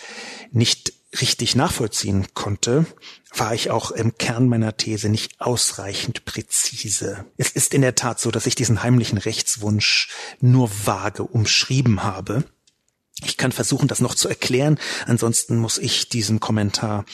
nicht 0.50 0.92
richtig 1.20 1.54
nachvollziehen 1.54 2.26
konnte, 2.34 2.86
war 3.34 3.54
ich 3.54 3.70
auch 3.70 3.90
im 3.90 4.16
Kern 4.16 4.48
meiner 4.48 4.76
These 4.76 5.08
nicht 5.08 5.40
ausreichend 5.40 6.24
präzise. 6.24 7.26
Es 7.36 7.50
ist 7.50 7.74
in 7.74 7.82
der 7.82 7.94
Tat 7.94 8.18
so, 8.18 8.30
dass 8.30 8.46
ich 8.46 8.54
diesen 8.54 8.82
heimlichen 8.82 9.18
Rechtswunsch 9.18 10.08
nur 10.40 10.70
vage 10.84 11.22
umschrieben 11.22 12.02
habe 12.02 12.44
ich 13.24 13.36
kann 13.36 13.52
versuchen, 13.52 13.88
das 13.88 14.00
noch 14.00 14.14
zu 14.14 14.28
erklären. 14.28 14.78
Ansonsten 15.06 15.56
muss 15.56 15.78
ich 15.78 16.08
diesem 16.08 16.40
Kommentar, 16.40 17.04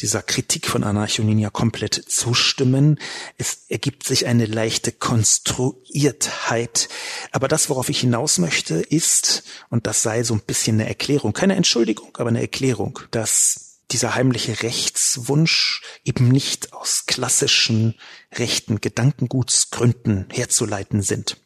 dieser 0.00 0.22
Kritik 0.22 0.66
von 0.66 0.84
Anarchonin 0.84 1.52
komplett 1.52 1.94
zustimmen. 1.94 3.00
Es 3.38 3.64
ergibt 3.68 4.04
sich 4.04 4.26
eine 4.26 4.46
leichte 4.46 4.92
Konstruiertheit. 4.92 6.88
Aber 7.32 7.48
das, 7.48 7.70
worauf 7.70 7.88
ich 7.88 8.00
hinaus 8.00 8.38
möchte, 8.38 8.74
ist, 8.74 9.42
und 9.70 9.86
das 9.86 10.02
sei 10.02 10.22
so 10.22 10.34
ein 10.34 10.42
bisschen 10.42 10.76
eine 10.76 10.88
Erklärung, 10.88 11.32
keine 11.32 11.56
Entschuldigung, 11.56 12.16
aber 12.18 12.28
eine 12.28 12.40
Erklärung, 12.40 13.00
dass 13.10 13.68
dieser 13.90 14.14
heimliche 14.14 14.62
Rechtswunsch 14.62 15.82
eben 16.04 16.28
nicht 16.28 16.74
aus 16.74 17.06
klassischen 17.06 17.94
rechten 18.34 18.80
Gedankengutsgründen 18.80 20.26
herzuleiten 20.30 21.00
sind. 21.02 21.38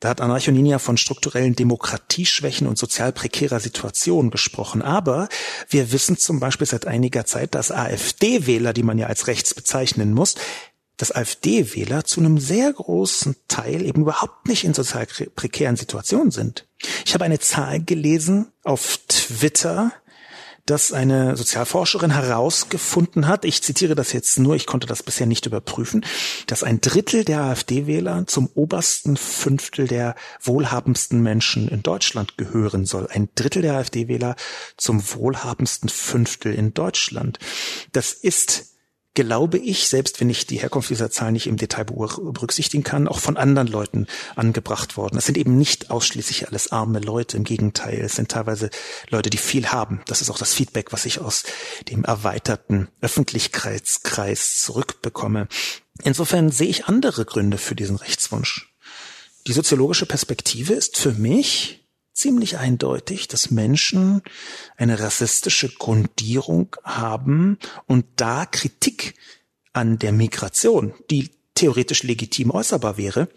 Da 0.00 0.08
hat 0.08 0.22
Anarchoninia 0.22 0.78
von 0.78 0.96
strukturellen 0.96 1.54
Demokratieschwächen 1.54 2.66
und 2.66 2.78
sozial 2.78 3.12
prekärer 3.12 3.60
Situation 3.60 4.30
gesprochen. 4.30 4.80
Aber 4.80 5.28
wir 5.68 5.92
wissen 5.92 6.16
zum 6.16 6.40
Beispiel 6.40 6.66
seit 6.66 6.86
einiger 6.86 7.26
Zeit, 7.26 7.54
dass 7.54 7.70
AfD-Wähler, 7.70 8.72
die 8.72 8.82
man 8.82 8.96
ja 8.96 9.08
als 9.08 9.26
rechts 9.26 9.54
bezeichnen 9.54 10.14
muss, 10.14 10.36
dass 10.96 11.12
AfD-Wähler 11.14 12.04
zu 12.04 12.20
einem 12.20 12.38
sehr 12.38 12.72
großen 12.72 13.36
Teil 13.48 13.82
eben 13.82 14.02
überhaupt 14.02 14.48
nicht 14.48 14.64
in 14.64 14.74
sozial 14.74 15.06
prekären 15.06 15.76
Situationen 15.76 16.30
sind. 16.30 16.66
Ich 17.04 17.14
habe 17.14 17.24
eine 17.24 17.38
Zahl 17.38 17.82
gelesen 17.82 18.52
auf 18.64 18.98
Twitter, 19.08 19.92
dass 20.70 20.92
eine 20.92 21.36
Sozialforscherin 21.36 22.12
herausgefunden 22.12 23.26
hat, 23.26 23.44
ich 23.44 23.60
zitiere 23.60 23.96
das 23.96 24.12
jetzt 24.12 24.38
nur, 24.38 24.54
ich 24.54 24.66
konnte 24.66 24.86
das 24.86 25.02
bisher 25.02 25.26
nicht 25.26 25.46
überprüfen, 25.46 26.06
dass 26.46 26.62
ein 26.62 26.80
Drittel 26.80 27.24
der 27.24 27.40
AfD-Wähler 27.40 28.28
zum 28.28 28.48
obersten 28.54 29.16
Fünftel 29.16 29.88
der 29.88 30.14
wohlhabendsten 30.40 31.20
Menschen 31.20 31.66
in 31.66 31.82
Deutschland 31.82 32.38
gehören 32.38 32.86
soll. 32.86 33.08
Ein 33.10 33.30
Drittel 33.34 33.62
der 33.62 33.74
AfD-Wähler 33.74 34.36
zum 34.76 35.02
wohlhabendsten 35.14 35.88
Fünftel 35.88 36.54
in 36.54 36.72
Deutschland. 36.72 37.40
Das 37.90 38.12
ist 38.12 38.69
glaube 39.14 39.58
ich, 39.58 39.88
selbst 39.88 40.20
wenn 40.20 40.30
ich 40.30 40.46
die 40.46 40.58
Herkunft 40.58 40.90
dieser 40.90 41.10
Zahl 41.10 41.32
nicht 41.32 41.46
im 41.46 41.56
Detail 41.56 41.84
berücksichtigen 41.84 42.84
kann, 42.84 43.08
auch 43.08 43.18
von 43.18 43.36
anderen 43.36 43.68
Leuten 43.68 44.06
angebracht 44.36 44.96
worden. 44.96 45.18
Es 45.18 45.26
sind 45.26 45.36
eben 45.36 45.58
nicht 45.58 45.90
ausschließlich 45.90 46.48
alles 46.48 46.70
arme 46.70 47.00
Leute, 47.00 47.36
im 47.36 47.44
Gegenteil, 47.44 48.00
es 48.00 48.14
sind 48.14 48.30
teilweise 48.30 48.70
Leute, 49.08 49.30
die 49.30 49.38
viel 49.38 49.68
haben. 49.68 50.00
Das 50.06 50.20
ist 50.20 50.30
auch 50.30 50.38
das 50.38 50.54
Feedback, 50.54 50.92
was 50.92 51.06
ich 51.06 51.20
aus 51.20 51.42
dem 51.88 52.04
erweiterten 52.04 52.88
Öffentlichkeitskreis 53.00 54.60
zurückbekomme. 54.60 55.48
Insofern 56.04 56.50
sehe 56.50 56.68
ich 56.68 56.86
andere 56.86 57.24
Gründe 57.24 57.58
für 57.58 57.74
diesen 57.74 57.96
Rechtswunsch. 57.96 58.72
Die 59.46 59.52
soziologische 59.52 60.06
Perspektive 60.06 60.74
ist 60.74 60.96
für 60.96 61.12
mich 61.12 61.79
ziemlich 62.20 62.58
eindeutig, 62.58 63.28
dass 63.28 63.50
Menschen 63.50 64.22
eine 64.76 65.00
rassistische 65.00 65.70
Grundierung 65.70 66.76
haben 66.84 67.58
und 67.86 68.04
da 68.16 68.44
Kritik 68.46 69.14
an 69.72 69.98
der 69.98 70.12
Migration, 70.12 70.92
die 71.10 71.30
theoretisch 71.54 72.02
legitim 72.02 72.50
äußerbar 72.50 72.96
wäre, 72.96 73.28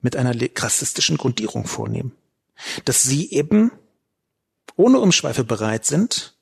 mit 0.00 0.16
einer 0.16 0.34
rassistischen 0.56 1.16
Grundierung 1.16 1.66
vornehmen. 1.66 2.12
Dass 2.84 3.02
sie 3.02 3.30
eben 3.30 3.72
ohne 4.76 5.00
Umschweife 5.00 5.44
bereit 5.44 5.84
sind, 5.84 6.36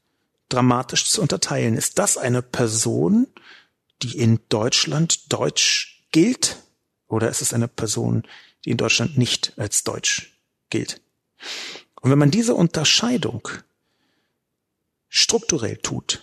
dramatisch 0.48 1.08
zu 1.08 1.22
unterteilen. 1.22 1.76
Ist 1.76 1.98
das 1.98 2.18
eine 2.18 2.42
Person, 2.42 3.26
die 4.02 4.18
in 4.18 4.40
Deutschland 4.48 5.32
deutsch 5.32 6.04
gilt? 6.10 6.56
Oder 7.08 7.30
ist 7.30 7.42
es 7.42 7.54
eine 7.54 7.68
Person, 7.68 8.24
die 8.64 8.70
in 8.70 8.76
Deutschland 8.76 9.16
nicht 9.16 9.54
als 9.56 9.82
deutsch 9.82 10.38
gilt? 10.68 11.00
Und 12.00 12.10
wenn 12.10 12.18
man 12.18 12.30
diese 12.30 12.54
Unterscheidung 12.54 13.48
strukturell 15.08 15.76
tut 15.76 16.22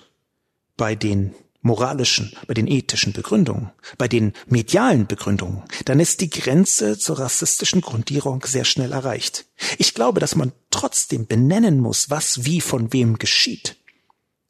bei 0.76 0.96
den 0.96 1.36
moralischen, 1.62 2.34
bei 2.48 2.54
den 2.54 2.68
ethischen 2.68 3.14
Begründungen, 3.14 3.72
bei 3.98 4.08
den 4.08 4.34
medialen 4.48 5.06
Begründungen, 5.06 5.64
dann 5.86 6.00
ist 6.00 6.22
die 6.22 6.30
Grenze 6.30 6.98
zur 6.98 7.20
rassistischen 7.20 7.82
Grundierung 7.82 8.44
sehr 8.46 8.66
schnell 8.66 8.94
erreicht. 8.94 9.46
Ich 9.78 9.94
glaube, 9.94 10.20
dass 10.20 10.36
man 10.36 10.54
trotzdem 10.72 11.28
benennen 11.28 11.80
muss, 11.80 12.10
was 12.10 12.46
wie 12.46 12.62
von 12.62 12.94
wem 12.94 13.20
geschieht. 13.20 13.76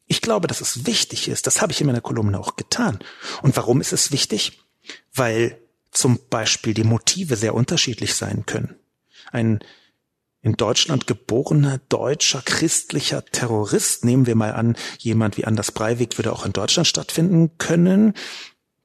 Ich 0.05 0.22
glaube, 0.22 0.47
dass 0.47 0.61
es 0.61 0.86
wichtig 0.86 1.28
ist. 1.28 1.47
Das 1.47 1.61
habe 1.61 1.74
ich 1.74 1.82
in 1.82 1.88
meiner 1.88 2.01
Kolumne 2.01 2.39
auch 2.39 2.55
getan. 2.55 2.99
Und 3.41 3.57
warum 3.57 3.82
ist 3.82 3.91
es 3.91 4.11
wichtig? 4.11 4.59
Weil 5.13 5.59
zum 5.91 6.20
Beispiel 6.30 6.74
die 6.74 6.86
Motive 6.86 7.36
sehr 7.36 7.53
unterschiedlich 7.53 8.13
sein 8.13 8.45
können. 8.45 8.76
Ein 9.32 9.59
in 10.47 10.53
Deutschland 10.53 11.07
geborener 11.07 11.81
deutscher 11.89 12.41
christlicher 12.41 13.25
Terrorist, 13.25 14.05
nehmen 14.05 14.27
wir 14.27 14.35
mal 14.35 14.53
an, 14.53 14.77
jemand 14.97 15.35
wie 15.35 15.43
Anders 15.43 15.73
Breivik 15.73 16.17
würde 16.17 16.31
auch 16.31 16.45
in 16.45 16.53
Deutschland 16.53 16.87
stattfinden 16.87 17.57
können, 17.57 18.13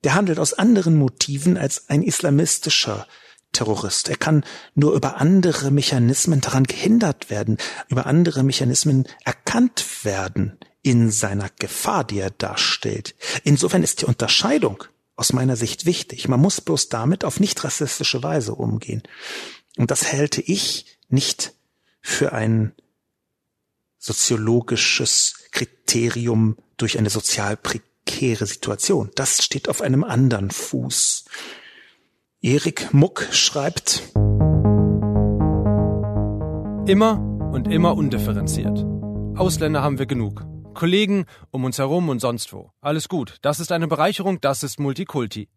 der 0.03 0.15
handelt 0.15 0.41
aus 0.41 0.55
anderen 0.55 0.97
Motiven 0.97 1.57
als 1.57 1.89
ein 1.89 2.03
islamistischer 2.03 3.07
Terrorist. 3.53 4.09
Er 4.09 4.17
kann 4.17 4.45
nur 4.75 4.93
über 4.95 5.19
andere 5.19 5.71
Mechanismen 5.71 6.41
daran 6.41 6.65
gehindert 6.65 7.31
werden, 7.31 7.59
über 7.87 8.07
andere 8.07 8.43
Mechanismen 8.43 9.07
erkannt 9.25 10.05
werden 10.05 10.59
in 10.83 11.13
seiner 11.13 11.49
Gefahr, 11.61 12.03
die 12.03 12.19
er 12.19 12.31
darstellt. 12.31 13.15
Insofern 13.45 13.85
ist 13.85 14.01
die 14.01 14.07
Unterscheidung 14.07 14.83
aus 15.15 15.33
meiner 15.33 15.55
Sicht 15.55 15.87
wichtig. 15.87 16.27
Man 16.27 16.41
muss 16.41 16.61
bloß 16.61 16.89
damit 16.89 17.25
auf 17.25 17.39
nicht 17.39 17.63
rassistische 17.63 18.21
Weise 18.25 18.57
umgehen. 18.57 19.05
Und 19.77 19.93
das 19.93 20.11
hälte 20.11 20.41
ich 20.41 20.92
nicht 21.13 21.55
für 22.01 22.33
ein 22.33 22.75
soziologisches 23.99 25.49
Kriterium 25.53 26.57
durch 26.77 26.99
eine 26.99 27.11
sozial 27.11 27.57
prekäre 27.57 28.47
Situation. 28.47 29.11
Das 29.15 29.45
steht 29.45 29.69
auf 29.69 29.81
einem 29.81 30.03
anderen 30.03 30.51
Fuß. 30.51 31.25
Erik 32.41 32.93
Muck 32.93 33.29
schreibt 33.31 34.03
Immer 36.87 37.21
und 37.53 37.69
immer 37.69 37.97
undifferenziert. 37.97 38.85
Ausländer 39.37 39.83
haben 39.83 40.01
wir 40.01 40.07
genug. 40.07 40.45
Kollegen 40.75 41.27
um 41.53 41.65
uns 41.65 41.79
herum 41.79 42.09
und 42.09 42.19
sonst 42.19 42.53
wo. 42.53 42.73
Alles 42.81 43.09
gut. 43.09 43.37
Das 43.43 43.61
ist 43.61 43.71
eine 43.71 43.87
Bereicherung, 43.87 44.41
das 44.41 44.65
ist 44.65 44.81
Multikulti. 44.81 45.49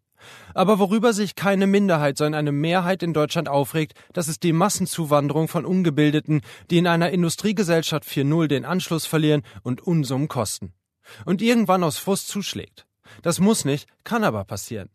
Aber 0.54 0.78
worüber 0.78 1.12
sich 1.12 1.34
keine 1.34 1.66
Minderheit, 1.66 2.16
sondern 2.18 2.38
eine 2.38 2.52
Mehrheit 2.52 3.02
in 3.02 3.12
Deutschland 3.12 3.48
aufregt, 3.48 3.94
das 4.12 4.28
ist 4.28 4.42
die 4.42 4.52
Massenzuwanderung 4.52 5.48
von 5.48 5.64
Ungebildeten, 5.64 6.42
die 6.70 6.78
in 6.78 6.86
einer 6.86 7.10
Industriegesellschaft 7.10 8.04
4.0 8.08 8.46
den 8.46 8.64
Anschluss 8.64 9.06
verlieren 9.06 9.42
und 9.62 9.80
Unsummen 9.80 10.28
kosten. 10.28 10.72
Und 11.24 11.42
irgendwann 11.42 11.84
aus 11.84 11.98
Frust 11.98 12.28
zuschlägt. 12.28 12.86
Das 13.22 13.38
muss 13.38 13.64
nicht, 13.64 13.88
kann 14.04 14.24
aber 14.24 14.44
passieren. 14.44 14.88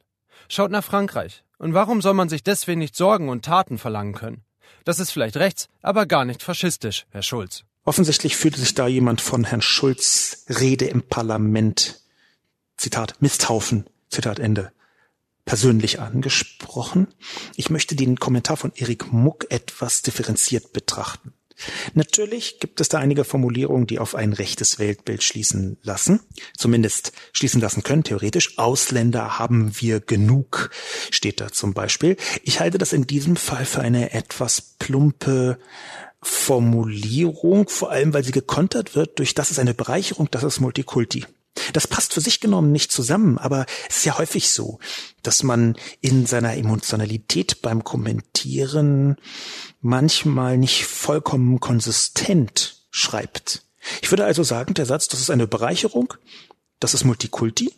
Schaut 0.50 0.72
nach 0.72 0.84
Frankreich. 0.84 1.44
Und 1.58 1.74
warum 1.74 2.02
soll 2.02 2.14
man 2.14 2.30
sich 2.30 2.44
deswegen 2.44 2.80
nicht 2.80 2.96
Sorgen 2.96 3.30
und 3.30 3.46
Taten 3.46 3.78
verlangen 3.78 4.14
können? 4.14 4.44
Das 4.84 5.00
ist 5.00 5.12
vielleicht 5.12 5.38
rechts, 5.38 5.68
aber 5.82 6.06
gar 6.06 6.26
nicht 6.26 6.42
faschistisch, 6.42 7.06
Herr 7.12 7.22
Schulz. 7.22 7.64
Offensichtlich 7.84 8.36
fühlte 8.36 8.60
sich 8.60 8.74
da 8.74 8.88
jemand 8.88 9.22
von 9.22 9.44
Herrn 9.44 9.62
Schulz 9.62 10.46
Rede 10.50 10.86
im 10.86 11.02
Parlament. 11.02 12.02
Zitat 12.78 13.22
Misthaufen. 13.22 13.86
Zitat 14.10 14.40
Ende 14.40 14.72
persönlich 15.46 16.00
angesprochen. 16.00 17.08
Ich 17.56 17.70
möchte 17.70 17.96
den 17.96 18.18
Kommentar 18.18 18.58
von 18.58 18.72
Erik 18.76 19.12
Muck 19.12 19.48
etwas 19.50 20.02
differenziert 20.02 20.74
betrachten. 20.74 21.34
Natürlich 21.94 22.60
gibt 22.60 22.82
es 22.82 22.90
da 22.90 23.00
einige 23.00 23.24
Formulierungen, 23.24 23.88
die 23.88 24.00
auf 24.00 24.16
ein 24.16 24.34
rechtes 24.34 24.80
Weltbild 24.80 25.24
schließen 25.24 25.78
lassen, 25.84 26.20
zumindest 26.58 27.12
schließen 27.34 27.62
lassen 27.62 27.84
können, 27.84 28.04
theoretisch. 28.04 28.58
Ausländer 28.58 29.40
haben 29.40 29.72
wir 29.80 30.00
genug, 30.00 30.72
steht 31.12 31.42
da 31.42 31.52
zum 31.52 31.74
Beispiel. 31.74 32.18
Ich 32.44 32.60
halte 32.60 32.78
das 32.78 32.94
in 32.94 33.08
diesem 33.08 33.36
Fall 33.36 33.66
für 33.66 33.82
eine 33.82 34.14
etwas 34.14 34.76
plumpe 34.80 35.60
Formulierung, 36.22 37.68
vor 37.68 37.92
allem 37.92 38.14
weil 38.14 38.24
sie 38.24 38.32
gekontert 38.32 38.96
wird 38.96 39.20
durch 39.20 39.34
das 39.34 39.52
ist 39.52 39.60
eine 39.60 39.74
Bereicherung, 39.74 40.30
das 40.32 40.44
ist 40.44 40.60
Multikulti. 40.60 41.26
Das 41.74 41.88
passt 41.88 42.14
für 42.14 42.22
sich 42.22 42.40
genommen 42.40 42.72
nicht 42.72 42.92
zusammen, 42.92 43.38
aber 43.38 43.66
es 43.90 43.98
ist 43.98 44.06
ja 44.06 44.18
häufig 44.18 44.50
so, 44.50 44.80
dass 45.22 45.44
man 45.44 45.76
in 46.00 46.26
seiner 46.26 46.56
Emotionalität 46.56 47.62
beim 47.62 47.84
Kommentieren 47.84 49.18
manchmal 49.82 50.58
nicht 50.58 50.86
vollkommen 50.86 51.60
konsistent 51.60 52.86
schreibt. 52.90 53.64
Ich 54.02 54.12
würde 54.12 54.26
also 54.26 54.44
sagen, 54.44 54.74
der 54.74 54.86
Satz, 54.86 55.08
das 55.08 55.20
ist 55.20 55.30
eine 55.30 55.48
Bereicherung, 55.48 56.14
das 56.80 56.94
ist 56.94 57.04
Multikulti, 57.04 57.74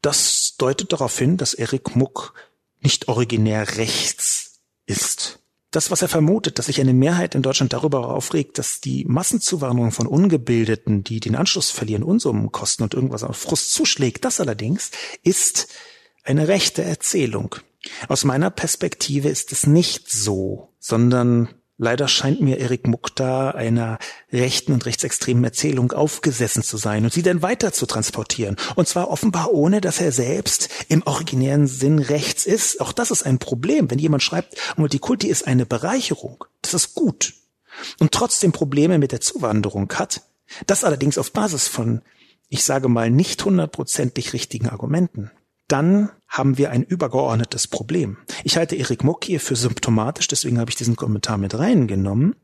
das 0.00 0.54
deutet 0.56 0.92
darauf 0.92 1.18
hin, 1.18 1.36
dass 1.36 1.54
Eric 1.54 1.96
Muck 1.96 2.34
nicht 2.80 3.08
originär 3.08 3.76
rechts 3.76 4.60
ist 4.86 5.39
das, 5.70 5.90
was 5.90 6.02
er 6.02 6.08
vermutet, 6.08 6.58
dass 6.58 6.66
sich 6.66 6.80
eine 6.80 6.94
Mehrheit 6.94 7.34
in 7.34 7.42
Deutschland 7.42 7.72
darüber 7.72 8.08
aufregt, 8.08 8.58
dass 8.58 8.80
die 8.80 9.04
Massenzuwanderung 9.04 9.92
von 9.92 10.06
Ungebildeten, 10.06 11.04
die 11.04 11.20
den 11.20 11.36
Anschluss 11.36 11.70
verlieren, 11.70 12.02
Unsummen 12.02 12.50
kosten 12.50 12.82
und 12.82 12.94
irgendwas 12.94 13.22
auf 13.22 13.36
Frust 13.36 13.72
zuschlägt, 13.72 14.24
das 14.24 14.40
allerdings 14.40 14.90
ist 15.22 15.68
eine 16.24 16.48
rechte 16.48 16.82
Erzählung. 16.82 17.54
Aus 18.08 18.24
meiner 18.24 18.50
Perspektive 18.50 19.28
ist 19.28 19.52
es 19.52 19.66
nicht 19.66 20.10
so, 20.10 20.74
sondern 20.78 21.48
Leider 21.82 22.08
scheint 22.08 22.42
mir 22.42 22.58
Erik 22.58 22.86
Mukta 22.86 23.52
einer 23.52 23.98
rechten 24.30 24.74
und 24.74 24.84
rechtsextremen 24.84 25.42
Erzählung 25.44 25.92
aufgesessen 25.92 26.62
zu 26.62 26.76
sein 26.76 27.04
und 27.04 27.12
sie 27.14 27.22
dann 27.22 27.40
weiter 27.40 27.72
zu 27.72 27.86
transportieren. 27.86 28.56
Und 28.74 28.86
zwar 28.86 29.08
offenbar 29.08 29.50
ohne, 29.54 29.80
dass 29.80 29.98
er 29.98 30.12
selbst 30.12 30.68
im 30.88 31.02
originären 31.06 31.66
Sinn 31.66 31.98
rechts 31.98 32.44
ist. 32.44 32.82
Auch 32.82 32.92
das 32.92 33.10
ist 33.10 33.22
ein 33.22 33.38
Problem. 33.38 33.90
Wenn 33.90 33.98
jemand 33.98 34.22
schreibt, 34.22 34.58
Multikulti 34.76 35.28
ist 35.28 35.46
eine 35.46 35.64
Bereicherung, 35.64 36.44
das 36.60 36.74
ist 36.74 36.94
gut. 36.94 37.32
Und 37.98 38.12
trotzdem 38.12 38.52
Probleme 38.52 38.98
mit 38.98 39.12
der 39.12 39.22
Zuwanderung 39.22 39.90
hat, 39.94 40.20
das 40.66 40.84
allerdings 40.84 41.16
auf 41.16 41.32
Basis 41.32 41.66
von, 41.66 42.02
ich 42.50 42.62
sage 42.62 42.90
mal, 42.90 43.10
nicht 43.10 43.42
hundertprozentig 43.42 44.34
richtigen 44.34 44.68
Argumenten 44.68 45.30
dann 45.70 46.10
haben 46.30 46.56
wir 46.56 46.70
ein 46.70 46.84
übergeordnetes 46.84 47.66
Problem. 47.66 48.16
Ich 48.44 48.56
halte 48.56 48.76
Erik 48.76 49.04
Muck 49.04 49.24
hier 49.24 49.40
für 49.40 49.56
symptomatisch, 49.56 50.28
deswegen 50.28 50.58
habe 50.58 50.70
ich 50.70 50.76
diesen 50.76 50.96
Kommentar 50.96 51.36
mit 51.36 51.58
reingenommen, 51.58 52.36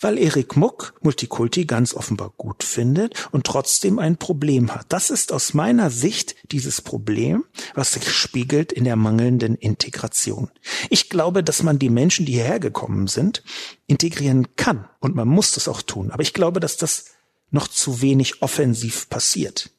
weil 0.00 0.18
Erik 0.18 0.56
Muck 0.56 0.94
Multikulti 1.02 1.66
ganz 1.66 1.94
offenbar 1.94 2.32
gut 2.36 2.64
findet 2.64 3.28
und 3.30 3.46
trotzdem 3.46 3.98
ein 3.98 4.16
Problem 4.16 4.74
hat. 4.74 4.86
Das 4.88 5.10
ist 5.10 5.30
aus 5.30 5.52
meiner 5.52 5.90
Sicht 5.90 6.34
dieses 6.50 6.80
Problem, 6.80 7.44
was 7.74 7.92
sich 7.92 8.10
spiegelt 8.10 8.72
in 8.72 8.84
der 8.84 8.96
mangelnden 8.96 9.56
Integration. 9.56 10.50
Ich 10.88 11.10
glaube, 11.10 11.44
dass 11.44 11.62
man 11.62 11.78
die 11.78 11.90
Menschen, 11.90 12.24
die 12.24 12.32
hierher 12.32 12.60
gekommen 12.60 13.06
sind, 13.06 13.44
integrieren 13.86 14.56
kann 14.56 14.88
und 15.00 15.14
man 15.14 15.28
muss 15.28 15.52
das 15.52 15.68
auch 15.68 15.82
tun. 15.82 16.10
Aber 16.10 16.22
ich 16.22 16.32
glaube, 16.32 16.60
dass 16.60 16.78
das 16.78 17.04
noch 17.50 17.68
zu 17.68 18.00
wenig 18.00 18.40
offensiv 18.42 19.10
passiert. 19.10 19.70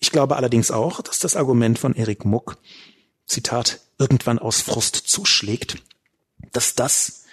Ich 0.00 0.10
glaube 0.10 0.36
allerdings 0.36 0.70
auch, 0.70 1.00
dass 1.00 1.18
das 1.18 1.36
Argument 1.36 1.78
von 1.78 1.94
Erik 1.94 2.24
Muck, 2.24 2.58
Zitat, 3.26 3.80
irgendwann 3.98 4.38
aus 4.38 4.60
Frust 4.60 4.96
zuschlägt, 4.96 5.76
dass 6.52 6.74
das 6.74 7.24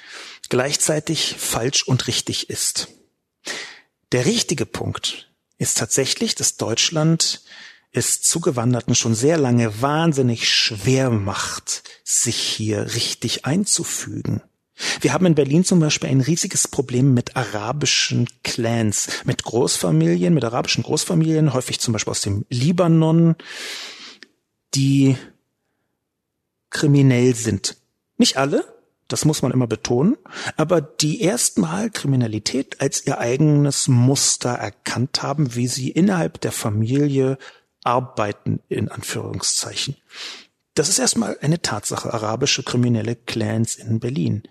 gleichzeitig 0.49 1.35
falsch 1.37 1.83
und 1.83 2.07
richtig 2.07 2.49
ist. 2.49 2.89
Der 4.11 4.25
richtige 4.25 4.65
Punkt 4.65 5.29
ist 5.57 5.77
tatsächlich, 5.77 6.35
dass 6.35 6.57
Deutschland 6.57 7.41
es 7.91 8.21
Zugewanderten 8.21 8.95
schon 8.95 9.15
sehr 9.15 9.37
lange 9.37 9.81
wahnsinnig 9.81 10.49
schwer 10.49 11.09
macht, 11.09 11.83
sich 12.03 12.37
hier 12.37 12.93
richtig 12.93 13.45
einzufügen. 13.45 14.41
Wir 15.01 15.13
haben 15.13 15.25
in 15.25 15.35
Berlin 15.35 15.63
zum 15.63 15.79
Beispiel 15.79 16.09
ein 16.09 16.21
riesiges 16.21 16.67
Problem 16.67 17.13
mit 17.13 17.35
arabischen 17.35 18.27
Clans, 18.43 19.07
mit 19.25 19.43
Großfamilien, 19.43 20.33
mit 20.33 20.43
arabischen 20.43 20.83
Großfamilien, 20.83 21.53
häufig 21.53 21.79
zum 21.79 21.93
Beispiel 21.93 22.11
aus 22.11 22.21
dem 22.21 22.45
Libanon, 22.49 23.35
die 24.73 25.17
kriminell 26.69 27.35
sind. 27.35 27.77
Nicht 28.17 28.37
alle, 28.37 28.63
das 29.07 29.25
muss 29.25 29.41
man 29.41 29.51
immer 29.51 29.67
betonen, 29.67 30.17
aber 30.55 30.81
die 30.81 31.21
erstmal 31.21 31.89
Kriminalität 31.89 32.79
als 32.79 33.05
ihr 33.05 33.17
eigenes 33.17 33.87
Muster 33.87 34.51
erkannt 34.51 35.23
haben, 35.23 35.55
wie 35.55 35.67
sie 35.67 35.89
innerhalb 35.89 36.39
der 36.41 36.51
Familie 36.51 37.37
arbeiten, 37.83 38.59
in 38.69 38.89
Anführungszeichen. 38.89 39.95
Das 40.75 40.89
ist 40.89 40.99
erstmal 40.99 41.37
eine 41.41 41.61
Tatsache, 41.61 42.13
arabische 42.13 42.63
kriminelle 42.63 43.15
Clans 43.15 43.75
in 43.75 43.99
Berlin. 43.99 44.43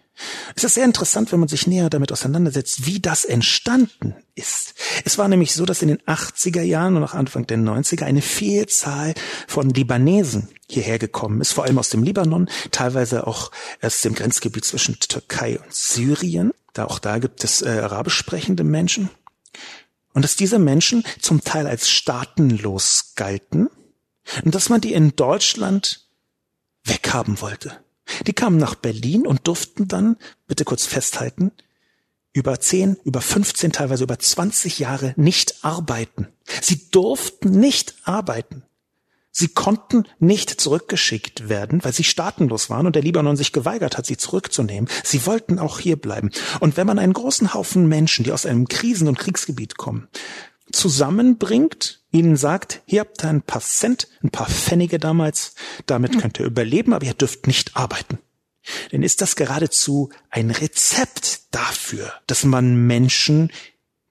Es 0.56 0.64
ist 0.64 0.74
sehr 0.74 0.84
interessant, 0.84 1.30
wenn 1.30 1.40
man 1.40 1.48
sich 1.48 1.66
näher 1.66 1.90
damit 1.90 2.10
auseinandersetzt, 2.12 2.86
wie 2.86 3.00
das 3.00 3.24
entstanden 3.24 4.16
ist. 4.34 4.74
Es 5.04 5.18
war 5.18 5.28
nämlich 5.28 5.54
so, 5.54 5.64
dass 5.64 5.82
in 5.82 5.88
den 5.88 6.02
80er 6.02 6.62
Jahren 6.62 6.96
und 6.96 7.04
auch 7.04 7.14
Anfang 7.14 7.46
der 7.46 7.58
90er 7.58 8.04
eine 8.04 8.22
Vielzahl 8.22 9.14
von 9.46 9.70
Libanesen 9.70 10.48
hierher 10.68 10.98
gekommen 10.98 11.40
ist, 11.40 11.52
vor 11.52 11.64
allem 11.64 11.78
aus 11.78 11.90
dem 11.90 12.02
Libanon, 12.02 12.48
teilweise 12.70 13.26
auch 13.26 13.50
aus 13.80 14.00
dem 14.02 14.14
Grenzgebiet 14.14 14.64
zwischen 14.64 14.98
Türkei 14.98 15.58
und 15.58 15.72
Syrien. 15.72 16.52
Da 16.72 16.86
auch 16.86 16.98
da 16.98 17.18
gibt 17.18 17.44
es 17.44 17.62
äh, 17.62 17.68
arabisch 17.68 18.16
sprechende 18.16 18.64
Menschen. 18.64 19.10
Und 20.14 20.22
dass 20.22 20.36
diese 20.36 20.58
Menschen 20.58 21.04
zum 21.20 21.44
Teil 21.44 21.66
als 21.66 21.88
staatenlos 21.88 23.12
galten 23.14 23.68
und 24.44 24.54
dass 24.54 24.68
man 24.68 24.80
die 24.80 24.92
in 24.92 25.14
Deutschland 25.14 26.08
weghaben 26.84 27.40
wollte. 27.40 27.78
Die 28.26 28.32
kamen 28.32 28.56
nach 28.56 28.74
Berlin 28.74 29.26
und 29.26 29.46
durften 29.46 29.88
dann, 29.88 30.16
bitte 30.46 30.64
kurz 30.64 30.86
festhalten, 30.86 31.52
über 32.32 32.60
10, 32.60 32.98
über 33.04 33.20
15, 33.20 33.72
teilweise 33.72 34.04
über 34.04 34.18
20 34.18 34.78
Jahre 34.78 35.14
nicht 35.16 35.64
arbeiten. 35.64 36.28
Sie 36.60 36.90
durften 36.90 37.50
nicht 37.50 37.94
arbeiten. 38.04 38.62
Sie 39.30 39.48
konnten 39.48 40.04
nicht 40.18 40.60
zurückgeschickt 40.60 41.48
werden, 41.48 41.84
weil 41.84 41.92
sie 41.92 42.04
staatenlos 42.04 42.70
waren 42.70 42.86
und 42.86 42.96
der 42.96 43.02
Libanon 43.02 43.36
sich 43.36 43.52
geweigert 43.52 43.96
hat, 43.96 44.06
sie 44.06 44.16
zurückzunehmen. 44.16 44.88
Sie 45.04 45.24
wollten 45.26 45.58
auch 45.58 45.78
hier 45.78 45.96
bleiben. 45.96 46.30
Und 46.60 46.76
wenn 46.76 46.86
man 46.86 46.98
einen 46.98 47.12
großen 47.12 47.54
Haufen 47.54 47.88
Menschen, 47.88 48.24
die 48.24 48.32
aus 48.32 48.46
einem 48.46 48.66
Krisen- 48.68 49.06
und 49.06 49.18
Kriegsgebiet 49.18 49.76
kommen, 49.76 50.08
zusammenbringt, 50.72 51.97
ihnen 52.10 52.36
sagt, 52.36 52.82
hier 52.86 53.00
habt 53.00 53.22
ihr 53.24 53.28
ein 53.28 53.42
paar 53.42 53.60
Cent, 53.60 54.08
ein 54.22 54.30
paar 54.30 54.48
Pfennige 54.48 54.98
damals, 54.98 55.54
damit 55.86 56.18
könnt 56.20 56.38
ihr 56.38 56.46
überleben, 56.46 56.92
aber 56.92 57.06
ihr 57.06 57.14
dürft 57.14 57.46
nicht 57.46 57.76
arbeiten. 57.76 58.18
Denn 58.92 59.02
ist 59.02 59.20
das 59.20 59.36
geradezu 59.36 60.10
ein 60.30 60.50
Rezept 60.50 61.54
dafür, 61.54 62.12
dass 62.26 62.44
man 62.44 62.86
Menschen 62.86 63.50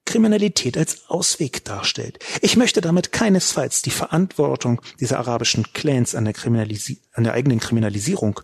Kriminalität 0.04 0.78
als 0.78 1.08
Ausweg 1.08 1.64
darstellt. 1.64 2.18
Ich 2.40 2.56
möchte 2.56 2.80
damit 2.80 3.12
keinesfalls 3.12 3.82
die 3.82 3.90
Verantwortung 3.90 4.80
dieser 5.00 5.18
arabischen 5.18 5.70
Clans 5.74 6.14
an 6.14 6.24
der, 6.24 6.32
Kriminalisi 6.32 7.02
an 7.12 7.24
der 7.24 7.34
eigenen 7.34 7.60
Kriminalisierung 7.60 8.40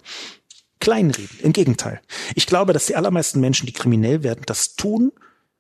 kleinreden. 0.78 1.38
Im 1.40 1.55
Gegenteil. 1.55 2.02
Ich 2.34 2.46
glaube, 2.46 2.74
dass 2.74 2.84
die 2.86 2.96
allermeisten 2.96 3.40
Menschen, 3.40 3.64
die 3.64 3.72
kriminell 3.72 4.22
werden, 4.22 4.42
das 4.44 4.76
tun, 4.76 5.12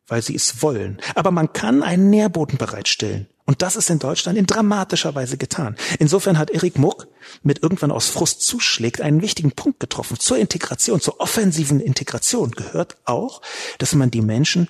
weil 0.06 0.22
sie 0.22 0.34
es 0.34 0.62
wollen. 0.62 1.00
Aber 1.14 1.30
man 1.30 1.52
kann 1.52 1.82
einen 1.82 2.10
Nährboden 2.10 2.58
bereitstellen. 2.58 3.28
Und 3.46 3.60
das 3.60 3.76
ist 3.76 3.90
in 3.90 3.98
Deutschland 3.98 4.38
in 4.38 4.46
dramatischer 4.46 5.14
Weise 5.14 5.36
getan. 5.36 5.76
Insofern 5.98 6.38
hat 6.38 6.50
Erik 6.50 6.78
Muck 6.78 7.08
mit 7.42 7.62
irgendwann 7.62 7.90
aus 7.90 8.08
Frust 8.08 8.40
zuschlägt 8.40 9.02
einen 9.02 9.20
wichtigen 9.20 9.52
Punkt 9.52 9.80
getroffen. 9.80 10.18
Zur 10.18 10.38
Integration, 10.38 11.00
zur 11.00 11.20
offensiven 11.20 11.80
Integration 11.80 12.52
gehört 12.52 12.96
auch, 13.04 13.42
dass 13.78 13.94
man 13.94 14.10
die 14.10 14.22
Menschen 14.22 14.68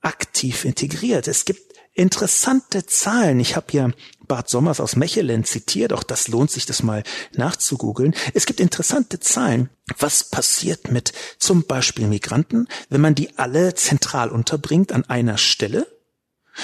aktiv 0.00 0.64
integriert. 0.64 1.28
Es 1.28 1.44
gibt 1.44 1.71
interessante 1.94 2.86
Zahlen. 2.86 3.40
Ich 3.40 3.56
habe 3.56 3.66
hier 3.70 3.92
Bart 4.26 4.48
Sommers 4.48 4.80
aus 4.80 4.96
Mechelen 4.96 5.44
zitiert, 5.44 5.92
auch 5.92 6.02
das 6.02 6.28
lohnt 6.28 6.50
sich, 6.50 6.64
das 6.66 6.82
mal 6.82 7.02
nachzugoogeln. 7.32 8.14
Es 8.34 8.46
gibt 8.46 8.60
interessante 8.60 9.20
Zahlen. 9.20 9.68
Was 9.98 10.24
passiert 10.24 10.90
mit 10.90 11.12
zum 11.38 11.64
Beispiel 11.64 12.06
Migranten, 12.06 12.68
wenn 12.88 13.00
man 13.00 13.14
die 13.14 13.36
alle 13.38 13.74
zentral 13.74 14.30
unterbringt 14.30 14.92
an 14.92 15.04
einer 15.04 15.38
Stelle 15.38 15.86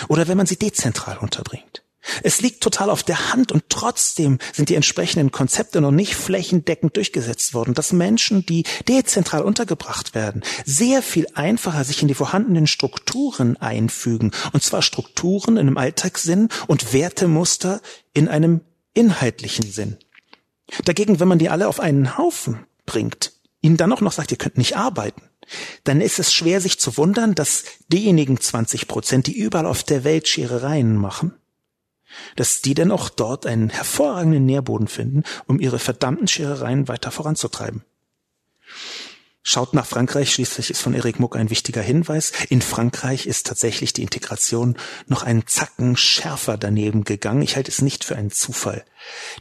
oder 0.08 0.28
wenn 0.28 0.36
man 0.36 0.46
sie 0.46 0.56
dezentral 0.56 1.18
unterbringt? 1.18 1.82
Es 2.22 2.40
liegt 2.40 2.62
total 2.62 2.90
auf 2.90 3.02
der 3.02 3.32
Hand 3.32 3.52
und 3.52 3.64
trotzdem 3.68 4.38
sind 4.52 4.68
die 4.68 4.74
entsprechenden 4.74 5.30
Konzepte 5.30 5.80
noch 5.80 5.90
nicht 5.90 6.14
flächendeckend 6.14 6.96
durchgesetzt 6.96 7.54
worden, 7.54 7.74
dass 7.74 7.92
Menschen, 7.92 8.44
die 8.46 8.64
dezentral 8.88 9.42
untergebracht 9.42 10.14
werden, 10.14 10.42
sehr 10.64 11.02
viel 11.02 11.26
einfacher 11.34 11.84
sich 11.84 12.02
in 12.02 12.08
die 12.08 12.14
vorhandenen 12.14 12.66
Strukturen 12.66 13.56
einfügen. 13.56 14.32
Und 14.52 14.62
zwar 14.62 14.82
Strukturen 14.82 15.56
in 15.56 15.66
einem 15.66 15.78
Alltagssinn 15.78 16.48
und 16.66 16.92
Wertemuster 16.92 17.80
in 18.12 18.28
einem 18.28 18.60
inhaltlichen 18.94 19.70
Sinn. 19.70 19.96
Dagegen, 20.84 21.20
wenn 21.20 21.28
man 21.28 21.38
die 21.38 21.48
alle 21.48 21.68
auf 21.68 21.80
einen 21.80 22.18
Haufen 22.18 22.66
bringt, 22.84 23.32
ihnen 23.60 23.76
dann 23.76 23.92
auch 23.92 24.00
noch 24.00 24.12
sagt, 24.12 24.30
ihr 24.30 24.38
könnt 24.38 24.58
nicht 24.58 24.76
arbeiten, 24.76 25.22
dann 25.84 26.00
ist 26.00 26.18
es 26.18 26.32
schwer, 26.32 26.60
sich 26.60 26.78
zu 26.78 26.96
wundern, 26.96 27.34
dass 27.34 27.64
diejenigen 27.88 28.40
20 28.40 28.86
Prozent, 28.86 29.26
die 29.26 29.38
überall 29.38 29.66
auf 29.66 29.82
der 29.82 30.04
Welt 30.04 30.28
Scherereien 30.28 30.96
machen, 30.96 31.34
dass 32.36 32.60
die 32.60 32.74
denn 32.74 32.90
auch 32.90 33.08
dort 33.08 33.46
einen 33.46 33.70
hervorragenden 33.70 34.46
Nährboden 34.46 34.88
finden, 34.88 35.24
um 35.46 35.60
ihre 35.60 35.78
verdammten 35.78 36.28
Scherereien 36.28 36.88
weiter 36.88 37.10
voranzutreiben. 37.10 37.84
Schaut 39.50 39.72
nach 39.72 39.86
Frankreich, 39.86 40.30
schließlich 40.30 40.68
ist 40.68 40.82
von 40.82 40.92
Eric 40.92 41.20
Muck 41.20 41.34
ein 41.34 41.48
wichtiger 41.48 41.80
Hinweis. 41.80 42.32
In 42.50 42.60
Frankreich 42.60 43.26
ist 43.26 43.46
tatsächlich 43.46 43.94
die 43.94 44.02
Integration 44.02 44.76
noch 45.06 45.22
einen 45.22 45.46
Zacken 45.46 45.96
schärfer 45.96 46.58
daneben 46.58 47.04
gegangen. 47.04 47.40
Ich 47.40 47.56
halte 47.56 47.70
es 47.70 47.80
nicht 47.80 48.04
für 48.04 48.14
einen 48.16 48.30
Zufall, 48.30 48.84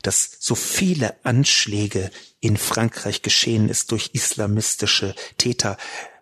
dass 0.03 0.37
so 0.39 0.55
viele 0.55 1.15
Anschläge 1.25 2.09
in 2.39 2.55
Frankreich 2.55 3.21
geschehen 3.21 3.67
ist 3.67 3.91
durch 3.91 4.11
islamistische 4.13 5.13
Täter 5.37 5.75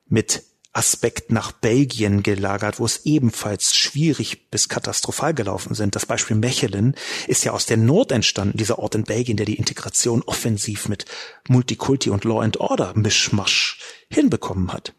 mit 0.08 0.44
Aspekt 0.76 1.32
nach 1.32 1.54
Belgien 1.54 2.22
gelagert, 2.22 2.80
wo 2.80 2.86
es 2.86 3.06
ebenfalls 3.06 3.76
schwierig 3.76 4.50
bis 4.52 4.68
katastrophal 4.68 5.34
gelaufen 5.34 5.74
sind. 5.74 5.96
Das 5.96 6.06
Beispiel 6.06 6.36
Mechelen 6.36 6.96
ist 7.28 7.46
ja 7.46 7.54
aus 7.54 7.66
der 7.66 7.78
Not 7.78 8.12
entstanden, 8.12 8.58
dieser 8.58 8.78
Ort 8.78 8.96
in 8.96 9.04
Belgien, 9.04 9.38
der 9.38 9.46
die 9.46 9.56
Integration 9.56 10.22
offensiv 10.24 10.90
mit 10.90 11.06
Multikulti 11.48 12.10
und 12.10 12.26
Law 12.26 12.42
and 12.42 12.58
Order 12.58 12.94
Mischmasch 12.96 13.80
hinbekommen 14.10 14.74
hat. 14.74 14.94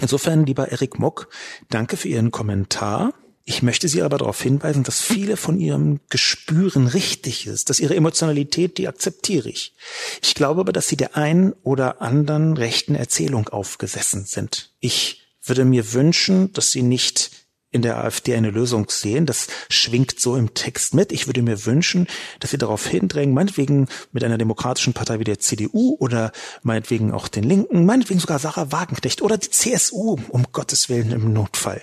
Insofern, 0.00 0.46
lieber 0.46 0.68
Erik 0.70 0.98
Mock, 0.98 1.28
danke 1.68 1.96
für 1.98 2.08
Ihren 2.08 2.30
Kommentar. 2.30 3.12
Ich 3.48 3.62
möchte 3.62 3.88
Sie 3.88 4.02
aber 4.02 4.18
darauf 4.18 4.42
hinweisen, 4.42 4.82
dass 4.82 5.00
viele 5.00 5.38
von 5.38 5.58
Ihrem 5.58 6.00
Gespüren 6.10 6.86
richtig 6.86 7.46
ist, 7.46 7.70
dass 7.70 7.80
Ihre 7.80 7.96
Emotionalität, 7.96 8.76
die 8.76 8.88
akzeptiere 8.88 9.48
ich. 9.48 9.72
Ich 10.20 10.34
glaube 10.34 10.60
aber, 10.60 10.70
dass 10.70 10.88
Sie 10.88 10.98
der 10.98 11.16
einen 11.16 11.54
oder 11.62 12.02
anderen 12.02 12.58
rechten 12.58 12.94
Erzählung 12.94 13.48
aufgesessen 13.48 14.26
sind. 14.26 14.74
Ich 14.80 15.22
würde 15.42 15.64
mir 15.64 15.94
wünschen, 15.94 16.52
dass 16.52 16.72
Sie 16.72 16.82
nicht 16.82 17.30
in 17.70 17.80
der 17.80 17.96
AfD 18.04 18.34
eine 18.34 18.50
Lösung 18.50 18.90
sehen. 18.90 19.24
Das 19.24 19.46
schwingt 19.70 20.20
so 20.20 20.36
im 20.36 20.52
Text 20.52 20.92
mit. 20.92 21.10
Ich 21.10 21.26
würde 21.26 21.40
mir 21.40 21.64
wünschen, 21.64 22.06
dass 22.40 22.50
Sie 22.50 22.58
darauf 22.58 22.86
hindrängen, 22.86 23.34
meinetwegen 23.34 23.88
mit 24.12 24.24
einer 24.24 24.36
demokratischen 24.36 24.92
Partei 24.92 25.20
wie 25.20 25.24
der 25.24 25.38
CDU 25.38 25.96
oder 25.98 26.32
meinetwegen 26.62 27.12
auch 27.12 27.28
den 27.28 27.44
Linken, 27.44 27.86
meinetwegen 27.86 28.20
sogar 28.20 28.40
Sarah 28.40 28.72
Wagenknecht 28.72 29.22
oder 29.22 29.38
die 29.38 29.48
CSU, 29.48 30.18
um 30.28 30.46
Gottes 30.52 30.90
Willen 30.90 31.12
im 31.12 31.32
Notfall. 31.32 31.82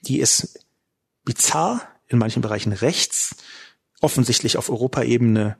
Die 0.00 0.20
ist 0.20 0.65
bizarr, 1.26 1.82
in 2.08 2.16
manchen 2.16 2.40
Bereichen 2.40 2.72
rechts, 2.72 3.36
offensichtlich 4.00 4.56
auf 4.56 4.70
Europaebene 4.70 5.58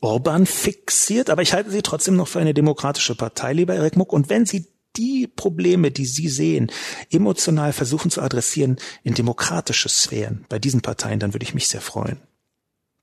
Orban 0.00 0.46
fixiert, 0.46 1.30
aber 1.30 1.42
ich 1.42 1.54
halte 1.54 1.70
sie 1.70 1.82
trotzdem 1.82 2.14
noch 2.14 2.28
für 2.28 2.38
eine 2.38 2.54
demokratische 2.54 3.16
Partei, 3.16 3.54
lieber 3.54 3.74
Erik 3.74 3.96
Muck. 3.96 4.12
Und 4.12 4.28
wenn 4.28 4.44
Sie 4.46 4.66
die 4.96 5.26
Probleme, 5.26 5.90
die 5.90 6.04
Sie 6.04 6.28
sehen, 6.28 6.70
emotional 7.10 7.72
versuchen 7.72 8.10
zu 8.10 8.20
adressieren 8.20 8.76
in 9.02 9.14
demokratische 9.14 9.88
Sphären 9.88 10.44
bei 10.48 10.58
diesen 10.58 10.82
Parteien, 10.82 11.18
dann 11.18 11.32
würde 11.34 11.44
ich 11.44 11.54
mich 11.54 11.68
sehr 11.68 11.80
freuen. 11.80 12.20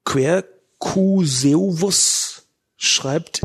Quer 0.06 0.46
Cuseuvus 0.80 2.48
schreibt 2.78 3.42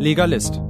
Legalist. 0.00 0.60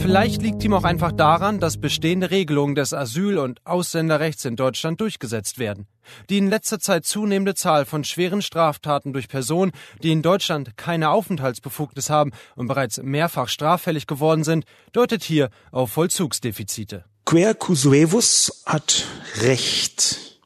Vielleicht 0.00 0.42
liegt 0.42 0.62
ihm 0.64 0.72
auch 0.72 0.84
einfach 0.84 1.12
daran, 1.12 1.60
dass 1.60 1.80
bestehende 1.80 2.30
Regelungen 2.30 2.74
des 2.74 2.94
Asyl- 2.94 3.38
und 3.38 3.60
Ausländerrechts 3.66 4.44
in 4.44 4.56
Deutschland 4.56 5.00
durchgesetzt 5.00 5.58
werden. 5.58 5.86
Die 6.30 6.38
in 6.38 6.48
letzter 6.48 6.78
Zeit 6.78 7.04
zunehmende 7.04 7.54
Zahl 7.54 7.84
von 7.84 8.04
schweren 8.04 8.40
Straftaten 8.40 9.12
durch 9.12 9.28
Personen, 9.28 9.72
die 10.02 10.12
in 10.12 10.22
Deutschland 10.22 10.76
keine 10.76 11.10
Aufenthaltsbefugnis 11.10 12.10
haben 12.10 12.32
und 12.54 12.68
bereits 12.68 13.02
mehrfach 13.02 13.48
straffällig 13.48 14.06
geworden 14.06 14.44
sind, 14.44 14.64
deutet 14.92 15.24
hier 15.24 15.50
auf 15.72 15.90
Vollzugsdefizite. 15.90 17.04
Quer 17.26 17.54
Cusuevus 17.54 18.62
hat 18.64 19.04
recht. 19.40 20.40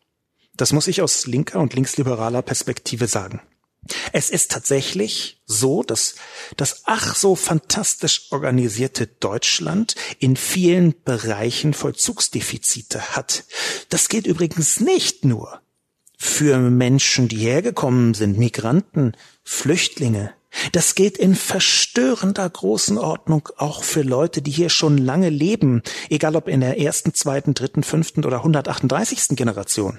Das 0.57 0.73
muss 0.73 0.89
ich 0.89 1.03
aus 1.03 1.27
linker 1.27 1.61
und 1.61 1.75
linksliberaler 1.75 2.43
Perspektive 2.43 3.07
sagen. 3.07 3.41
Es 4.13 4.31
ist 4.31 4.51
tatsächlich 4.51 5.43
so, 5.47 5.83
dass 5.83 6.15
das 6.57 6.83
ach 6.85 7.15
so 7.15 7.35
fantastisch 7.35 8.29
organisierte 8.31 9.07
Deutschland 9.07 9.95
in 10.19 10.37
vielen 10.37 10.95
Bereichen 11.05 11.75
Vollzugsdefizite 11.75 13.17
hat. 13.17 13.45
Das 13.89 14.09
gilt 14.09 14.27
übrigens 14.27 14.81
nicht 14.81 15.25
nur 15.25 15.61
für 16.17 16.59
Menschen, 16.59 17.27
die 17.27 17.39
hergekommen 17.39 18.15
sind, 18.15 18.39
Migranten, 18.39 19.17
Flüchtlinge. 19.43 20.33
Das 20.71 20.95
gilt 20.95 21.17
in 21.17 21.35
verstörender 21.35 22.49
großen 22.49 22.99
Ordnung 22.99 23.49
auch 23.57 23.83
für 23.83 24.03
Leute, 24.03 24.43
die 24.43 24.51
hier 24.51 24.69
schon 24.69 24.99
lange 24.99 25.31
leben, 25.31 25.83
egal 26.11 26.37
ob 26.37 26.47
in 26.47 26.61
der 26.61 26.79
ersten, 26.79 27.15
zweiten, 27.15 27.55
dritten, 27.55 27.83
fünften 27.83 28.25
oder 28.25 28.39
138. 28.39 29.37
Generation. 29.37 29.99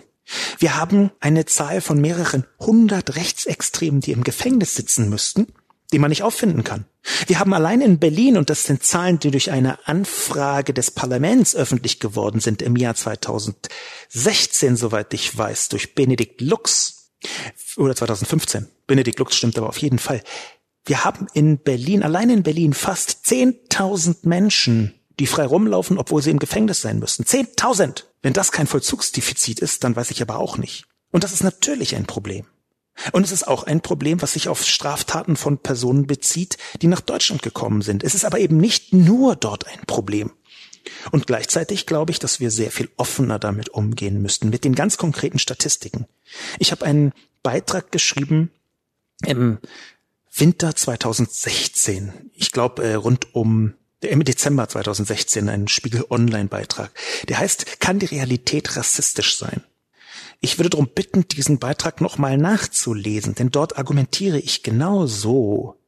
Wir 0.59 0.75
haben 0.77 1.11
eine 1.19 1.45
Zahl 1.45 1.81
von 1.81 1.99
mehreren 1.99 2.45
hundert 2.59 3.15
Rechtsextremen, 3.15 4.01
die 4.01 4.11
im 4.11 4.23
Gefängnis 4.23 4.75
sitzen 4.75 5.09
müssten, 5.09 5.47
die 5.91 5.99
man 5.99 6.09
nicht 6.09 6.23
auffinden 6.23 6.63
kann. 6.63 6.85
Wir 7.27 7.39
haben 7.39 7.53
allein 7.53 7.81
in 7.81 7.99
Berlin, 7.99 8.37
und 8.37 8.49
das 8.49 8.63
sind 8.63 8.83
Zahlen, 8.83 9.19
die 9.19 9.31
durch 9.31 9.51
eine 9.51 9.85
Anfrage 9.87 10.73
des 10.73 10.91
Parlaments 10.91 11.55
öffentlich 11.55 11.99
geworden 11.99 12.39
sind 12.39 12.61
im 12.61 12.77
Jahr 12.77 12.95
2016, 12.95 14.77
soweit 14.77 15.13
ich 15.13 15.37
weiß, 15.37 15.69
durch 15.69 15.95
Benedikt 15.95 16.39
Lux, 16.41 17.11
oder 17.77 17.95
2015. 17.95 18.67
Benedikt 18.87 19.19
Lux 19.19 19.35
stimmt 19.35 19.57
aber 19.57 19.69
auf 19.69 19.77
jeden 19.77 19.99
Fall. 19.99 20.21
Wir 20.85 21.05
haben 21.05 21.27
in 21.33 21.59
Berlin, 21.59 22.03
allein 22.03 22.29
in 22.29 22.43
Berlin, 22.43 22.73
fast 22.73 23.25
10.000 23.25 24.27
Menschen, 24.27 24.93
die 25.19 25.27
frei 25.27 25.45
rumlaufen, 25.45 25.97
obwohl 25.97 26.21
sie 26.21 26.31
im 26.31 26.39
Gefängnis 26.39 26.81
sein 26.81 26.99
müssten. 26.99 27.23
10.000! 27.23 28.05
Wenn 28.21 28.33
das 28.33 28.51
kein 28.51 28.67
Vollzugsdefizit 28.67 29.59
ist, 29.59 29.83
dann 29.83 29.95
weiß 29.95 30.11
ich 30.11 30.21
aber 30.21 30.37
auch 30.37 30.57
nicht. 30.57 30.85
Und 31.11 31.23
das 31.23 31.33
ist 31.33 31.43
natürlich 31.43 31.95
ein 31.95 32.05
Problem. 32.05 32.45
Und 33.11 33.23
es 33.25 33.31
ist 33.31 33.47
auch 33.47 33.63
ein 33.63 33.81
Problem, 33.81 34.21
was 34.21 34.33
sich 34.33 34.47
auf 34.47 34.63
Straftaten 34.63 35.35
von 35.35 35.57
Personen 35.57 36.07
bezieht, 36.07 36.57
die 36.81 36.87
nach 36.87 37.01
Deutschland 37.01 37.41
gekommen 37.41 37.81
sind. 37.81 38.03
Es 38.03 38.15
ist 38.15 38.25
aber 38.25 38.39
eben 38.39 38.57
nicht 38.57 38.93
nur 38.93 39.35
dort 39.35 39.67
ein 39.67 39.81
Problem. 39.87 40.31
Und 41.11 41.27
gleichzeitig 41.27 41.85
glaube 41.85 42.11
ich, 42.11 42.19
dass 42.19 42.39
wir 42.39 42.51
sehr 42.51 42.71
viel 42.71 42.89
offener 42.97 43.39
damit 43.39 43.69
umgehen 43.69 44.21
müssten, 44.21 44.49
mit 44.49 44.63
den 44.63 44.75
ganz 44.75 44.97
konkreten 44.97 45.39
Statistiken. 45.39 46.07
Ich 46.59 46.71
habe 46.71 46.85
einen 46.85 47.13
Beitrag 47.41 47.91
geschrieben 47.91 48.51
im 49.25 49.59
Winter 50.35 50.75
2016. 50.75 52.31
Ich 52.33 52.51
glaube, 52.51 52.83
äh, 52.83 52.93
rund 52.95 53.33
um 53.33 53.73
im 54.07 54.23
Dezember 54.23 54.67
2016 54.67 55.49
ein 55.49 55.67
Spiegel 55.67 56.05
Online-Beitrag. 56.09 56.91
Der 57.27 57.39
heißt, 57.39 57.79
kann 57.79 57.99
die 57.99 58.07
Realität 58.07 58.75
rassistisch 58.75 59.37
sein? 59.37 59.63
Ich 60.39 60.57
würde 60.57 60.71
darum 60.71 60.89
bitten, 60.89 61.27
diesen 61.27 61.59
Beitrag 61.59 62.01
nochmal 62.01 62.37
nachzulesen, 62.37 63.35
denn 63.35 63.49
dort 63.49 63.77
argumentiere 63.77 64.39
ich 64.39 64.61
genau 64.61 65.07
so. 65.07 65.79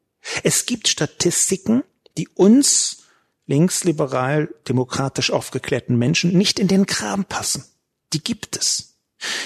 Es 0.43 0.65
gibt 0.65 0.87
Statistiken, 0.87 1.83
die 2.17 2.29
uns 2.29 3.03
linksliberal 3.47 4.49
demokratisch 4.67 5.31
aufgeklärten 5.31 5.97
Menschen 5.97 6.37
nicht 6.37 6.59
in 6.59 6.67
den 6.67 6.85
Kram 6.85 7.25
passen. 7.25 7.65
Die 8.13 8.23
gibt 8.23 8.55
es. 8.55 8.95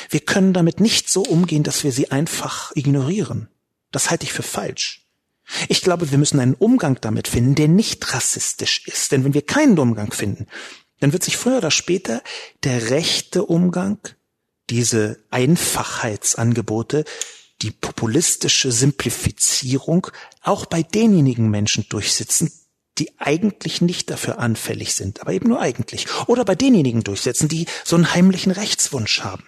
Wir 0.09 0.20
können 0.20 0.53
damit 0.53 0.80
nicht 0.80 1.09
so 1.09 1.24
umgehen, 1.24 1.63
dass 1.63 1.84
wir 1.84 1.91
sie 1.91 2.11
einfach 2.11 2.72
ignorieren. 2.76 3.49
Das 3.91 4.09
halte 4.09 4.26
ich 4.26 4.34
für 4.34 4.43
falsch. 4.43 5.09
Ich 5.68 5.82
glaube, 5.82 6.12
wir 6.12 6.18
müssen 6.18 6.39
einen 6.39 6.54
Umgang 6.54 7.00
damit 7.02 7.28
finden, 7.28 7.56
der 7.56 7.68
nicht 7.68 8.14
rassistisch 8.14 8.86
ist. 8.88 9.12
Denn 9.12 9.24
wenn 9.24 9.34
wir 9.34 9.41
keinen 9.41 9.78
Umgang 9.80 10.12
finden, 10.12 10.47
dann 11.00 11.14
wird 11.14 11.24
sich 11.24 11.38
früher 11.38 11.58
oder 11.58 11.72
später 11.72 12.22
der 12.64 12.89
rechte 12.89 13.45
Umgang 13.45 14.00
diese 14.70 15.24
Einfachheitsangebote, 15.32 17.06
die 17.62 17.72
populistische 17.72 18.72
Simplifizierung 18.72 20.08
auch 20.41 20.66
bei 20.66 20.84
denjenigen 20.84 21.50
Menschen 21.50 21.86
durchsetzen, 21.89 22.52
die 22.97 23.20
eigentlich 23.20 23.82
nicht 23.82 24.10
dafür 24.10 24.39
anfällig 24.39 24.93
sind, 24.93 25.22
aber 25.22 25.34
eben 25.34 25.50
nur 25.50 25.60
eigentlich. 25.60 26.08
Oder 26.28 26.45
bei 26.45 26.56
denjenigen 26.56 27.04
durchsetzen, 27.04 27.47
die 27.47 27.66
so 27.84 27.95
einen 27.95 28.14
heimlichen 28.14 28.52
Rechtswunsch 28.52 29.22
haben. 29.22 29.43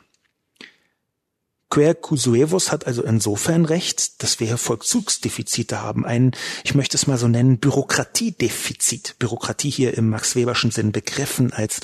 Quercusuevus 1.71 2.71
hat 2.71 2.85
also 2.85 3.01
insofern 3.01 3.63
recht, 3.63 4.21
dass 4.21 4.39
wir 4.39 4.47
hier 4.47 4.57
Vollzugsdefizite 4.57 5.81
haben. 5.81 6.05
Ein, 6.05 6.33
ich 6.65 6.75
möchte 6.75 6.97
es 6.97 7.07
mal 7.07 7.17
so 7.17 7.29
nennen, 7.29 7.59
Bürokratiedefizit. 7.59 9.15
Bürokratie 9.19 9.71
hier 9.71 9.97
im 9.97 10.09
Max 10.09 10.35
Weberschen 10.35 10.69
Sinn 10.69 10.91
begriffen 10.91 11.53
als 11.53 11.79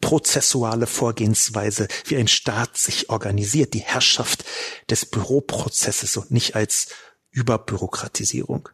prozessuale 0.00 0.86
Vorgehensweise, 0.86 1.88
wie 2.06 2.16
ein 2.16 2.28
Staat 2.28 2.78
sich 2.78 3.10
organisiert, 3.10 3.74
die 3.74 3.80
Herrschaft 3.80 4.44
des 4.88 5.04
Büroprozesses 5.04 6.16
und 6.16 6.30
nicht 6.30 6.54
als 6.54 6.88
Überbürokratisierung. 7.32 8.68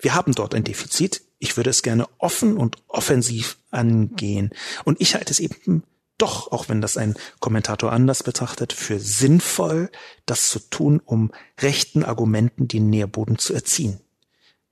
Wir 0.00 0.14
haben 0.14 0.34
dort 0.34 0.56
ein 0.56 0.64
Defizit. 0.64 1.22
Ich 1.38 1.56
würde 1.56 1.70
es 1.70 1.82
gerne 1.82 2.08
offen 2.18 2.56
und 2.56 2.78
offensiv 2.88 3.58
angehen. 3.70 4.50
Und 4.84 5.00
ich 5.00 5.14
halte 5.14 5.32
es 5.32 5.38
eben 5.38 5.84
doch, 6.22 6.52
auch 6.52 6.68
wenn 6.68 6.80
das 6.80 6.96
ein 6.96 7.14
Kommentator 7.40 7.92
anders 7.92 8.22
betrachtet, 8.22 8.72
für 8.72 9.00
sinnvoll, 9.00 9.90
das 10.24 10.48
zu 10.48 10.60
tun, 10.60 11.02
um 11.04 11.32
rechten 11.60 12.04
Argumenten 12.04 12.68
den 12.68 12.88
Nährboden 12.90 13.38
zu 13.38 13.52
erziehen. 13.52 14.00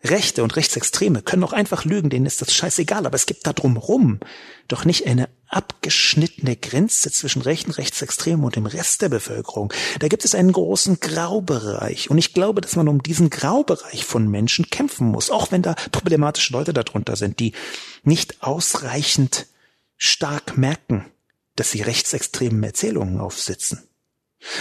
Rechte 0.02 0.42
und 0.42 0.56
Rechtsextreme 0.56 1.20
können 1.20 1.44
auch 1.44 1.52
einfach 1.52 1.84
lügen, 1.84 2.08
denen 2.08 2.24
ist 2.24 2.40
das 2.40 2.54
scheißegal, 2.54 3.04
aber 3.04 3.16
es 3.16 3.26
gibt 3.26 3.46
da 3.46 3.52
drumrum 3.52 4.20
doch 4.66 4.86
nicht 4.86 5.06
eine 5.06 5.28
abgeschnittene 5.48 6.56
Grenze 6.56 7.10
zwischen 7.10 7.42
rechten 7.42 7.72
Rechtsextremen 7.72 8.44
und 8.44 8.56
dem 8.56 8.64
Rest 8.64 9.02
der 9.02 9.10
Bevölkerung. 9.10 9.72
Da 9.98 10.08
gibt 10.08 10.24
es 10.24 10.34
einen 10.34 10.52
großen 10.52 11.00
Graubereich 11.00 12.08
und 12.08 12.16
ich 12.16 12.32
glaube, 12.32 12.62
dass 12.62 12.76
man 12.76 12.88
um 12.88 13.02
diesen 13.02 13.28
Graubereich 13.28 14.06
von 14.06 14.28
Menschen 14.28 14.70
kämpfen 14.70 15.08
muss, 15.08 15.30
auch 15.30 15.52
wenn 15.52 15.62
da 15.62 15.74
problematische 15.92 16.52
Leute 16.52 16.72
darunter 16.72 17.16
sind, 17.16 17.40
die 17.40 17.52
nicht 18.02 18.42
ausreichend 18.42 19.48
stark 19.96 20.56
merken, 20.56 21.04
dass 21.56 21.70
sie 21.70 21.82
rechtsextremen 21.82 22.62
Erzählungen 22.62 23.20
aufsitzen. 23.20 23.82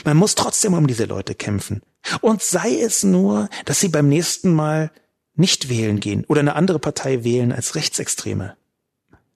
Man 0.04 0.18
muss 0.18 0.36
trotzdem 0.36 0.74
um 0.74 0.88
diese 0.88 1.06
Leute 1.06 1.36
kämpfen. 1.36 1.82
Und 2.22 2.42
sei 2.42 2.80
es 2.82 3.04
nur, 3.04 3.50
dass 3.66 3.80
sie 3.80 3.90
beim 3.90 4.10
nächsten 4.10 4.54
Mal 4.54 4.92
nicht 5.36 5.70
wählen 5.70 6.00
gehen 6.00 6.26
oder 6.26 6.42
eine 6.42 6.56
andere 6.56 6.80
Partei 6.80 7.24
wählen 7.24 7.52
als 7.52 7.76
Rechtsextreme. 7.76 8.56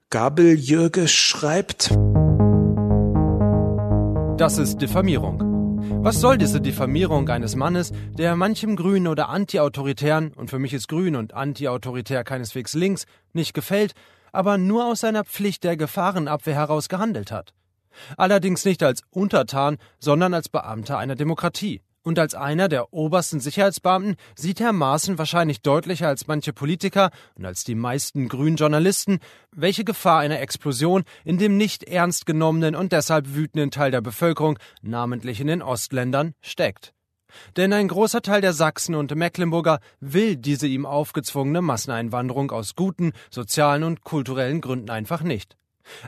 Gabel 0.09 0.53
Jürge 0.59 1.07
schreibt, 1.07 1.89
das 4.37 4.57
ist 4.57 4.77
Diffamierung. 4.77 5.53
Was 6.03 6.19
soll 6.19 6.37
diese 6.37 6.61
Diffamierung 6.61 7.27
eines 7.29 7.55
Mannes, 7.55 7.91
der 8.17 8.35
manchem 8.35 8.75
Grün 8.75 9.07
oder 9.07 9.29
Antiautoritären, 9.29 10.33
und 10.33 10.49
für 10.49 10.59
mich 10.59 10.73
ist 10.73 10.87
Grün 10.87 11.15
und 11.15 11.33
Antiautoritär 11.33 12.23
keineswegs 12.23 12.73
links, 12.73 13.05
nicht 13.33 13.53
gefällt, 13.53 13.93
aber 14.34 14.57
nur 14.57 14.86
aus 14.86 14.99
seiner 14.99 15.23
Pflicht 15.23 15.63
der 15.63 15.77
Gefahrenabwehr 15.77 16.55
heraus 16.55 16.89
gehandelt 16.89 17.31
hat? 17.31 17.53
Allerdings 18.17 18.65
nicht 18.65 18.84
als 18.84 19.03
Untertan, 19.11 19.77
sondern 19.99 20.34
als 20.34 20.49
Beamter 20.49 20.97
einer 20.97 21.15
Demokratie. 21.15 21.81
Und 22.05 22.19
als 22.19 22.36
einer 22.36 22.67
der 22.67 22.93
obersten 22.93 23.39
Sicherheitsbeamten 23.39 24.17
sieht 24.36 24.59
Herr 24.59 24.73
Maaßen 24.73 25.17
wahrscheinlich 25.17 25.61
deutlicher 25.61 26.09
als 26.09 26.27
manche 26.27 26.51
Politiker 26.51 27.11
und 27.36 27.45
als 27.45 27.63
die 27.63 27.75
meisten 27.75 28.27
grünen 28.27 28.57
Journalisten, 28.57 29.19
welche 29.53 29.86
Gefahr 29.86 30.19
einer 30.19 30.41
Explosion 30.41 31.03
in 31.23 31.38
dem 31.38 31.55
nicht 31.55 31.86
ernst 31.86 32.25
genommenen 32.25 32.75
und 32.75 32.91
deshalb 32.91 33.34
wütenden 33.36 33.71
Teil 33.71 33.91
der 33.91 34.01
Bevölkerung, 34.01 34.59
namentlich 34.81 35.39
in 35.39 35.47
den 35.47 35.61
Ostländern, 35.61 36.34
steckt. 36.41 36.93
Denn 37.57 37.73
ein 37.73 37.88
großer 37.88 38.21
Teil 38.21 38.41
der 38.41 38.53
Sachsen 38.53 38.95
und 38.95 39.15
Mecklenburger 39.15 39.79
will 39.99 40.36
diese 40.36 40.67
ihm 40.67 40.86
aufgezwungene 40.86 41.61
Masseneinwanderung 41.61 42.51
aus 42.51 42.75
guten, 42.75 43.13
sozialen 43.29 43.84
und 43.84 44.03
kulturellen 44.03 44.61
Gründen 44.61 44.89
einfach 44.89 45.21
nicht. 45.21 45.55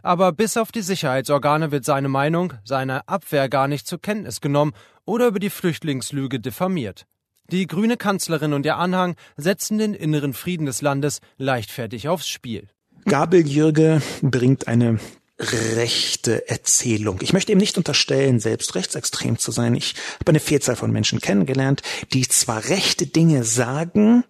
Aber 0.03 0.31
bis 0.31 0.57
auf 0.57 0.71
die 0.71 0.81
Sicherheitsorgane 0.81 1.71
wird 1.71 1.85
seine 1.85 2.07
Meinung, 2.07 2.53
seine 2.63 3.07
Abwehr 3.07 3.49
gar 3.49 3.67
nicht 3.67 3.87
zur 3.87 4.01
Kenntnis 4.01 4.41
genommen 4.41 4.73
oder 5.05 5.27
über 5.27 5.39
die 5.39 5.49
Flüchtlingslüge 5.49 6.39
diffamiert. 6.39 7.05
Die 7.51 7.67
grüne 7.67 7.97
Kanzlerin 7.97 8.53
und 8.53 8.65
ihr 8.65 8.77
Anhang 8.77 9.15
setzen 9.37 9.77
den 9.77 9.93
inneren 9.93 10.33
Frieden 10.33 10.65
des 10.65 10.81
Landes 10.81 11.19
leichtfertig 11.37 12.07
aufs 12.07 12.27
Spiel. 12.27 12.69
Gabel 13.05 13.45
Jürge 13.45 14.01
bringt 14.23 14.67
eine 14.67 14.97
rechte 15.37 16.47
Erzählung. 16.49 17.19
Ich 17.21 17.33
möchte 17.33 17.51
ihm 17.51 17.57
nicht 17.57 17.77
unterstellen, 17.77 18.39
selbst 18.39 18.75
rechtsextrem 18.75 19.37
zu 19.37 19.51
sein. 19.51 19.75
Ich 19.75 19.95
habe 20.19 20.29
eine 20.29 20.39
Vielzahl 20.39 20.75
von 20.75 20.91
Menschen 20.91 21.19
kennengelernt, 21.19 21.81
die 22.13 22.27
zwar 22.27 22.65
rechte 22.65 23.05
Dinge 23.05 23.43
sagen, 23.43 24.23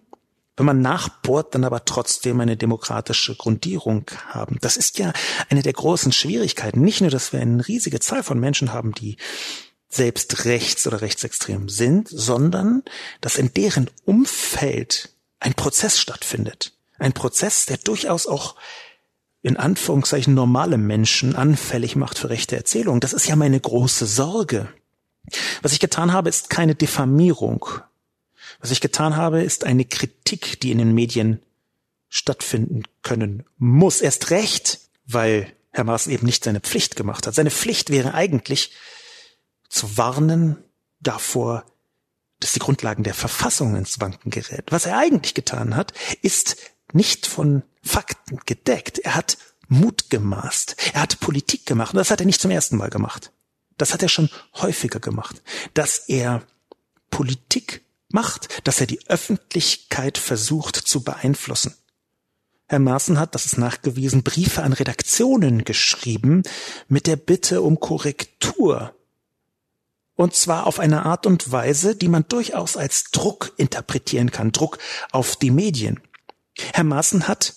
wenn 0.56 0.66
man 0.66 0.80
nachbohrt, 0.80 1.54
dann 1.54 1.64
aber 1.64 1.84
trotzdem 1.84 2.40
eine 2.40 2.56
demokratische 2.56 3.36
Grundierung 3.36 4.06
haben. 4.28 4.58
Das 4.62 4.76
ist 4.76 4.98
ja 4.98 5.12
eine 5.50 5.62
der 5.62 5.74
großen 5.74 6.12
Schwierigkeiten. 6.12 6.80
Nicht 6.80 7.02
nur, 7.02 7.10
dass 7.10 7.32
wir 7.32 7.40
eine 7.40 7.66
riesige 7.68 8.00
Zahl 8.00 8.22
von 8.22 8.40
Menschen 8.40 8.72
haben, 8.72 8.92
die 8.92 9.18
selbst 9.88 10.46
rechts 10.46 10.86
oder 10.86 11.02
rechtsextrem 11.02 11.68
sind, 11.68 12.08
sondern 12.08 12.82
dass 13.20 13.36
in 13.36 13.52
deren 13.52 13.90
Umfeld 14.04 15.10
ein 15.40 15.54
Prozess 15.54 15.98
stattfindet. 16.00 16.72
Ein 16.98 17.12
Prozess, 17.12 17.66
der 17.66 17.76
durchaus 17.76 18.26
auch 18.26 18.56
in 19.46 19.56
Anführungszeichen 19.56 20.34
normale 20.34 20.78
Menschen 20.78 21.36
anfällig 21.36 21.96
macht 21.96 22.18
für 22.18 22.30
rechte 22.30 22.56
Erzählungen. 22.56 23.00
Das 23.00 23.12
ist 23.12 23.28
ja 23.28 23.36
meine 23.36 23.60
große 23.60 24.06
Sorge. 24.06 24.68
Was 25.62 25.72
ich 25.72 25.80
getan 25.80 26.12
habe, 26.12 26.28
ist 26.28 26.50
keine 26.50 26.74
Diffamierung 26.74 27.66
was 28.60 28.70
ich 28.70 28.80
getan 28.80 29.16
habe, 29.16 29.42
ist 29.42 29.64
eine 29.64 29.84
Kritik, 29.84 30.60
die 30.60 30.70
in 30.70 30.78
den 30.78 30.94
Medien 30.94 31.42
stattfinden 32.08 32.84
können 33.02 33.44
muss. 33.58 34.00
Erst 34.00 34.30
recht, 34.30 34.80
weil 35.06 35.52
Herr 35.70 35.84
Maas 35.84 36.06
eben 36.06 36.26
nicht 36.26 36.44
seine 36.44 36.60
Pflicht 36.60 36.96
gemacht 36.96 37.26
hat. 37.26 37.34
Seine 37.34 37.50
Pflicht 37.50 37.90
wäre 37.90 38.14
eigentlich 38.14 38.72
zu 39.68 39.96
warnen 39.96 40.56
davor, 41.00 41.64
dass 42.40 42.52
die 42.52 42.60
Grundlagen 42.60 43.02
der 43.02 43.14
Verfassung 43.14 43.76
ins 43.76 44.00
Wanken 44.00 44.30
gerät. 44.30 44.64
Was 44.70 44.86
er 44.86 44.98
eigentlich 44.98 45.34
getan 45.34 45.76
hat, 45.76 45.92
ist 46.22 46.56
nicht 46.92 47.26
von 47.26 47.62
Fakten 47.86 48.40
gedeckt. 48.46 48.98
Er 48.98 49.14
hat 49.14 49.38
Mut 49.68 50.10
gemaßt. 50.10 50.76
Er 50.94 51.02
hat 51.02 51.20
Politik 51.20 51.66
gemacht. 51.66 51.94
Und 51.94 51.98
das 51.98 52.10
hat 52.10 52.20
er 52.20 52.26
nicht 52.26 52.40
zum 52.40 52.50
ersten 52.50 52.76
Mal 52.76 52.90
gemacht. 52.90 53.32
Das 53.78 53.92
hat 53.92 54.02
er 54.02 54.08
schon 54.08 54.30
häufiger 54.54 55.00
gemacht, 55.00 55.42
dass 55.74 55.98
er 56.08 56.42
Politik 57.10 57.82
macht, 58.08 58.66
dass 58.66 58.80
er 58.80 58.86
die 58.86 59.06
Öffentlichkeit 59.08 60.18
versucht 60.18 60.76
zu 60.76 61.02
beeinflussen. 61.02 61.74
Herr 62.68 62.78
Maaßen 62.80 63.18
hat, 63.20 63.34
das 63.34 63.46
ist 63.46 63.58
nachgewiesen, 63.58 64.24
Briefe 64.24 64.62
an 64.62 64.72
Redaktionen 64.72 65.64
geschrieben 65.64 66.42
mit 66.88 67.06
der 67.06 67.16
Bitte 67.16 67.62
um 67.62 67.78
Korrektur. 67.78 68.94
Und 70.16 70.34
zwar 70.34 70.66
auf 70.66 70.80
eine 70.80 71.04
Art 71.04 71.26
und 71.26 71.52
Weise, 71.52 71.94
die 71.94 72.08
man 72.08 72.26
durchaus 72.26 72.76
als 72.76 73.04
Druck 73.12 73.52
interpretieren 73.56 74.30
kann, 74.32 74.50
Druck 74.50 74.78
auf 75.12 75.36
die 75.36 75.50
Medien. 75.50 76.00
Herr 76.72 76.84
Maaßen 76.84 77.28
hat, 77.28 77.54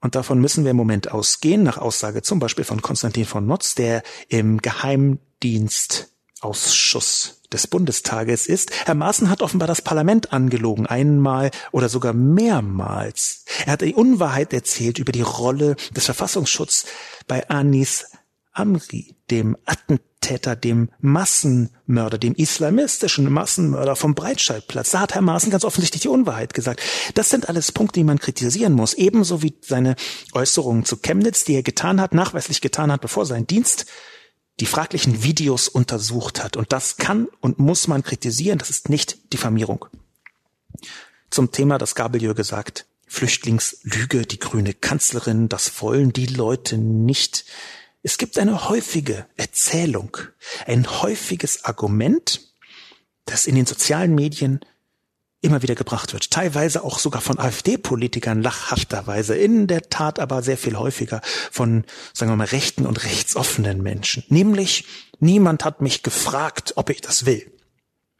und 0.00 0.14
davon 0.14 0.40
müssen 0.40 0.64
wir 0.64 0.70
im 0.72 0.76
Moment 0.76 1.10
ausgehen, 1.10 1.62
nach 1.62 1.78
Aussage 1.78 2.20
zum 2.22 2.38
Beispiel 2.38 2.64
von 2.64 2.82
Konstantin 2.82 3.24
von 3.24 3.46
Notz, 3.46 3.74
der 3.74 4.02
im 4.28 4.58
Geheimdienstausschuss 4.58 7.36
des 7.52 7.66
Bundestages 7.66 8.46
ist. 8.46 8.70
Herr 8.86 8.94
Maaßen 8.94 9.28
hat 9.30 9.42
offenbar 9.42 9.68
das 9.68 9.82
Parlament 9.82 10.32
angelogen, 10.32 10.86
einmal 10.86 11.50
oder 11.72 11.88
sogar 11.88 12.12
mehrmals. 12.12 13.44
Er 13.64 13.72
hat 13.72 13.80
die 13.80 13.94
Unwahrheit 13.94 14.52
erzählt 14.52 14.98
über 14.98 15.12
die 15.12 15.22
Rolle 15.22 15.76
des 15.94 16.04
Verfassungsschutzes 16.04 16.86
bei 17.26 17.48
Anis 17.48 18.06
Amri, 18.52 19.16
dem 19.30 19.56
Attentäter, 19.66 20.15
dem 20.56 20.90
Massenmörder, 21.00 22.18
dem 22.18 22.34
islamistischen 22.34 23.32
Massenmörder 23.32 23.96
vom 23.96 24.14
Breitscheidplatz. 24.14 24.90
Da 24.90 25.00
hat 25.00 25.14
Herr 25.14 25.22
Maaßen 25.22 25.50
ganz 25.50 25.64
offensichtlich 25.64 26.02
die 26.02 26.08
Unwahrheit 26.08 26.54
gesagt. 26.54 26.80
Das 27.14 27.30
sind 27.30 27.48
alles 27.48 27.72
Punkte, 27.72 28.00
die 28.00 28.04
man 28.04 28.18
kritisieren 28.18 28.72
muss. 28.72 28.94
Ebenso 28.94 29.42
wie 29.42 29.54
seine 29.60 29.96
Äußerungen 30.32 30.84
zu 30.84 30.96
Chemnitz, 30.96 31.44
die 31.44 31.54
er 31.54 31.62
getan 31.62 32.00
hat, 32.00 32.14
nachweislich 32.14 32.60
getan 32.60 32.92
hat, 32.92 33.00
bevor 33.00 33.26
sein 33.26 33.46
Dienst 33.46 33.86
die 34.60 34.66
fraglichen 34.66 35.22
Videos 35.22 35.68
untersucht 35.68 36.42
hat. 36.42 36.56
Und 36.56 36.72
das 36.72 36.96
kann 36.96 37.28
und 37.40 37.58
muss 37.58 37.88
man 37.88 38.02
kritisieren. 38.02 38.58
Das 38.58 38.70
ist 38.70 38.88
nicht 38.88 39.32
Diffamierung. 39.32 39.86
Zum 41.30 41.52
Thema, 41.52 41.78
das 41.78 41.94
Gabeljö 41.94 42.34
gesagt, 42.34 42.86
Flüchtlingslüge, 43.06 44.26
die 44.26 44.38
grüne 44.38 44.74
Kanzlerin, 44.74 45.48
das 45.48 45.80
wollen 45.80 46.12
die 46.12 46.26
Leute 46.26 46.76
nicht. 46.78 47.44
Es 48.06 48.18
gibt 48.18 48.38
eine 48.38 48.68
häufige 48.68 49.26
Erzählung, 49.36 50.16
ein 50.64 50.88
häufiges 51.02 51.64
Argument, 51.64 52.40
das 53.24 53.48
in 53.48 53.56
den 53.56 53.66
sozialen 53.66 54.14
Medien 54.14 54.60
immer 55.40 55.60
wieder 55.62 55.74
gebracht 55.74 56.12
wird. 56.12 56.30
Teilweise 56.30 56.84
auch 56.84 57.00
sogar 57.00 57.20
von 57.20 57.40
AfD-Politikern 57.40 58.42
lachhafterweise, 58.42 59.34
in 59.34 59.66
der 59.66 59.90
Tat 59.90 60.20
aber 60.20 60.44
sehr 60.44 60.56
viel 60.56 60.76
häufiger 60.76 61.20
von, 61.50 61.84
sagen 62.12 62.30
wir 62.30 62.36
mal, 62.36 62.46
rechten 62.46 62.86
und 62.86 63.02
rechtsoffenen 63.02 63.82
Menschen. 63.82 64.22
Nämlich, 64.28 64.84
niemand 65.18 65.64
hat 65.64 65.80
mich 65.80 66.04
gefragt, 66.04 66.74
ob 66.76 66.90
ich 66.90 67.00
das 67.00 67.26
will. 67.26 67.50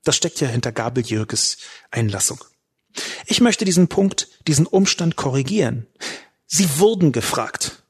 Das 0.03 0.17
steckt 0.17 0.41
ja 0.41 0.49
hinter 0.49 0.73
Gabel 0.73 1.07
Jürges 1.07 1.59
Einlassung. 1.93 2.43
Ich 3.27 3.41
möchte 3.41 3.65
diesen 3.65 3.87
Punkt, 3.87 4.27
diesen 4.49 4.67
Umstand 4.67 5.15
korrigieren. 5.15 5.87
Sie 6.49 6.81
wurden 6.81 7.13
gefragt. 7.13 7.85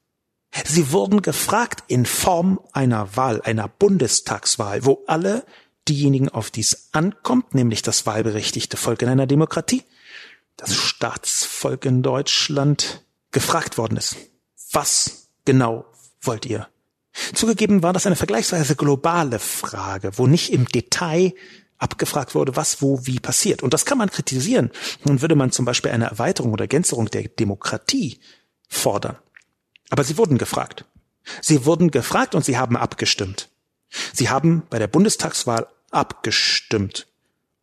Sie 0.64 0.92
wurden 0.92 1.22
gefragt 1.22 1.84
in 1.88 2.06
Form 2.06 2.60
einer 2.72 3.16
Wahl, 3.16 3.42
einer 3.42 3.68
Bundestagswahl, 3.68 4.84
wo 4.84 5.02
alle 5.06 5.44
diejenigen, 5.88 6.28
auf 6.28 6.50
die 6.50 6.60
es 6.60 6.88
ankommt, 6.92 7.54
nämlich 7.54 7.82
das 7.82 8.06
wahlberechtigte 8.06 8.76
Volk 8.76 9.02
in 9.02 9.08
einer 9.08 9.26
Demokratie, 9.26 9.84
das 10.56 10.74
Staatsvolk 10.74 11.84
in 11.84 12.02
Deutschland, 12.02 13.04
gefragt 13.30 13.78
worden 13.78 13.96
ist. 13.96 14.16
Was 14.72 15.28
genau 15.44 15.84
wollt 16.22 16.46
ihr? 16.46 16.68
Zugegeben 17.34 17.82
war 17.82 17.92
das 17.92 18.06
eine 18.06 18.16
vergleichsweise 18.16 18.76
globale 18.76 19.38
Frage, 19.38 20.12
wo 20.16 20.26
nicht 20.26 20.52
im 20.52 20.66
Detail 20.66 21.32
abgefragt 21.78 22.34
wurde, 22.34 22.56
was 22.56 22.82
wo 22.82 23.06
wie 23.06 23.20
passiert. 23.20 23.62
Und 23.62 23.74
das 23.74 23.84
kann 23.84 23.98
man 23.98 24.10
kritisieren. 24.10 24.70
Nun 25.04 25.20
würde 25.20 25.34
man 25.34 25.52
zum 25.52 25.64
Beispiel 25.64 25.92
eine 25.92 26.06
Erweiterung 26.06 26.52
oder 26.52 26.64
Ergänzung 26.64 27.06
der 27.06 27.28
Demokratie 27.28 28.18
fordern. 28.68 29.16
Aber 29.90 30.04
sie 30.04 30.18
wurden 30.18 30.38
gefragt. 30.38 30.84
Sie 31.40 31.64
wurden 31.64 31.90
gefragt 31.90 32.34
und 32.34 32.44
sie 32.44 32.56
haben 32.56 32.76
abgestimmt. 32.76 33.48
Sie 34.12 34.28
haben 34.30 34.62
bei 34.70 34.78
der 34.78 34.88
Bundestagswahl 34.88 35.66
abgestimmt. 35.90 37.06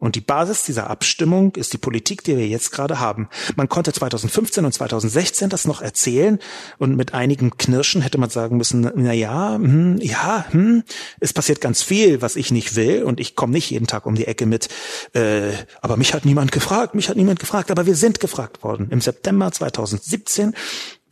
Und 0.04 0.16
die 0.16 0.22
Basis 0.22 0.66
dieser 0.66 0.90
Abstimmung 0.90 1.56
ist 1.56 1.72
die 1.72 1.78
Politik, 1.78 2.26
die 2.26 2.36
wir 2.36 2.46
jetzt 2.46 2.72
gerade 2.72 3.00
haben. 3.00 3.30
Man 3.56 3.70
konnte 3.70 3.94
2015 3.94 4.66
und 4.66 4.74
2016 4.74 5.50
das 5.50 5.64
noch 5.64 5.82
erzählen 5.82 6.40
und 6.78 6.98
mit 6.98 7.14
einigen 7.14 7.56
Knirschen 7.56 8.02
hätte 8.02 8.18
man 8.18 8.30
sagen 8.30 8.58
müssen, 8.58 8.92
na 8.96 9.14
ja, 9.14 9.54
hm, 9.54 10.00
ja, 10.02 10.46
hm, 10.50 10.84
es 11.22 11.32
passiert 11.32 11.62
ganz 11.62 11.84
viel, 11.84 12.22
was 12.22 12.36
ich 12.36 12.52
nicht 12.52 12.76
will 12.76 13.04
und 13.04 13.22
ich 13.22 13.38
komme 13.38 13.54
nicht 13.54 13.70
jeden 13.70 13.88
Tag 13.88 14.06
um 14.06 14.16
die 14.16 14.28
Ecke 14.28 14.46
mit, 14.46 14.68
äh, 15.14 15.54
aber 15.82 15.96
mich 15.96 16.14
hat 16.14 16.26
niemand 16.26 16.52
gefragt, 16.52 16.96
mich 16.96 17.08
hat 17.08 17.16
niemand 17.16 17.40
gefragt, 17.40 17.72
aber 17.72 17.86
wir 17.86 17.96
sind 17.96 18.20
gefragt 18.20 18.62
worden. 18.62 18.90
Im 18.90 19.00
September 19.00 19.54
2017, 19.54 20.54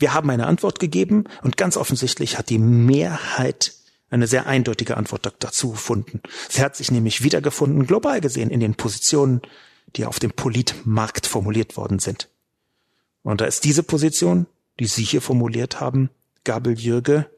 wir 0.01 0.13
haben 0.13 0.29
eine 0.29 0.47
Antwort 0.47 0.79
gegeben 0.79 1.25
und 1.43 1.57
ganz 1.57 1.77
offensichtlich 1.77 2.37
hat 2.37 2.49
die 2.49 2.59
Mehrheit 2.59 3.73
eine 4.09 4.27
sehr 4.27 4.45
eindeutige 4.45 4.97
Antwort 4.97 5.31
dazu 5.39 5.71
gefunden. 5.71 6.21
Sie 6.49 6.61
hat 6.61 6.75
sich 6.75 6.91
nämlich 6.91 7.23
wiedergefunden, 7.23 7.87
global 7.87 8.19
gesehen, 8.19 8.49
in 8.49 8.59
den 8.59 8.75
Positionen, 8.75 9.41
die 9.95 10.05
auf 10.05 10.19
dem 10.19 10.31
Politmarkt 10.31 11.27
formuliert 11.27 11.77
worden 11.77 11.99
sind. 11.99 12.27
Und 13.23 13.39
da 13.39 13.45
ist 13.45 13.63
diese 13.63 13.83
Position, 13.83 14.47
die 14.79 14.87
Sie 14.87 15.03
hier 15.03 15.21
formuliert 15.21 15.79
haben, 15.79 16.09
Gabel 16.43 16.77
Jürge, 16.77 17.29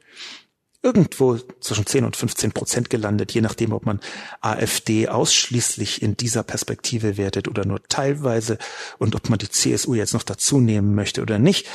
irgendwo 0.81 1.37
zwischen 1.61 1.85
10 1.85 2.03
und 2.05 2.15
15 2.15 2.51
Prozent 2.51 2.89
gelandet, 2.89 3.31
je 3.31 3.41
nachdem, 3.41 3.71
ob 3.71 3.85
man 3.85 4.01
AfD 4.41 5.07
ausschließlich 5.07 6.01
in 6.01 6.17
dieser 6.17 6.43
Perspektive 6.43 7.17
wertet 7.17 7.47
oder 7.47 7.65
nur 7.65 7.81
teilweise 7.83 8.57
und 8.99 9.15
ob 9.15 9.29
man 9.29 9.39
die 9.39 9.49
CSU 9.49 9.93
jetzt 9.93 10.13
noch 10.13 10.23
dazu 10.23 10.59
nehmen 10.59 10.93
möchte 10.93 11.21
oder 11.21 11.39
nicht. 11.39 11.67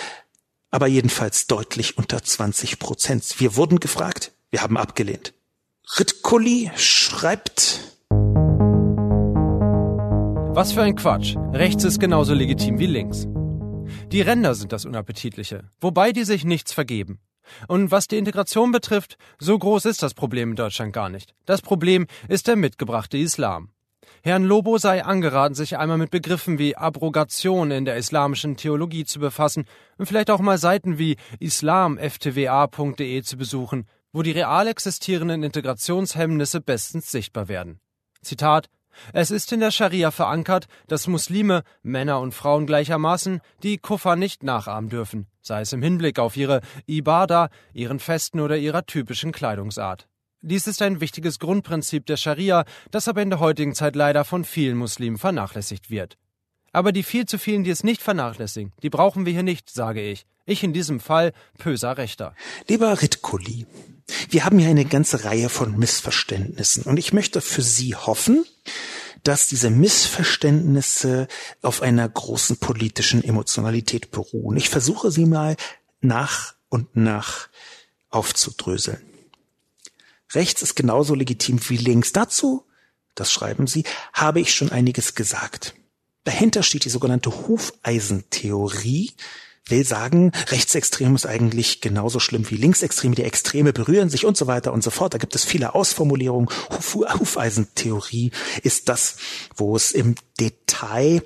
Aber 0.71 0.87
jedenfalls 0.87 1.47
deutlich 1.47 1.97
unter 1.97 2.23
20 2.23 2.79
Prozent. 2.79 3.41
Wir 3.41 3.57
wurden 3.57 3.81
gefragt, 3.81 4.33
wir 4.51 4.63
haben 4.63 4.77
abgelehnt. 4.77 5.33
Ritkuli 5.99 6.71
schreibt. 6.77 7.81
Was 10.51 10.73
für 10.73 10.83
ein 10.83 10.97
Quatsch. 10.97 11.37
Rechts 11.53 11.85
ist 11.85 12.01
genauso 12.01 12.35
legitim 12.35 12.79
wie 12.79 12.87
links. 12.87 13.27
Die 14.13 14.21
Ränder 14.21 14.55
sind 14.55 14.73
das 14.73 14.85
Unappetitliche, 14.85 15.71
wobei 15.81 16.13
die 16.13 16.25
sich 16.25 16.45
nichts 16.45 16.73
vergeben. 16.73 17.21
Und 17.67 17.91
was 17.91 18.09
die 18.09 18.19
Integration 18.19 18.73
betrifft, 18.73 19.17
so 19.39 19.59
groß 19.59 19.87
ist 19.87 20.03
das 20.03 20.13
Problem 20.13 20.51
in 20.51 20.57
Deutschland 20.57 20.93
gar 20.93 21.09
nicht. 21.09 21.35
Das 21.47 21.63
Problem 21.63 22.07
ist 22.29 22.47
der 22.47 22.57
mitgebrachte 22.57 23.17
Islam. 23.17 23.71
Herrn 24.29 24.45
Lobo 24.45 24.77
sei 24.77 25.03
angeraten, 25.03 25.55
sich 25.55 25.79
einmal 25.79 25.97
mit 25.97 26.11
Begriffen 26.11 26.59
wie 26.59 26.77
Abrogation 26.77 27.71
in 27.71 27.87
der 27.87 27.97
islamischen 27.97 28.59
Theologie 28.59 29.07
zu 29.07 29.21
befassen 29.21 29.65
und 29.97 30.05
vielleicht 30.05 30.31
auch 30.31 30.41
mal 30.41 30.59
Seiten 30.59 30.99
wie 30.99 31.17
islamftwa.de 31.41 33.23
zu 33.23 33.39
besuchen, 33.39 33.89
wo 34.13 34.21
die 34.21 34.33
real 34.33 34.67
existierenden 34.67 35.43
Integrationshemmnisse 35.45 36.61
bestens 36.61 37.11
sichtbar 37.11 37.49
werden. 37.49 37.81
Zitat 38.21 38.69
es 39.15 39.31
ist 39.31 39.51
in 39.53 39.61
der 39.61 39.71
Scharia 39.71 40.11
verankert, 40.11 40.67
dass 40.89 41.07
Muslime, 41.07 41.63
Männer 41.83 42.21
und 42.21 42.35
Frauen 42.35 42.67
gleichermaßen, 42.67 43.41
die 43.63 43.79
Kuffer 43.79 44.15
nicht 44.15 44.43
nachahmen 44.43 44.91
dürfen, 44.91 45.27
sei 45.41 45.63
es 45.63 45.73
im 45.73 45.81
Hinblick 45.81 46.19
auf 46.19 46.37
ihre 46.37 46.61
Ibada, 46.87 47.49
ihren 47.73 47.99
Festen 47.99 48.41
oder 48.41 48.59
ihrer 48.59 48.85
typischen 48.85 49.33
Kleidungsart. 49.33 50.07
Dies 50.41 50.69
ist 50.69 50.83
ein 50.83 51.01
wichtiges 51.01 51.41
Grundprinzip 51.41 52.07
der 52.07 52.17
Scharia, 52.17 52.65
das 52.93 53.09
aber 53.09 53.23
in 53.23 53.31
der 53.31 53.41
heutigen 53.41 53.75
Zeit 53.75 53.97
leider 53.97 54.25
von 54.25 54.45
vielen 54.45 54.77
Muslimen 54.77 55.19
vernachlässigt 55.19 55.91
wird. 55.91 56.17
Aber 56.73 56.93
die 56.93 57.03
viel 57.03 57.27
zu 57.27 57.39
vielen, 57.39 57.65
die 57.65 57.71
es 57.71 57.83
nicht 57.83 58.03
vernachlässigen, 58.03 58.73
die 58.83 58.91
brauchen 58.91 59.27
wir 59.27 59.33
hier 59.33 59.43
nicht, 59.43 59.69
sage 59.69 60.01
ich. 60.01 60.27
Ich 60.47 60.63
in 60.63 60.73
diesem 60.73 61.01
Fall 61.01 61.33
böser 61.63 61.99
Rechter. 61.99 62.35
Lieber 62.69 63.03
Ritkuli, 63.03 63.67
wir 64.31 64.45
haben 64.45 64.59
hier 64.61 64.69
eine 64.69 64.85
ganze 64.85 65.25
Reihe 65.25 65.49
von 65.49 65.77
Missverständnissen 65.77 66.85
und 66.85 66.99
ich 66.99 67.13
möchte 67.13 67.41
für 67.41 67.63
Sie 67.63 67.97
hoffen, 67.97 68.45
dass 69.25 69.49
diese 69.49 69.71
Missverständnisse 69.71 71.27
auf 71.63 71.83
einer 71.83 72.09
großen 72.09 72.59
politischen 72.59 73.25
Emotionalität 73.25 74.13
beruhen. 74.13 74.57
Ich 74.57 74.69
versuche 74.69 75.11
sie 75.11 75.27
mal 75.27 75.57
nach 76.01 76.55
und 76.69 76.95
nach 76.95 77.49
aufzudröseln. 78.11 79.08
Rechts 80.35 80.63
ist 80.63 80.75
genauso 80.75 81.15
legitim 81.15 81.61
wie 81.69 81.77
links. 81.77 82.13
Dazu, 82.13 82.65
das 83.15 83.33
schreiben 83.33 83.67
Sie, 83.67 83.85
habe 84.13 84.41
ich 84.41 84.55
schon 84.55 84.71
einiges 84.71 85.15
gesagt. 85.15 85.75
Dahinter 86.25 86.63
steht 86.63 86.85
die 86.85 86.91
sogenannte 86.91 87.31
Hufeisentheorie, 87.49 89.13
will 89.67 89.85
sagen, 89.87 90.33
Rechtsextrem 90.49 91.15
ist 91.15 91.27
eigentlich 91.27 91.81
genauso 91.81 92.21
schlimm 92.21 92.51
wie 92.51 92.57
Linksextreme, 92.57 93.15
die 93.15 93.23
Extreme 93.23 93.73
berühren 93.73 94.11
sich 94.11 94.25
und 94.25 94.37
so 94.37 94.47
weiter 94.47 94.73
und 94.73 94.83
so 94.83 94.91
fort. 94.91 95.15
Da 95.15 95.19
gibt 95.19 95.35
es 95.35 95.45
viele 95.45 95.75
Ausformulierungen. 95.75 96.49
Hufeisentheorie 96.71 98.31
ist 98.63 98.89
das, 98.89 99.17
wo 99.57 99.77
es 99.77 99.93
im 99.93 100.15
Detail 100.39 101.23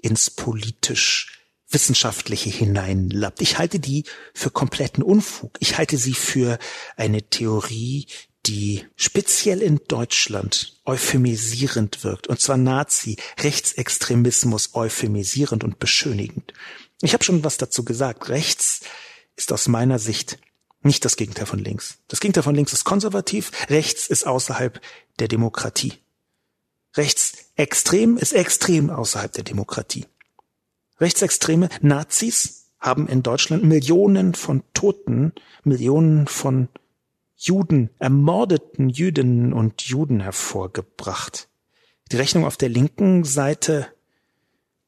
ins 0.00 0.30
politisch 0.30 1.40
Wissenschaftliche 1.68 2.50
hineinlappt. 2.50 3.40
Ich 3.42 3.58
halte 3.58 3.78
die 3.78 4.04
für 4.34 4.50
kompletten 4.50 5.02
Unfug. 5.02 5.56
Ich 5.60 5.78
halte 5.78 5.98
sie 5.98 6.14
für 6.14 6.58
eine 6.96 7.22
Theorie, 7.22 8.06
die 8.46 8.86
speziell 8.96 9.62
in 9.62 9.80
Deutschland 9.86 10.80
euphemisierend 10.84 12.04
wirkt, 12.04 12.26
und 12.28 12.40
zwar 12.40 12.56
Nazi, 12.56 13.16
Rechtsextremismus 13.38 14.74
euphemisierend 14.74 15.62
und 15.64 15.78
beschönigend. 15.78 16.52
Ich 17.02 17.12
habe 17.12 17.24
schon 17.24 17.44
was 17.44 17.58
dazu 17.58 17.84
gesagt. 17.84 18.28
Rechts 18.28 18.80
ist 19.36 19.52
aus 19.52 19.68
meiner 19.68 19.98
Sicht 19.98 20.38
nicht 20.82 21.04
das 21.04 21.16
Gegenteil 21.16 21.46
von 21.46 21.58
links. 21.58 21.98
Das 22.08 22.20
Gegenteil 22.20 22.42
von 22.42 22.54
links 22.54 22.72
ist 22.72 22.84
konservativ, 22.84 23.52
rechts 23.68 24.06
ist 24.06 24.26
außerhalb 24.26 24.80
der 25.18 25.28
Demokratie. 25.28 25.94
Rechtsextrem 26.96 28.16
ist 28.16 28.32
extrem 28.32 28.90
außerhalb 28.90 29.32
der 29.32 29.44
Demokratie. 29.44 30.06
Rechtsextreme 30.98 31.68
Nazis 31.80 32.70
haben 32.78 33.06
in 33.08 33.22
Deutschland 33.22 33.62
Millionen 33.62 34.34
von 34.34 34.62
Toten, 34.74 35.32
Millionen 35.64 36.26
von 36.26 36.68
Juden, 37.42 37.88
ermordeten 37.98 38.90
Jüdinnen 38.90 39.54
und 39.54 39.80
Juden 39.80 40.20
hervorgebracht. 40.20 41.48
Die 42.12 42.16
Rechnung 42.16 42.44
auf 42.44 42.58
der 42.58 42.68
linken 42.68 43.24
Seite 43.24 43.86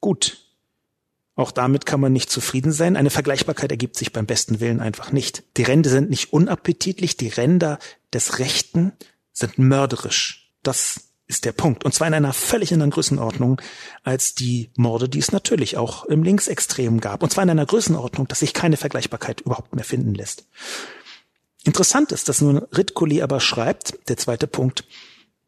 gut. 0.01 0.37
Auch 1.35 1.51
damit 1.51 1.87
kann 1.87 1.99
man 1.99 2.13
nicht 2.13 2.29
zufrieden 2.29 2.71
sein. 2.71 2.95
Eine 2.95 3.09
Vergleichbarkeit 3.09 3.71
ergibt 3.71 3.95
sich 3.95 4.13
beim 4.13 4.27
besten 4.27 4.59
Willen 4.59 4.81
einfach 4.81 5.11
nicht. 5.11 5.43
Die 5.57 5.63
Ränder 5.63 5.89
sind 5.89 6.11
nicht 6.11 6.31
unappetitlich, 6.31 7.17
die 7.17 7.29
Ränder 7.29 7.79
des 8.13 8.37
Rechten 8.37 8.93
sind 9.31 9.57
mörderisch. 9.57 10.51
Das 10.61 11.09
ist 11.25 11.45
der 11.45 11.53
Punkt. 11.53 11.83
Und 11.85 11.95
zwar 11.95 12.07
in 12.07 12.13
einer 12.13 12.33
völlig 12.33 12.71
anderen 12.71 12.91
Größenordnung 12.91 13.59
als 14.03 14.35
die 14.35 14.69
Morde, 14.77 15.09
die 15.09 15.17
es 15.17 15.31
natürlich 15.31 15.75
auch 15.77 16.05
im 16.05 16.21
Linksextrem 16.21 16.99
gab. 16.99 17.23
Und 17.23 17.31
zwar 17.31 17.43
in 17.43 17.49
einer 17.49 17.65
Größenordnung, 17.65 18.27
dass 18.27 18.41
sich 18.41 18.53
keine 18.53 18.77
Vergleichbarkeit 18.77 19.41
überhaupt 19.41 19.73
mehr 19.73 19.85
finden 19.85 20.13
lässt. 20.13 20.45
Interessant 21.63 22.11
ist, 22.11 22.27
dass 22.29 22.41
nun 22.41 22.57
Ritkoli 22.57 23.21
aber 23.21 23.39
schreibt, 23.39 24.09
der 24.09 24.17
zweite 24.17 24.47
Punkt, 24.47 24.83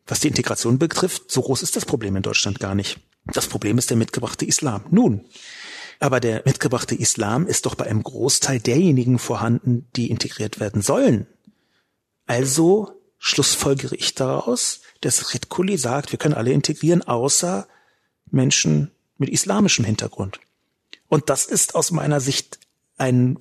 was 0.08 0.22
die 0.22 0.28
Integration 0.28 0.80
betrifft, 0.80 1.32
so 1.32 1.42
groß 1.42 1.62
ist 1.62 1.76
das 1.76 1.86
Problem 1.86 2.16
in 2.16 2.24
Deutschland 2.24 2.60
gar 2.60 2.76
nicht. 2.76 3.00
Das 3.26 3.48
Problem 3.48 3.78
ist 3.78 3.90
der 3.90 3.98
mitgebrachte 3.98 4.46
Islam. 4.46 4.86
Nun, 4.92 5.26
aber 6.00 6.20
der 6.20 6.44
mitgebrachte 6.46 6.96
Islam 6.96 7.48
ist 7.48 7.66
doch 7.66 7.76
bei 7.76 7.86
einem 7.86 8.04
Großteil 8.04 8.60
derjenigen 8.60 9.20
vorhanden, 9.20 9.88
die 9.96 10.10
integriert 10.10 10.60
werden 10.60 10.82
sollen. 10.82 11.28
Also 12.28 12.92
schlussfolgere 13.18 13.96
ich 13.96 14.14
daraus, 14.14 14.82
dass 15.02 15.34
Ritkuli 15.34 15.78
sagt, 15.78 16.12
wir 16.12 16.20
können 16.20 16.34
alle 16.34 16.52
integrieren, 16.52 17.02
außer 17.02 17.68
Menschen 18.30 18.92
mit 19.18 19.30
islamischem 19.30 19.86
Hintergrund. 19.86 20.40
Und 21.08 21.30
das 21.30 21.46
ist 21.46 21.76
aus 21.76 21.92
meiner 21.92 22.20
Sicht 22.20 22.60
ein 22.98 23.40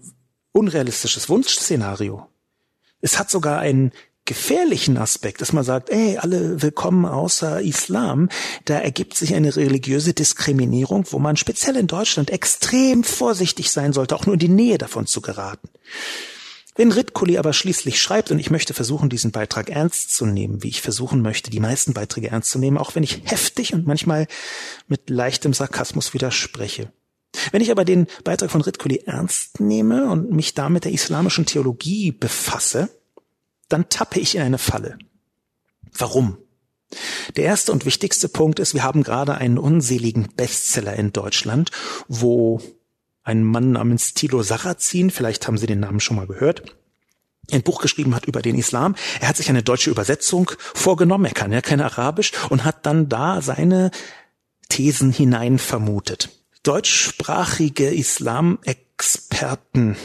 unrealistisches 0.52 1.28
Wunschszenario. 1.28 2.26
Es 3.04 3.18
hat 3.18 3.30
sogar 3.30 3.58
einen 3.58 3.92
gefährlichen 4.24 4.96
Aspekt, 4.96 5.42
dass 5.42 5.52
man 5.52 5.62
sagt, 5.62 5.90
ey, 5.90 6.16
alle 6.16 6.62
willkommen 6.62 7.04
außer 7.04 7.60
Islam. 7.60 8.30
Da 8.64 8.78
ergibt 8.78 9.14
sich 9.14 9.34
eine 9.34 9.54
religiöse 9.54 10.14
Diskriminierung, 10.14 11.04
wo 11.10 11.18
man 11.18 11.36
speziell 11.36 11.76
in 11.76 11.86
Deutschland 11.86 12.30
extrem 12.30 13.04
vorsichtig 13.04 13.70
sein 13.70 13.92
sollte, 13.92 14.16
auch 14.16 14.24
nur 14.24 14.36
in 14.36 14.38
die 14.38 14.48
Nähe 14.48 14.78
davon 14.78 15.06
zu 15.06 15.20
geraten. 15.20 15.68
Wenn 16.76 16.92
Ritkuli 16.92 17.36
aber 17.36 17.52
schließlich 17.52 18.00
schreibt, 18.00 18.30
und 18.30 18.38
ich 18.38 18.50
möchte 18.50 18.72
versuchen, 18.72 19.10
diesen 19.10 19.32
Beitrag 19.32 19.68
ernst 19.68 20.16
zu 20.16 20.24
nehmen, 20.24 20.62
wie 20.62 20.68
ich 20.68 20.80
versuchen 20.80 21.20
möchte, 21.20 21.50
die 21.50 21.60
meisten 21.60 21.92
Beiträge 21.92 22.30
ernst 22.30 22.52
zu 22.52 22.58
nehmen, 22.58 22.78
auch 22.78 22.94
wenn 22.94 23.02
ich 23.02 23.20
heftig 23.26 23.74
und 23.74 23.86
manchmal 23.86 24.28
mit 24.88 25.10
leichtem 25.10 25.52
Sarkasmus 25.52 26.14
widerspreche. 26.14 26.90
Wenn 27.52 27.62
ich 27.62 27.70
aber 27.70 27.84
den 27.84 28.06
Beitrag 28.22 28.50
von 28.50 28.60
Ritkuli 28.60 29.02
ernst 29.06 29.60
nehme 29.60 30.10
und 30.10 30.30
mich 30.30 30.54
damit 30.54 30.84
der 30.84 30.92
islamischen 30.92 31.46
Theologie 31.46 32.12
befasse, 32.12 32.88
dann 33.68 33.88
tappe 33.88 34.20
ich 34.20 34.36
in 34.36 34.42
eine 34.42 34.58
Falle. 34.58 34.98
Warum? 35.96 36.38
Der 37.36 37.44
erste 37.44 37.72
und 37.72 37.86
wichtigste 37.86 38.28
Punkt 38.28 38.60
ist, 38.60 38.74
wir 38.74 38.84
haben 38.84 39.02
gerade 39.02 39.34
einen 39.36 39.58
unseligen 39.58 40.28
Bestseller 40.36 40.94
in 40.94 41.12
Deutschland, 41.12 41.70
wo 42.08 42.60
ein 43.24 43.42
Mann 43.42 43.72
namens 43.72 44.14
Thilo 44.14 44.42
Sarrazin, 44.42 45.10
vielleicht 45.10 45.46
haben 45.46 45.58
Sie 45.58 45.66
den 45.66 45.80
Namen 45.80 46.00
schon 46.00 46.16
mal 46.16 46.26
gehört, 46.26 46.76
ein 47.50 47.62
Buch 47.62 47.80
geschrieben 47.80 48.14
hat 48.14 48.26
über 48.26 48.42
den 48.42 48.56
Islam. 48.56 48.94
Er 49.20 49.28
hat 49.28 49.36
sich 49.36 49.48
eine 49.48 49.62
deutsche 49.62 49.90
Übersetzung 49.90 50.50
vorgenommen, 50.58 51.24
er 51.24 51.32
kann 51.32 51.52
ja 51.52 51.60
kein 51.60 51.80
Arabisch, 51.80 52.32
und 52.48 52.64
hat 52.64 52.86
dann 52.86 53.08
da 53.08 53.42
seine 53.42 53.90
Thesen 54.68 55.12
hinein 55.12 55.58
vermutet 55.58 56.30
deutschsprachige 56.64 57.94
Islamexperten 57.94 59.96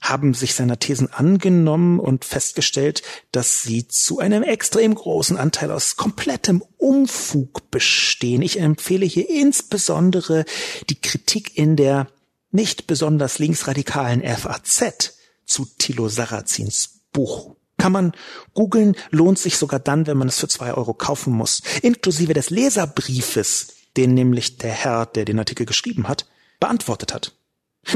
haben 0.00 0.32
sich 0.32 0.54
seiner 0.54 0.78
Thesen 0.78 1.12
angenommen 1.12 2.00
und 2.00 2.24
festgestellt, 2.24 3.02
dass 3.32 3.62
sie 3.62 3.86
zu 3.86 4.18
einem 4.18 4.42
extrem 4.42 4.94
großen 4.94 5.36
Anteil 5.36 5.70
aus 5.70 5.96
komplettem 5.96 6.62
Umfug 6.78 7.70
bestehen. 7.70 8.40
Ich 8.40 8.58
empfehle 8.58 9.04
hier 9.04 9.28
insbesondere 9.28 10.46
die 10.88 10.98
Kritik 10.98 11.58
in 11.58 11.76
der 11.76 12.06
nicht 12.50 12.86
besonders 12.86 13.38
linksradikalen 13.38 14.22
FAZ 14.22 15.18
zu 15.44 15.66
Thilo 15.78 16.08
Sarrazins 16.08 17.00
Buch. 17.12 17.56
Kann 17.76 17.92
man 17.92 18.12
googeln, 18.54 18.96
lohnt 19.10 19.38
sich 19.38 19.56
sogar 19.56 19.80
dann, 19.80 20.06
wenn 20.06 20.16
man 20.16 20.28
es 20.28 20.38
für 20.38 20.48
zwei 20.48 20.72
Euro 20.72 20.94
kaufen 20.94 21.32
muss. 21.32 21.62
Inklusive 21.82 22.32
des 22.32 22.50
Leserbriefes 22.50 23.79
den 24.00 24.14
nämlich 24.14 24.56
der 24.56 24.72
Herr, 24.72 25.04
der 25.04 25.26
den 25.26 25.38
Artikel 25.38 25.66
geschrieben 25.66 26.08
hat, 26.08 26.24
beantwortet 26.58 27.12
hat. 27.12 27.34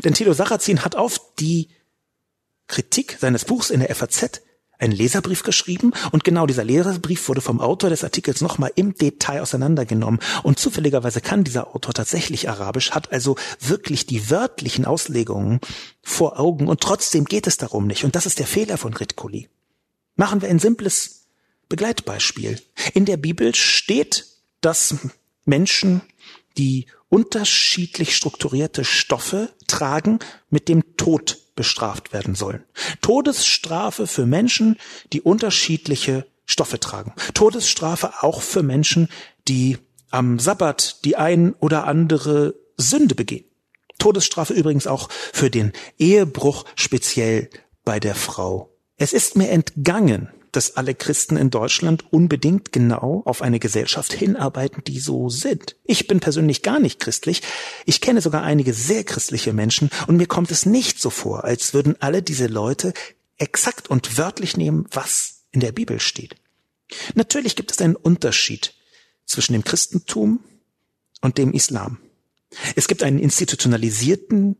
Denn 0.04 0.12
Thilo 0.12 0.34
Sarrazin 0.34 0.84
hat 0.84 0.96
auf 0.96 1.18
die 1.38 1.68
Kritik 2.66 3.16
seines 3.18 3.46
Buchs 3.46 3.70
in 3.70 3.80
der 3.80 3.94
FAZ 3.94 4.42
einen 4.78 4.92
Leserbrief 4.92 5.44
geschrieben 5.44 5.92
und 6.12 6.24
genau 6.24 6.46
dieser 6.46 6.64
Leserbrief 6.64 7.26
wurde 7.28 7.40
vom 7.40 7.60
Autor 7.60 7.88
des 7.88 8.04
Artikels 8.04 8.42
nochmal 8.42 8.72
im 8.74 8.94
Detail 8.94 9.40
auseinandergenommen 9.40 10.20
und 10.42 10.58
zufälligerweise 10.58 11.22
kann 11.22 11.44
dieser 11.44 11.74
Autor 11.74 11.94
tatsächlich 11.94 12.50
Arabisch, 12.50 12.90
hat 12.90 13.10
also 13.10 13.36
wirklich 13.60 14.04
die 14.04 14.28
wörtlichen 14.28 14.84
Auslegungen 14.84 15.60
vor 16.02 16.38
Augen 16.38 16.68
und 16.68 16.80
trotzdem 16.80 17.24
geht 17.24 17.46
es 17.46 17.56
darum 17.56 17.86
nicht 17.86 18.04
und 18.04 18.14
das 18.14 18.26
ist 18.26 18.40
der 18.40 18.46
Fehler 18.46 18.76
von 18.76 18.92
Ritkoli. 18.92 19.48
Machen 20.16 20.42
wir 20.42 20.50
ein 20.50 20.58
simples 20.58 21.28
Begleitbeispiel. 21.68 22.60
In 22.92 23.04
der 23.04 23.16
Bibel 23.16 23.54
steht, 23.54 24.26
dass 24.60 24.96
Menschen, 25.44 26.02
die 26.56 26.86
unterschiedlich 27.08 28.16
strukturierte 28.16 28.84
Stoffe 28.84 29.50
tragen, 29.66 30.18
mit 30.50 30.68
dem 30.68 30.96
Tod 30.96 31.38
bestraft 31.54 32.12
werden 32.12 32.34
sollen. 32.34 32.64
Todesstrafe 33.00 34.06
für 34.06 34.26
Menschen, 34.26 34.76
die 35.12 35.20
unterschiedliche 35.20 36.26
Stoffe 36.46 36.80
tragen. 36.80 37.12
Todesstrafe 37.32 38.22
auch 38.22 38.42
für 38.42 38.62
Menschen, 38.62 39.08
die 39.48 39.78
am 40.10 40.38
Sabbat 40.38 41.04
die 41.04 41.16
ein 41.16 41.54
oder 41.54 41.86
andere 41.86 42.54
Sünde 42.76 43.14
begehen. 43.14 43.44
Todesstrafe 43.98 44.52
übrigens 44.52 44.86
auch 44.86 45.08
für 45.10 45.50
den 45.50 45.72
Ehebruch, 45.98 46.64
speziell 46.74 47.48
bei 47.84 48.00
der 48.00 48.14
Frau. 48.14 48.70
Es 48.96 49.12
ist 49.12 49.36
mir 49.36 49.50
entgangen, 49.50 50.28
dass 50.56 50.76
alle 50.76 50.94
Christen 50.94 51.36
in 51.36 51.50
Deutschland 51.50 52.12
unbedingt 52.12 52.72
genau 52.72 53.22
auf 53.24 53.42
eine 53.42 53.58
Gesellschaft 53.58 54.12
hinarbeiten, 54.12 54.82
die 54.84 55.00
so 55.00 55.28
sind. 55.28 55.76
Ich 55.84 56.06
bin 56.06 56.20
persönlich 56.20 56.62
gar 56.62 56.80
nicht 56.80 57.00
christlich. 57.00 57.42
Ich 57.86 58.00
kenne 58.00 58.20
sogar 58.20 58.42
einige 58.42 58.72
sehr 58.72 59.04
christliche 59.04 59.52
Menschen 59.52 59.90
und 60.06 60.16
mir 60.16 60.26
kommt 60.26 60.50
es 60.50 60.66
nicht 60.66 61.00
so 61.00 61.10
vor, 61.10 61.44
als 61.44 61.74
würden 61.74 61.96
alle 62.00 62.22
diese 62.22 62.46
Leute 62.46 62.94
exakt 63.36 63.88
und 63.88 64.18
wörtlich 64.18 64.56
nehmen, 64.56 64.86
was 64.90 65.42
in 65.50 65.60
der 65.60 65.72
Bibel 65.72 66.00
steht. 66.00 66.36
Natürlich 67.14 67.56
gibt 67.56 67.72
es 67.72 67.80
einen 67.80 67.96
Unterschied 67.96 68.74
zwischen 69.26 69.54
dem 69.54 69.64
Christentum 69.64 70.40
und 71.20 71.38
dem 71.38 71.52
Islam. 71.52 71.98
Es 72.76 72.86
gibt 72.86 73.02
einen 73.02 73.18
institutionalisierten 73.18 74.56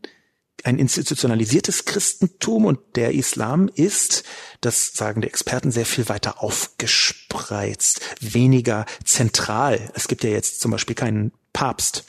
ein 0.63 0.79
institutionalisiertes 0.79 1.85
Christentum 1.85 2.65
und 2.65 2.79
der 2.95 3.13
Islam 3.13 3.69
ist, 3.73 4.23
das 4.61 4.93
sagen 4.93 5.21
die 5.21 5.27
Experten, 5.27 5.71
sehr 5.71 5.85
viel 5.85 6.09
weiter 6.09 6.41
aufgespreizt, 6.41 8.01
weniger 8.19 8.85
zentral. 9.03 9.91
Es 9.93 10.07
gibt 10.07 10.23
ja 10.23 10.31
jetzt 10.31 10.61
zum 10.61 10.71
Beispiel 10.71 10.95
keinen 10.95 11.31
Papst 11.53 12.05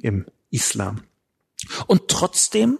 im 0.00 0.26
Islam. 0.50 1.04
Und 1.86 2.08
trotzdem 2.08 2.78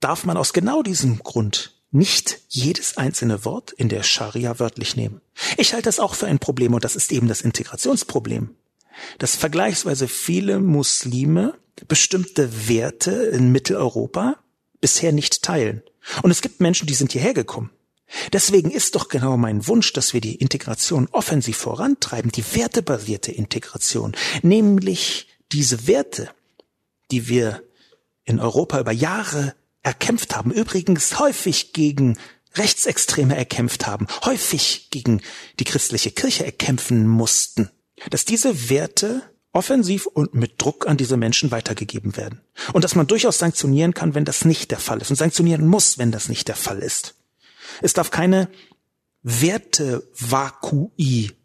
darf 0.00 0.24
man 0.24 0.36
aus 0.36 0.52
genau 0.52 0.82
diesem 0.82 1.18
Grund 1.18 1.74
nicht 1.90 2.40
jedes 2.48 2.96
einzelne 2.96 3.44
Wort 3.44 3.72
in 3.72 3.88
der 3.88 4.02
Scharia 4.02 4.58
wörtlich 4.58 4.96
nehmen. 4.96 5.20
Ich 5.56 5.72
halte 5.72 5.86
das 5.86 6.00
auch 6.00 6.14
für 6.14 6.26
ein 6.26 6.38
Problem 6.38 6.74
und 6.74 6.84
das 6.84 6.96
ist 6.96 7.12
eben 7.12 7.28
das 7.28 7.40
Integrationsproblem. 7.40 8.54
Dass 9.18 9.36
vergleichsweise 9.36 10.08
viele 10.08 10.58
Muslime 10.58 11.54
bestimmte 11.86 12.68
Werte 12.68 13.12
in 13.12 13.52
Mitteleuropa 13.52 14.38
bisher 14.80 15.12
nicht 15.12 15.42
teilen. 15.42 15.82
Und 16.22 16.30
es 16.30 16.42
gibt 16.42 16.60
Menschen, 16.60 16.86
die 16.86 16.94
sind 16.94 17.12
hierher 17.12 17.34
gekommen. 17.34 17.70
Deswegen 18.32 18.70
ist 18.70 18.94
doch 18.94 19.08
genau 19.08 19.36
mein 19.36 19.66
Wunsch, 19.66 19.92
dass 19.92 20.14
wir 20.14 20.20
die 20.20 20.36
Integration 20.36 21.08
offensiv 21.12 21.58
vorantreiben, 21.58 22.32
die 22.32 22.44
wertebasierte 22.54 23.32
Integration, 23.32 24.16
nämlich 24.42 25.28
diese 25.52 25.86
Werte, 25.86 26.30
die 27.10 27.28
wir 27.28 27.62
in 28.24 28.40
Europa 28.40 28.80
über 28.80 28.92
Jahre 28.92 29.54
erkämpft 29.82 30.34
haben, 30.34 30.52
übrigens 30.52 31.18
häufig 31.18 31.72
gegen 31.72 32.18
Rechtsextreme 32.54 33.36
erkämpft 33.36 33.86
haben, 33.86 34.06
häufig 34.24 34.88
gegen 34.90 35.20
die 35.60 35.64
christliche 35.64 36.10
Kirche 36.10 36.44
erkämpfen 36.44 37.06
mussten, 37.06 37.70
dass 38.10 38.24
diese 38.24 38.70
Werte 38.70 39.22
offensiv 39.58 40.06
und 40.06 40.34
mit 40.34 40.62
Druck 40.62 40.86
an 40.86 40.96
diese 40.96 41.16
Menschen 41.16 41.50
weitergegeben 41.50 42.16
werden. 42.16 42.40
Und 42.72 42.84
dass 42.84 42.94
man 42.94 43.06
durchaus 43.06 43.38
sanktionieren 43.38 43.92
kann, 43.92 44.14
wenn 44.14 44.24
das 44.24 44.44
nicht 44.44 44.70
der 44.70 44.78
Fall 44.78 45.00
ist 45.02 45.10
und 45.10 45.16
sanktionieren 45.16 45.66
muss, 45.66 45.98
wenn 45.98 46.12
das 46.12 46.28
nicht 46.28 46.48
der 46.48 46.56
Fall 46.56 46.78
ist. 46.78 47.16
Es 47.82 47.92
darf 47.92 48.10
keine 48.10 48.48
Wertevakui 49.22 50.52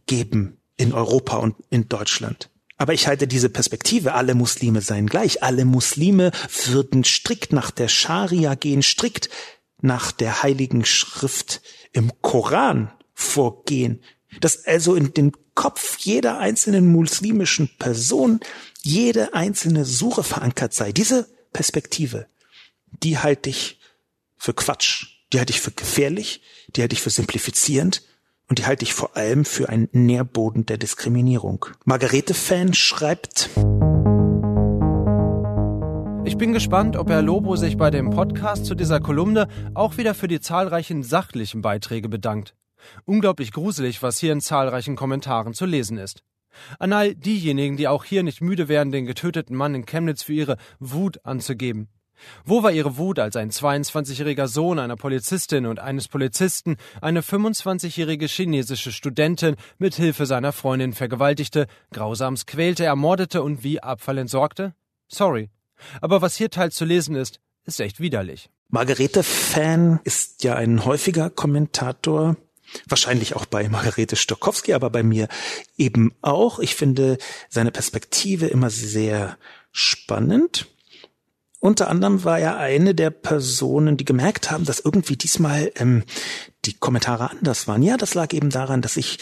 geben 0.05 0.57
in 0.78 0.93
Europa 0.93 1.38
und 1.38 1.55
in 1.70 1.89
Deutschland. 1.89 2.49
Aber 2.78 2.93
ich 2.93 3.07
halte 3.07 3.28
diese 3.28 3.49
Perspektive, 3.49 4.14
alle 4.14 4.36
Muslime 4.36 4.82
seien 4.82 5.07
gleich, 5.07 5.43
alle 5.43 5.66
Muslime 5.66 6.32
würden 6.66 7.03
strikt 7.03 7.53
nach 7.53 7.72
der 7.72 7.88
Scharia 7.88 8.55
gehen, 8.55 8.84
strikt 8.84 9.30
nach 9.82 10.11
der 10.11 10.43
heiligen 10.43 10.86
Schrift 10.86 11.61
im 11.91 12.11
Koran 12.22 12.91
vorgehen, 13.14 14.01
dass 14.39 14.65
also 14.65 14.95
in 14.95 15.13
den 15.13 15.31
Kopf 15.55 15.99
jeder 15.99 16.39
einzelnen 16.39 16.91
muslimischen 16.91 17.69
Person 17.77 18.39
jede 18.81 19.34
einzelne 19.34 19.86
Suche 19.86 20.23
verankert 20.23 20.73
sei. 20.73 20.91
Diese 20.91 21.27
Perspektive, 21.53 22.27
die 23.03 23.17
halte 23.17 23.49
ich 23.49 23.79
für 24.38 24.53
Quatsch, 24.53 25.07
die 25.31 25.39
halte 25.39 25.51
ich 25.51 25.61
für 25.61 25.71
gefährlich, 25.71 26.41
die 26.75 26.81
halte 26.81 26.93
ich 26.93 27.01
für 27.01 27.09
simplifizierend 27.09 28.03
und 28.49 28.59
die 28.59 28.65
halte 28.65 28.84
ich 28.84 28.93
vor 28.93 29.15
allem 29.15 29.45
für 29.45 29.69
einen 29.69 29.89
Nährboden 29.91 30.65
der 30.65 30.77
Diskriminierung. 30.77 31.65
Margarete 31.86 32.34
Fan 32.34 32.73
schreibt, 32.73 33.49
ich 36.25 36.38
bin 36.38 36.53
gespannt, 36.53 36.95
ob 36.95 37.09
Herr 37.09 37.21
Lobo 37.21 37.55
sich 37.55 37.77
bei 37.77 37.89
dem 37.89 38.09
Podcast 38.09 38.65
zu 38.65 38.75
dieser 38.75 38.99
Kolumne 38.99 39.47
auch 39.73 39.97
wieder 39.97 40.13
für 40.13 40.27
die 40.27 40.39
zahlreichen 40.39 41.03
sachlichen 41.03 41.61
Beiträge 41.61 42.09
bedankt. 42.09 42.55
Unglaublich 43.05 43.51
gruselig, 43.51 44.01
was 44.01 44.19
hier 44.19 44.34
in 44.34 44.41
zahlreichen 44.41 44.95
Kommentaren 44.95 45.53
zu 45.53 45.65
lesen 45.65 45.97
ist. 45.97 46.23
An 46.79 46.93
all 46.93 47.15
diejenigen, 47.15 47.77
die 47.77 47.88
auch 47.88 48.03
hier 48.03 48.23
nicht 48.23 48.41
müde 48.41 48.67
werden, 48.67 48.91
den 48.91 49.05
getöteten 49.05 49.55
Mann 49.55 49.75
in 49.75 49.86
Chemnitz 49.86 50.23
für 50.23 50.34
ihre 50.34 50.57
Wut 50.79 51.25
anzugeben. 51.25 51.89
Wo 52.45 52.63
war 52.63 52.71
ihre 52.71 52.97
Wut, 52.97 53.19
als 53.19 53.36
ein 53.36 53.51
22-jähriger 53.51 54.47
Sohn 54.47 54.79
einer 54.79 54.95
Polizistin 54.95 55.65
und 55.65 55.79
eines 55.79 56.07
Polizisten 56.07 56.77
eine 57.01 57.21
25-jährige 57.21 58.27
chinesische 58.27 58.91
Studentin 58.91 59.55
mit 59.77 59.95
Hilfe 59.95 60.25
seiner 60.25 60.51
Freundin 60.53 60.93
vergewaltigte, 60.93 61.67
grausamst 61.91 62.47
quälte, 62.47 62.86
ermordete 62.86 63.41
und 63.43 63.63
wie 63.63 63.81
Abfall 63.81 64.19
entsorgte? 64.19 64.73
Sorry. 65.07 65.49
Aber 66.01 66.21
was 66.21 66.36
hier 66.36 66.49
teils 66.49 66.75
zu 66.75 66.86
lesen 66.86 67.15
ist, 67.15 67.39
ist 67.65 67.79
echt 67.81 67.99
widerlich. 67.99 68.49
Margarete 68.69 69.23
Fan 69.23 69.99
ist 70.03 70.43
ja 70.43 70.55
ein 70.55 70.86
häufiger 70.86 71.29
Kommentator 71.29 72.38
Wahrscheinlich 72.88 73.36
auch 73.36 73.45
bei 73.45 73.69
Margarete 73.69 74.15
Stokowski, 74.15 74.74
aber 74.74 74.89
bei 74.89 75.03
mir 75.03 75.28
eben 75.78 76.13
auch. 76.21 76.59
Ich 76.59 76.76
finde 76.76 77.17
seine 77.49 77.71
Perspektive 77.71 78.47
immer 78.47 78.69
sehr 78.69 79.38
spannend. 79.71 80.67
Unter 81.59 81.89
anderem 81.89 82.26
war 82.26 82.39
er 82.39 82.57
eine 82.57 82.93
der 82.93 83.09
Personen, 83.09 83.95
die 83.95 84.03
gemerkt 84.03 84.51
haben, 84.51 84.65
dass 84.65 84.82
irgendwie 84.82 85.15
diesmal 85.15 85.71
ähm, 85.76 86.03
die 86.65 86.74
Kommentare 86.74 87.32
anders 87.32 87.67
waren. 87.67 87.84
Ja, 87.84 87.95
das 87.95 88.15
lag 88.15 88.34
eben 88.34 88.49
daran, 88.49 88.82
dass 88.82 88.97
ich 88.97 89.17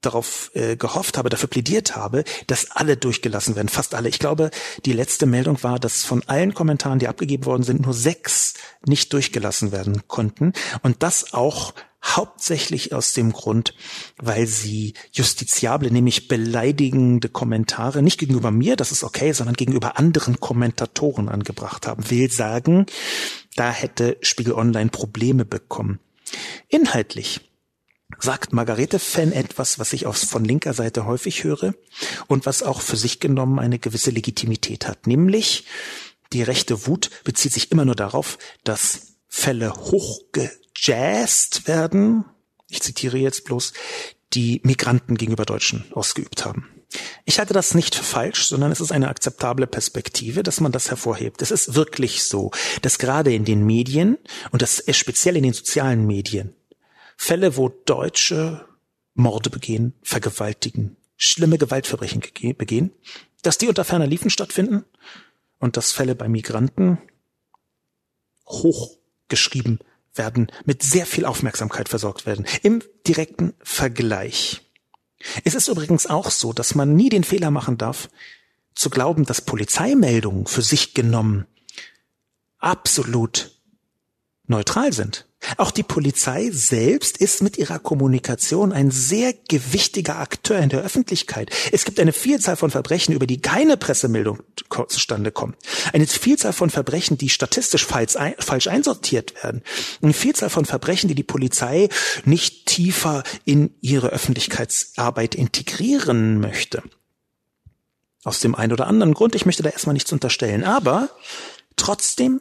darauf 0.00 0.50
äh, 0.54 0.76
gehofft 0.76 1.18
habe, 1.18 1.28
dafür 1.28 1.48
plädiert 1.48 1.96
habe, 1.96 2.24
dass 2.46 2.70
alle 2.70 2.96
durchgelassen 2.96 3.56
werden, 3.56 3.68
fast 3.68 3.94
alle. 3.94 4.08
Ich 4.08 4.18
glaube, 4.18 4.50
die 4.84 4.92
letzte 4.92 5.26
Meldung 5.26 5.62
war, 5.62 5.78
dass 5.78 6.04
von 6.04 6.22
allen 6.26 6.54
Kommentaren, 6.54 6.98
die 6.98 7.08
abgegeben 7.08 7.44
worden 7.44 7.62
sind, 7.62 7.82
nur 7.82 7.94
sechs 7.94 8.54
nicht 8.86 9.12
durchgelassen 9.12 9.72
werden 9.72 10.06
konnten. 10.06 10.52
Und 10.82 11.02
das 11.02 11.34
auch 11.34 11.74
hauptsächlich 12.14 12.92
aus 12.92 13.12
dem 13.12 13.32
Grund, 13.32 13.74
weil 14.18 14.46
sie 14.46 14.94
justiziable, 15.12 15.90
nämlich 15.90 16.28
beleidigende 16.28 17.28
Kommentare 17.28 18.02
nicht 18.02 18.18
gegenüber 18.18 18.50
mir, 18.50 18.76
das 18.76 18.92
ist 18.92 19.04
okay, 19.04 19.32
sondern 19.32 19.56
gegenüber 19.56 19.98
anderen 19.98 20.40
Kommentatoren 20.40 21.28
angebracht 21.28 21.86
haben. 21.86 22.08
Will 22.10 22.30
sagen, 22.30 22.86
da 23.56 23.70
hätte 23.70 24.16
Spiegel 24.20 24.54
Online 24.54 24.90
Probleme 24.90 25.44
bekommen. 25.44 25.98
Inhaltlich 26.68 27.40
sagt 28.20 28.52
Margarete 28.52 28.98
Fan 28.98 29.32
etwas, 29.32 29.78
was 29.78 29.92
ich 29.92 30.06
aus, 30.06 30.24
von 30.24 30.44
linker 30.44 30.74
Seite 30.74 31.06
häufig 31.06 31.44
höre 31.44 31.74
und 32.28 32.46
was 32.46 32.62
auch 32.62 32.80
für 32.80 32.96
sich 32.96 33.18
genommen 33.20 33.58
eine 33.58 33.78
gewisse 33.78 34.10
Legitimität 34.10 34.86
hat, 34.86 35.06
nämlich 35.06 35.64
die 36.32 36.42
rechte 36.42 36.86
Wut 36.86 37.10
bezieht 37.24 37.52
sich 37.52 37.70
immer 37.70 37.84
nur 37.84 37.94
darauf, 37.94 38.38
dass 38.64 39.16
Fälle 39.28 39.72
hochge 39.72 40.50
gejazzt 40.80 41.66
werden, 41.66 42.24
ich 42.68 42.82
zitiere 42.82 43.18
jetzt 43.18 43.44
bloß, 43.44 43.72
die 44.32 44.60
Migranten 44.64 45.16
gegenüber 45.16 45.44
Deutschen 45.44 45.84
ausgeübt 45.92 46.44
haben. 46.44 46.68
Ich 47.24 47.38
halte 47.38 47.52
das 47.52 47.74
nicht 47.74 47.94
für 47.94 48.04
falsch, 48.04 48.46
sondern 48.46 48.70
es 48.70 48.80
ist 48.80 48.92
eine 48.92 49.08
akzeptable 49.08 49.66
Perspektive, 49.66 50.42
dass 50.42 50.60
man 50.60 50.72
das 50.72 50.90
hervorhebt. 50.90 51.42
Es 51.42 51.50
ist 51.50 51.74
wirklich 51.74 52.24
so, 52.24 52.50
dass 52.82 52.98
gerade 52.98 53.34
in 53.34 53.44
den 53.44 53.64
Medien 53.64 54.18
und 54.52 54.62
das 54.62 54.84
speziell 54.92 55.36
in 55.36 55.42
den 55.42 55.52
sozialen 55.52 56.06
Medien 56.06 56.54
Fälle, 57.16 57.56
wo 57.56 57.68
Deutsche 57.68 58.66
Morde 59.14 59.50
begehen, 59.50 59.94
vergewaltigen, 60.02 60.96
schlimme 61.16 61.58
Gewaltverbrechen 61.58 62.22
begehen, 62.56 62.92
dass 63.42 63.58
die 63.58 63.68
unter 63.68 63.84
ferner 63.84 64.06
Liefen 64.06 64.30
stattfinden 64.30 64.84
und 65.58 65.76
dass 65.76 65.92
Fälle 65.92 66.14
bei 66.14 66.28
Migranten 66.28 66.98
hochgeschrieben 68.46 69.80
werden, 70.18 70.50
mit 70.64 70.82
sehr 70.82 71.06
viel 71.06 71.24
Aufmerksamkeit 71.24 71.88
versorgt 71.88 72.26
werden. 72.26 72.46
Im 72.62 72.82
direkten 73.06 73.54
Vergleich. 73.62 74.62
Es 75.44 75.54
ist 75.54 75.68
übrigens 75.68 76.06
auch 76.06 76.30
so, 76.30 76.52
dass 76.52 76.74
man 76.74 76.94
nie 76.94 77.08
den 77.08 77.24
Fehler 77.24 77.50
machen 77.50 77.78
darf, 77.78 78.08
zu 78.74 78.90
glauben, 78.90 79.24
dass 79.24 79.40
Polizeimeldungen 79.40 80.46
für 80.46 80.62
sich 80.62 80.94
genommen 80.94 81.46
absolut 82.58 83.50
neutral 84.46 84.92
sind. 84.92 85.26
Auch 85.56 85.70
die 85.70 85.82
Polizei 85.82 86.50
selbst 86.52 87.18
ist 87.18 87.42
mit 87.42 87.56
ihrer 87.58 87.78
Kommunikation 87.78 88.72
ein 88.72 88.90
sehr 88.90 89.32
gewichtiger 89.48 90.18
Akteur 90.18 90.58
in 90.58 90.68
der 90.68 90.82
Öffentlichkeit. 90.82 91.50
Es 91.72 91.84
gibt 91.84 92.00
eine 92.00 92.12
Vielzahl 92.12 92.56
von 92.56 92.70
Verbrechen, 92.70 93.14
über 93.14 93.26
die 93.26 93.40
keine 93.40 93.76
Pressemeldung 93.76 94.42
zustande 94.88 95.30
kommt. 95.30 95.56
Eine 95.92 96.06
Vielzahl 96.06 96.52
von 96.52 96.70
Verbrechen, 96.70 97.18
die 97.18 97.28
statistisch 97.28 97.84
falsch, 97.84 98.16
ein, 98.16 98.34
falsch 98.38 98.66
einsortiert 98.66 99.34
werden. 99.42 99.62
Eine 100.02 100.12
Vielzahl 100.12 100.50
von 100.50 100.64
Verbrechen, 100.64 101.08
die 101.08 101.14
die 101.14 101.22
Polizei 101.22 101.88
nicht 102.24 102.66
tiefer 102.66 103.22
in 103.44 103.74
ihre 103.80 104.08
Öffentlichkeitsarbeit 104.08 105.34
integrieren 105.34 106.40
möchte. 106.40 106.82
Aus 108.24 108.40
dem 108.40 108.54
einen 108.54 108.72
oder 108.72 108.88
anderen 108.88 109.14
Grund, 109.14 109.36
ich 109.36 109.46
möchte 109.46 109.62
da 109.62 109.70
erstmal 109.70 109.92
nichts 109.92 110.12
unterstellen. 110.12 110.64
Aber 110.64 111.10
trotzdem 111.76 112.40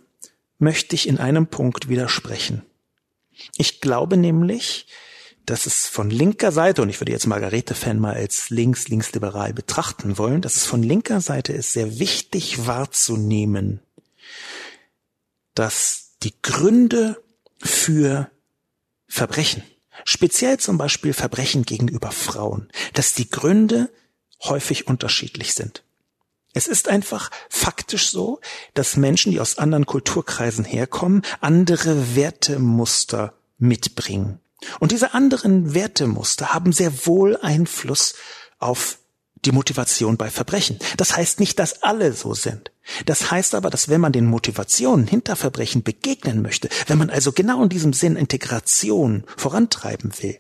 möchte 0.58 0.95
ich 0.95 1.08
in 1.08 1.20
einem 1.20 1.47
Punkt 1.47 1.89
widersprechen. 1.89 2.64
Ich 3.58 3.82
glaube 3.82 4.18
nämlich, 4.18 4.88
dass 5.46 5.66
es 5.66 5.88
von 5.88 6.10
linker 6.10 6.52
Seite, 6.52 6.82
und 6.82 6.90
ich 6.90 7.00
würde 7.00 7.12
jetzt 7.12 7.28
Margarete-Fan 7.28 8.00
mal 8.00 8.16
als 8.16 8.50
links, 8.50 8.88
linksliberal 8.88 9.54
betrachten 9.54 10.18
wollen, 10.18 10.42
dass 10.42 10.56
es 10.56 10.66
von 10.66 10.82
linker 10.82 11.22
Seite 11.22 11.54
ist 11.54 11.74
sehr 11.74 12.00
wichtig 12.00 12.66
wahrzunehmen, 12.66 13.80
dass 15.54 16.14
die 16.24 16.34
Gründe 16.42 17.22
für 17.60 18.30
Verbrechen, 19.08 19.64
speziell 20.04 20.60
zum 20.60 20.78
Beispiel 20.78 21.14
Verbrechen 21.14 21.64
gegenüber 21.64 22.12
Frauen, 22.12 22.70
dass 22.94 23.14
die 23.14 23.30
Gründe 23.30 23.92
häufig 24.44 24.88
unterschiedlich 24.88 25.54
sind. 25.54 25.84
Es 26.56 26.68
ist 26.68 26.88
einfach 26.88 27.32
faktisch 27.49 28.10
so, 28.10 28.39
dass 28.74 28.95
Menschen, 28.95 29.34
die 29.34 29.41
aus 29.41 29.58
anderen 29.58 29.86
Kulturkreisen 29.86 30.64
herkommen, 30.64 31.22
andere 31.41 32.16
Wertemuster 32.16 33.34
mitbringen. 33.58 34.39
Und 34.80 34.93
diese 34.93 35.14
anderen 35.14 35.74
Wertemuster 35.74 36.53
haben 36.53 36.72
sehr 36.72 37.06
wohl 37.06 37.36
Einfluss 37.36 38.16
auf 38.58 38.99
die 39.43 39.51
Motivation 39.51 40.16
bei 40.16 40.32
Verbrechen. 40.32 40.80
Das 40.95 41.18
heißt 41.18 41.41
nicht, 41.41 41.60
dass 41.60 41.84
alle 41.84 42.14
so 42.14 42.34
sind. 42.34 42.72
Das 43.06 43.32
heißt 43.32 43.53
aber, 43.53 43.70
dass 43.70 43.89
wenn 43.89 43.99
man 43.99 44.14
den 44.14 44.26
Motivationen 44.26 45.08
hinter 45.08 45.36
Verbrechen 45.36 45.84
begegnen 45.84 46.41
möchte, 46.41 46.70
wenn 46.88 46.97
man 46.97 47.10
also 47.10 47.34
genau 47.34 47.64
in 47.64 47.70
diesem 47.70 47.91
Sinn 47.91 48.16
Integration 48.16 49.26
vorantreiben 49.36 50.14
will, 50.22 50.38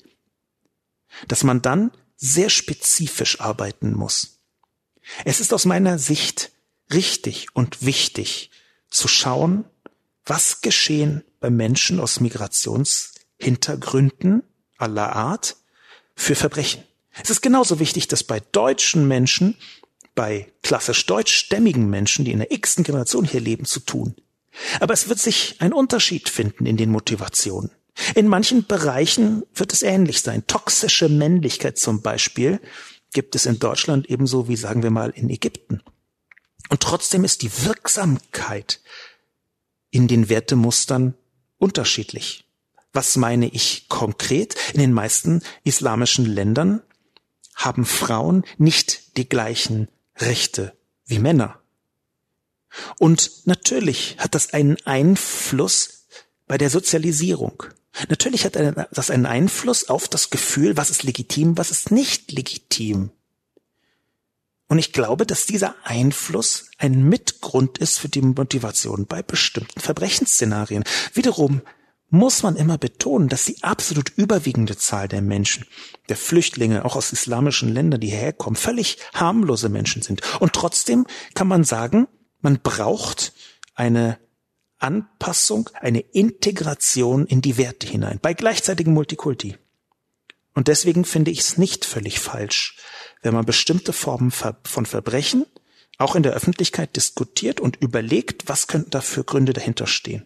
dass 1.27 1.43
man 1.43 1.61
dann 1.61 1.91
sehr 2.15 2.49
spezifisch 2.49 3.41
arbeiten 3.41 3.93
muss. 3.93 4.34
Es 5.23 5.39
ist 5.39 5.53
aus 5.53 5.65
meiner 5.65 5.99
Sicht 5.99 6.51
richtig 6.91 7.55
und 7.55 7.85
wichtig 7.85 8.51
zu 8.89 9.07
schauen, 9.07 9.65
was 10.25 10.61
geschehen 10.61 11.23
bei 11.39 11.49
Menschen 11.49 11.99
aus 11.99 12.19
Migrationshintergründen 12.19 14.43
aller 14.77 15.15
Art 15.15 15.57
für 16.15 16.35
Verbrechen. 16.35 16.83
Es 17.21 17.29
ist 17.29 17.41
genauso 17.41 17.79
wichtig, 17.79 18.07
dass 18.07 18.23
bei 18.23 18.39
deutschen 18.39 19.07
Menschen, 19.07 19.55
bei 20.15 20.51
klassisch 20.63 21.05
deutschstämmigen 21.05 21.89
Menschen, 21.89 22.25
die 22.25 22.31
in 22.31 22.39
der 22.39 22.51
x-ten 22.51 22.83
Generation 22.83 23.25
hier 23.25 23.41
leben, 23.41 23.65
zu 23.65 23.79
tun. 23.79 24.15
Aber 24.79 24.93
es 24.93 25.09
wird 25.09 25.19
sich 25.19 25.57
ein 25.59 25.73
Unterschied 25.73 26.29
finden 26.29 26.65
in 26.65 26.77
den 26.77 26.89
Motivationen. 26.89 27.71
In 28.13 28.27
manchen 28.27 28.65
Bereichen 28.65 29.43
wird 29.53 29.71
es 29.71 29.81
ähnlich 29.81 30.21
sein. 30.21 30.45
Toxische 30.47 31.07
Männlichkeit 31.07 31.77
zum 31.77 32.01
Beispiel 32.01 32.59
gibt 33.15 33.33
es 33.33 33.47
in 33.47 33.57
Deutschland 33.57 34.07
ebenso 34.09 34.47
wie, 34.49 34.57
sagen 34.57 34.83
wir 34.83 34.91
mal, 34.91 35.09
in 35.09 35.29
Ägypten. 35.29 35.81
Und 36.69 36.81
trotzdem 36.81 37.23
ist 37.23 37.41
die 37.41 37.51
Wirksamkeit 37.63 38.81
in 39.89 40.07
den 40.07 40.27
Wertemustern 40.29 41.15
unterschiedlich. 41.57 42.45
Was 42.91 43.15
meine 43.15 43.47
ich 43.47 43.87
konkret? 43.87 44.55
In 44.73 44.81
den 44.81 44.91
meisten 44.93 45.41
islamischen 45.63 46.25
Ländern 46.25 46.81
haben 47.55 47.85
Frauen 47.85 48.43
nicht 48.57 49.17
die 49.17 49.29
gleichen 49.29 49.87
Rechte 50.17 50.75
wie 51.05 51.19
Männer. 51.19 51.61
Und 52.99 53.45
natürlich 53.45 54.17
hat 54.19 54.35
das 54.35 54.53
einen 54.53 54.75
Einfluss 54.85 56.07
bei 56.47 56.57
der 56.57 56.69
Sozialisierung. 56.69 57.63
Natürlich 58.09 58.45
hat 58.45 58.55
das 58.91 59.09
einen 59.09 59.25
Einfluss 59.25 59.89
auf 59.89 60.07
das 60.07 60.29
Gefühl, 60.29 60.77
was 60.77 60.89
ist 60.89 61.03
legitim, 61.03 61.57
was 61.57 61.71
ist 61.71 61.91
nicht 61.91 62.31
legitim. 62.31 63.11
Und 64.67 64.79
ich 64.79 64.93
glaube, 64.93 65.25
dass 65.25 65.45
dieser 65.45 65.75
Einfluss 65.83 66.71
ein 66.77 67.07
Mitgrund 67.07 67.77
ist 67.77 67.99
für 67.99 68.09
die 68.09 68.21
Motivation 68.21 69.05
bei 69.05 69.21
bestimmten 69.21 69.79
Verbrechensszenarien. 69.79 70.83
Wiederum 71.13 71.61
muss 72.09 72.43
man 72.43 72.55
immer 72.55 72.77
betonen, 72.77 73.29
dass 73.29 73.45
die 73.45 73.61
absolut 73.63 74.09
überwiegende 74.15 74.77
Zahl 74.77 75.07
der 75.07 75.21
Menschen, 75.21 75.65
der 76.09 76.17
Flüchtlinge, 76.17 76.85
auch 76.85 76.95
aus 76.95 77.11
islamischen 77.11 77.69
Ländern, 77.69 77.99
die 77.99 78.09
hierher 78.09 78.33
kommen, 78.33 78.55
völlig 78.55 78.97
harmlose 79.13 79.69
Menschen 79.69 80.01
sind. 80.01 80.21
Und 80.39 80.53
trotzdem 80.53 81.05
kann 81.33 81.47
man 81.47 81.63
sagen, 81.63 82.07
man 82.41 82.59
braucht 82.61 83.33
eine 83.75 84.17
Anpassung, 84.79 85.69
eine 85.79 85.99
Integration 85.99 87.25
in 87.25 87.41
die 87.41 87.57
Werte 87.57 87.87
hinein, 87.87 88.19
bei 88.21 88.33
gleichzeitigem 88.33 88.93
Multikulti. 88.93 89.57
Und 90.53 90.67
deswegen 90.67 91.05
finde 91.05 91.31
ich 91.31 91.39
es 91.39 91.57
nicht 91.57 91.85
völlig 91.85 92.19
falsch, 92.19 92.77
wenn 93.21 93.33
man 93.33 93.45
bestimmte 93.45 93.93
Formen 93.93 94.31
von 94.31 94.85
Verbrechen 94.85 95.45
auch 95.97 96.15
in 96.15 96.23
der 96.23 96.33
Öffentlichkeit 96.33 96.95
diskutiert 96.95 97.59
und 97.59 97.77
überlegt, 97.77 98.47
was 98.47 98.67
könnten 98.67 98.91
da 98.91 99.01
für 99.01 99.23
Gründe 99.23 99.53
dahinter 99.53 99.87
stehen. 99.87 100.25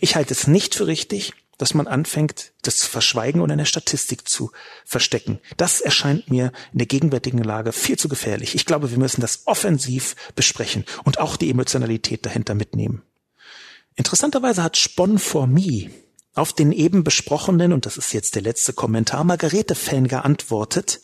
Ich 0.00 0.16
halte 0.16 0.32
es 0.32 0.46
nicht 0.46 0.74
für 0.74 0.86
richtig, 0.86 1.32
dass 1.56 1.74
man 1.74 1.86
anfängt, 1.86 2.52
das 2.62 2.78
zu 2.78 2.88
verschweigen 2.88 3.40
und 3.40 3.50
in 3.50 3.58
der 3.58 3.64
Statistik 3.64 4.28
zu 4.28 4.52
verstecken. 4.84 5.40
Das 5.56 5.80
erscheint 5.80 6.30
mir 6.30 6.52
in 6.72 6.78
der 6.78 6.86
gegenwärtigen 6.86 7.42
Lage 7.42 7.72
viel 7.72 7.98
zu 7.98 8.08
gefährlich. 8.08 8.54
Ich 8.54 8.64
glaube, 8.64 8.90
wir 8.90 8.98
müssen 8.98 9.20
das 9.20 9.42
offensiv 9.46 10.14
besprechen 10.36 10.84
und 11.04 11.18
auch 11.18 11.36
die 11.36 11.50
Emotionalität 11.50 12.24
dahinter 12.24 12.54
mitnehmen. 12.54 13.02
Interessanterweise 13.98 14.62
hat 14.62 14.76
Sponformie 14.76 15.90
auf 16.36 16.52
den 16.52 16.70
eben 16.70 17.02
besprochenen, 17.02 17.72
und 17.72 17.84
das 17.84 17.96
ist 17.96 18.12
jetzt 18.12 18.36
der 18.36 18.42
letzte 18.42 18.72
Kommentar, 18.72 19.24
Margarete-Fan 19.24 20.06
geantwortet 20.06 21.00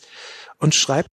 und 0.59 0.73
schreibt 0.73 1.09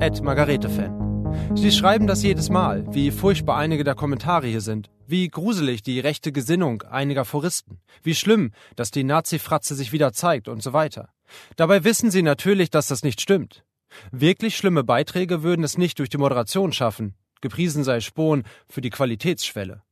Ed 0.00 0.22
Margarete-Fan. 0.22 1.54
Sie 1.54 1.70
schreiben 1.70 2.08
das 2.08 2.24
jedes 2.24 2.50
Mal, 2.50 2.84
wie 2.92 3.12
furchtbar 3.12 3.58
einige 3.58 3.84
der 3.84 3.94
Kommentare 3.94 4.48
hier 4.48 4.60
sind, 4.60 4.90
wie 5.06 5.28
gruselig 5.28 5.84
die 5.84 6.00
rechte 6.00 6.32
Gesinnung 6.32 6.82
einiger 6.82 7.24
Foristen, 7.24 7.78
wie 8.02 8.16
schlimm, 8.16 8.50
dass 8.74 8.90
die 8.90 9.04
Nazi-Fratze 9.04 9.76
sich 9.76 9.92
wieder 9.92 10.12
zeigt 10.12 10.48
und 10.48 10.64
so 10.64 10.72
weiter. 10.72 11.10
Dabei 11.54 11.84
wissen 11.84 12.10
Sie 12.10 12.22
natürlich, 12.22 12.70
dass 12.70 12.88
das 12.88 13.04
nicht 13.04 13.20
stimmt. 13.20 13.62
Wirklich 14.10 14.56
schlimme 14.56 14.82
Beiträge 14.82 15.44
würden 15.44 15.64
es 15.64 15.78
nicht 15.78 16.00
durch 16.00 16.08
die 16.08 16.18
Moderation 16.18 16.72
schaffen. 16.72 17.14
Gepriesen 17.40 17.84
sei 17.84 18.00
Spohn 18.00 18.44
für 18.68 18.80
die 18.80 18.90
Qualitätsschwelle. 18.90 19.82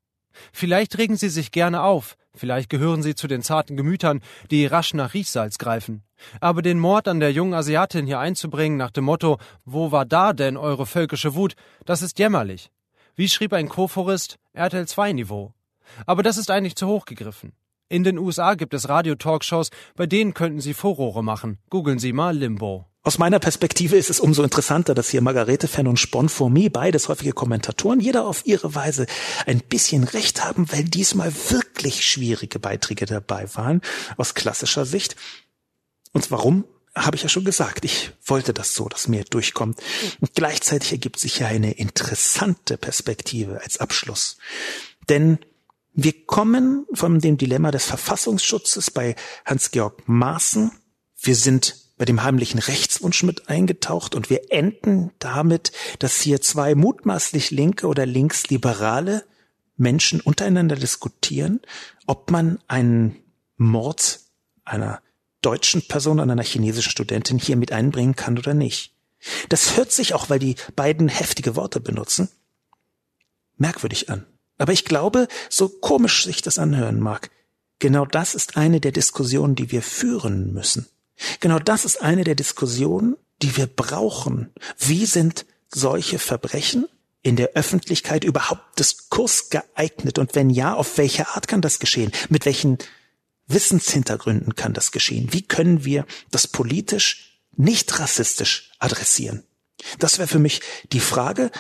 Vielleicht 0.53 0.99
regen 0.99 1.17
Sie 1.17 1.29
sich 1.29 1.51
gerne 1.51 1.83
auf, 1.83 2.17
vielleicht 2.35 2.71
gehören 2.71 3.03
Sie 3.03 3.15
zu 3.15 3.27
den 3.27 3.43
zarten 3.43 3.77
Gemütern, 3.77 4.21
die 4.51 4.67
rasch 4.67 4.95
nach 4.95 5.15
Riechsalz 5.15 5.59
greifen. 5.59 6.03
Aber 6.41 6.63
den 6.63 6.79
Mord 6.79 7.09
an 7.09 7.21
der 7.21 7.33
jungen 7.33 7.55
Asiatin 7.55 8.07
hier 8.07 8.19
einzubringen 8.19 8.77
nach 8.77 8.91
dem 8.91 9.05
Motto 9.05 9.39
Wo 9.65 9.93
war 9.93 10.05
da 10.05 10.33
denn 10.33 10.57
eure 10.57 10.87
völkische 10.87 11.35
Wut, 11.35 11.55
das 11.85 12.03
ist 12.03 12.19
jämmerlich. 12.19 12.71
Wie 13.17 13.29
schrieb 13.29 13.53
ein 13.53 13.69
Koforist, 13.69 14.39
RTL 14.53 14.87
2 14.87 15.13
Niveau. 15.13 15.55
Aber 16.07 16.23
das 16.23 16.37
ist 16.37 16.51
eigentlich 16.51 16.77
zu 16.77 16.87
hoch 16.87 17.05
gegriffen. 17.05 17.53
In 17.89 18.05
den 18.05 18.19
USA 18.19 18.55
gibt 18.55 18.75
es 18.75 18.89
Radio-Talkshows, 18.89 19.71
bei 19.97 20.07
denen 20.07 20.35
könnten 20.35 20.61
Sie 20.61 20.75
Furore 20.75 21.25
machen. 21.25 21.59
Googeln 21.71 21.99
Sie 21.99 22.13
mal 22.13 22.37
Limbo. 22.37 22.87
Aus 23.09 23.17
meiner 23.17 23.39
Perspektive 23.39 23.97
ist 23.97 24.11
es 24.11 24.21
umso 24.21 24.43
interessanter, 24.43 24.95
dass 24.95 25.09
hier 25.09 25.23
Margarete 25.23 25.67
Fenn 25.67 25.87
und 25.87 25.99
Spon 25.99 26.29
Fourmi, 26.29 26.69
beides 26.69 27.09
häufige 27.09 27.33
Kommentatoren, 27.33 28.01
jeder 28.01 28.27
auf 28.27 28.45
ihre 28.45 28.75
Weise 28.75 29.07
ein 29.47 29.61
bisschen 29.61 30.05
recht 30.05 30.45
haben, 30.45 30.71
weil 30.71 30.85
diesmal 30.85 31.33
wirklich 31.49 32.07
schwierige 32.07 32.59
Beiträge 32.59 33.07
dabei 33.07 33.49
waren, 33.55 33.81
aus 34.19 34.35
klassischer 34.35 34.85
Sicht. 34.85 35.17
Und 36.13 36.31
warum? 36.31 36.67
Habe 36.95 37.17
ich 37.17 37.23
ja 37.23 37.31
schon 37.31 37.47
gesagt. 37.47 37.87
Ich 37.87 38.11
wollte 38.27 38.53
das 38.53 38.75
so, 38.75 38.91
dass 38.91 39.09
mir 39.09 39.25
durchkommt. 39.25 39.81
Und 40.21 40.35
gleichzeitig 40.35 40.93
ergibt 40.93 41.19
sich 41.19 41.39
ja 41.39 41.47
eine 41.47 41.73
interessante 41.73 42.77
Perspektive 42.77 43.63
als 43.63 43.79
Abschluss. 43.79 44.37
Denn 45.09 45.39
wir 45.95 46.27
kommen 46.27 46.85
von 46.93 47.21
dem 47.21 47.39
Dilemma 47.39 47.71
des 47.71 47.87
Verfassungsschutzes 47.87 48.91
bei 48.91 49.17
Hans-Georg 49.47 50.07
Maaßen. 50.07 50.73
Wir 51.23 51.37
sind 51.37 51.88
bei 51.99 52.05
dem 52.05 52.23
heimlichen 52.23 52.61
Rechtswunsch 52.61 53.25
mit 53.25 53.49
eingetaucht 53.49 54.15
und 54.15 54.31
wir 54.31 54.53
enden 54.53 55.11
damit, 55.19 55.73
dass 55.99 56.21
hier 56.21 56.41
zwei 56.41 56.75
mutmaßlich 56.75 57.51
linke 57.51 57.89
oder 57.89 58.07
linksliberale 58.07 59.25
Menschen 59.77 60.21
untereinander 60.21 60.77
diskutieren, 60.77 61.61
ob 62.07 62.31
man 62.31 62.61
einen 62.69 63.17
Mord 63.57 64.21
einer 64.65 65.03
deutschen 65.43 65.87
Person 65.87 66.21
an 66.21 66.31
einer 66.31 66.45
chinesischen 66.45 66.91
Studentin 66.91 67.39
hier 67.39 67.57
mit 67.57 67.73
einbringen 67.73 68.17
kann 68.17 68.39
oder 68.39 68.55
nicht. 68.55 68.95
Das 69.49 69.77
hört 69.77 69.93
sich 69.93 70.15
auch, 70.15 70.31
weil 70.31 70.39
die 70.39 70.57
beiden 70.77 71.09
heftige 71.09 71.57
Worte 71.57 71.81
benutzen, 71.81 72.29
merkwürdig 73.57 74.11
an. 74.11 74.25
Aber 74.59 74.73
ich 74.73 74.85
glaube, 74.85 75.29
so 75.49 75.69
komisch 75.69 76.25
sich 76.25 76.43
das 76.43 76.59
anhören 76.59 77.01
mag, 77.01 77.31
genau 77.79 78.05
das 78.05 78.35
ist 78.35 78.57
eine 78.57 78.81
der 78.81 78.93
Diskussionen, 78.93 79.55
die 79.55 79.71
wir 79.71 79.83
führen 79.83 80.53
müssen. 80.53 80.87
Genau 81.41 81.59
das 81.59 81.85
ist 81.85 82.01
eine 82.03 82.25
der 82.25 82.35
Diskussionen, 82.35 83.17
die 83.43 83.57
wir 83.57 83.67
brauchen. 83.67 84.53
Wie 84.79 85.07
sind 85.07 85.47
solche 85.69 86.19
Verbrechen 86.19 86.89
in 87.23 87.37
der 87.37 87.51
Öffentlichkeit 87.51 88.25
überhaupt 88.25 88.79
Diskurs 88.79 89.51
geeignet? 89.51 90.19
Und 90.19 90.35
wenn 90.35 90.51
ja, 90.51 90.75
auf 90.75 90.99
welche 90.99 91.29
Art 91.29 91.49
kann 91.49 91.61
das 91.61 91.79
geschehen? 91.79 92.13
Mit 92.29 92.47
welchen 92.47 92.79
Wissenshintergründen 93.47 94.55
kann 94.55 94.75
das 94.75 94.93
geschehen? 94.93 95.33
Wie 95.33 95.43
können 95.43 95.85
wir 95.85 96.07
das 96.31 96.47
politisch 96.47 97.41
nicht 97.57 97.99
rassistisch 97.99 98.71
adressieren? 98.79 99.45
Das 99.99 100.19
wäre 100.19 100.29
für 100.29 100.39
mich 100.39 100.61
die 100.93 101.01
Frage. 101.01 101.51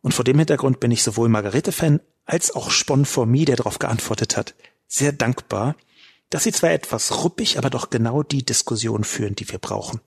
Und 0.00 0.14
vor 0.14 0.24
dem 0.24 0.38
Hintergrund 0.38 0.80
bin 0.80 0.90
ich 0.90 1.02
sowohl 1.02 1.28
Margarete-Fan 1.28 2.00
als 2.24 2.54
auch 2.54 2.70
Spon 2.70 3.04
for 3.04 3.26
Me, 3.26 3.44
der 3.44 3.56
darauf 3.56 3.78
geantwortet 3.78 4.36
hat, 4.36 4.54
sehr 4.86 5.12
dankbar, 5.12 5.76
dass 6.32 6.44
sie 6.44 6.52
zwar 6.52 6.70
etwas 6.70 7.22
ruppig, 7.22 7.58
aber 7.58 7.68
doch 7.68 7.90
genau 7.90 8.22
die 8.22 8.42
Diskussion 8.42 9.04
führen, 9.04 9.36
die 9.36 9.48
wir 9.50 9.58
brauchen. 9.58 10.00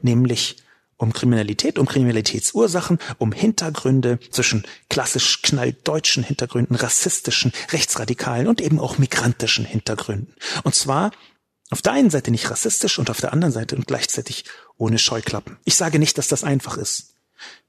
Nämlich 0.00 0.56
um 0.96 1.12
Kriminalität, 1.12 1.78
um 1.78 1.86
Kriminalitätsursachen, 1.86 2.98
um 3.18 3.32
Hintergründe 3.32 4.20
zwischen 4.30 4.64
klassisch 4.88 5.42
knalldeutschen 5.42 6.22
Hintergründen, 6.22 6.76
rassistischen, 6.76 7.52
rechtsradikalen 7.70 8.46
und 8.46 8.60
eben 8.60 8.78
auch 8.78 8.98
migrantischen 8.98 9.64
Hintergründen. 9.64 10.34
Und 10.62 10.74
zwar 10.74 11.10
auf 11.70 11.82
der 11.82 11.92
einen 11.92 12.10
Seite 12.10 12.30
nicht 12.30 12.48
rassistisch 12.48 13.00
und 13.00 13.10
auf 13.10 13.20
der 13.20 13.32
anderen 13.32 13.52
Seite 13.52 13.74
und 13.74 13.88
gleichzeitig 13.88 14.44
ohne 14.78 15.00
Scheuklappen. 15.00 15.56
Ich 15.64 15.74
sage 15.74 15.98
nicht, 15.98 16.16
dass 16.16 16.28
das 16.28 16.44
einfach 16.44 16.76
ist. 16.76 17.14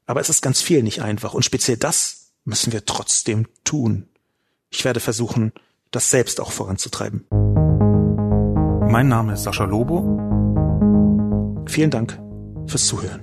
Aber 0.06 0.20
es 0.20 0.28
ist 0.28 0.40
ganz 0.40 0.62
viel 0.62 0.84
nicht 0.84 1.02
einfach. 1.02 1.34
Und 1.34 1.44
speziell 1.44 1.76
das 1.76 2.30
müssen 2.44 2.72
wir 2.72 2.86
trotzdem 2.86 3.48
tun. 3.64 4.08
Ich 4.70 4.84
werde 4.84 5.00
versuchen, 5.00 5.52
das 5.90 6.10
selbst 6.10 6.40
auch 6.40 6.52
voranzutreiben. 6.52 7.26
Mein 8.90 9.08
Name 9.08 9.34
ist 9.34 9.42
Sascha 9.42 9.64
Lobo. 9.64 10.00
Vielen 11.66 11.90
Dank 11.90 12.18
fürs 12.66 12.86
Zuhören. 12.86 13.20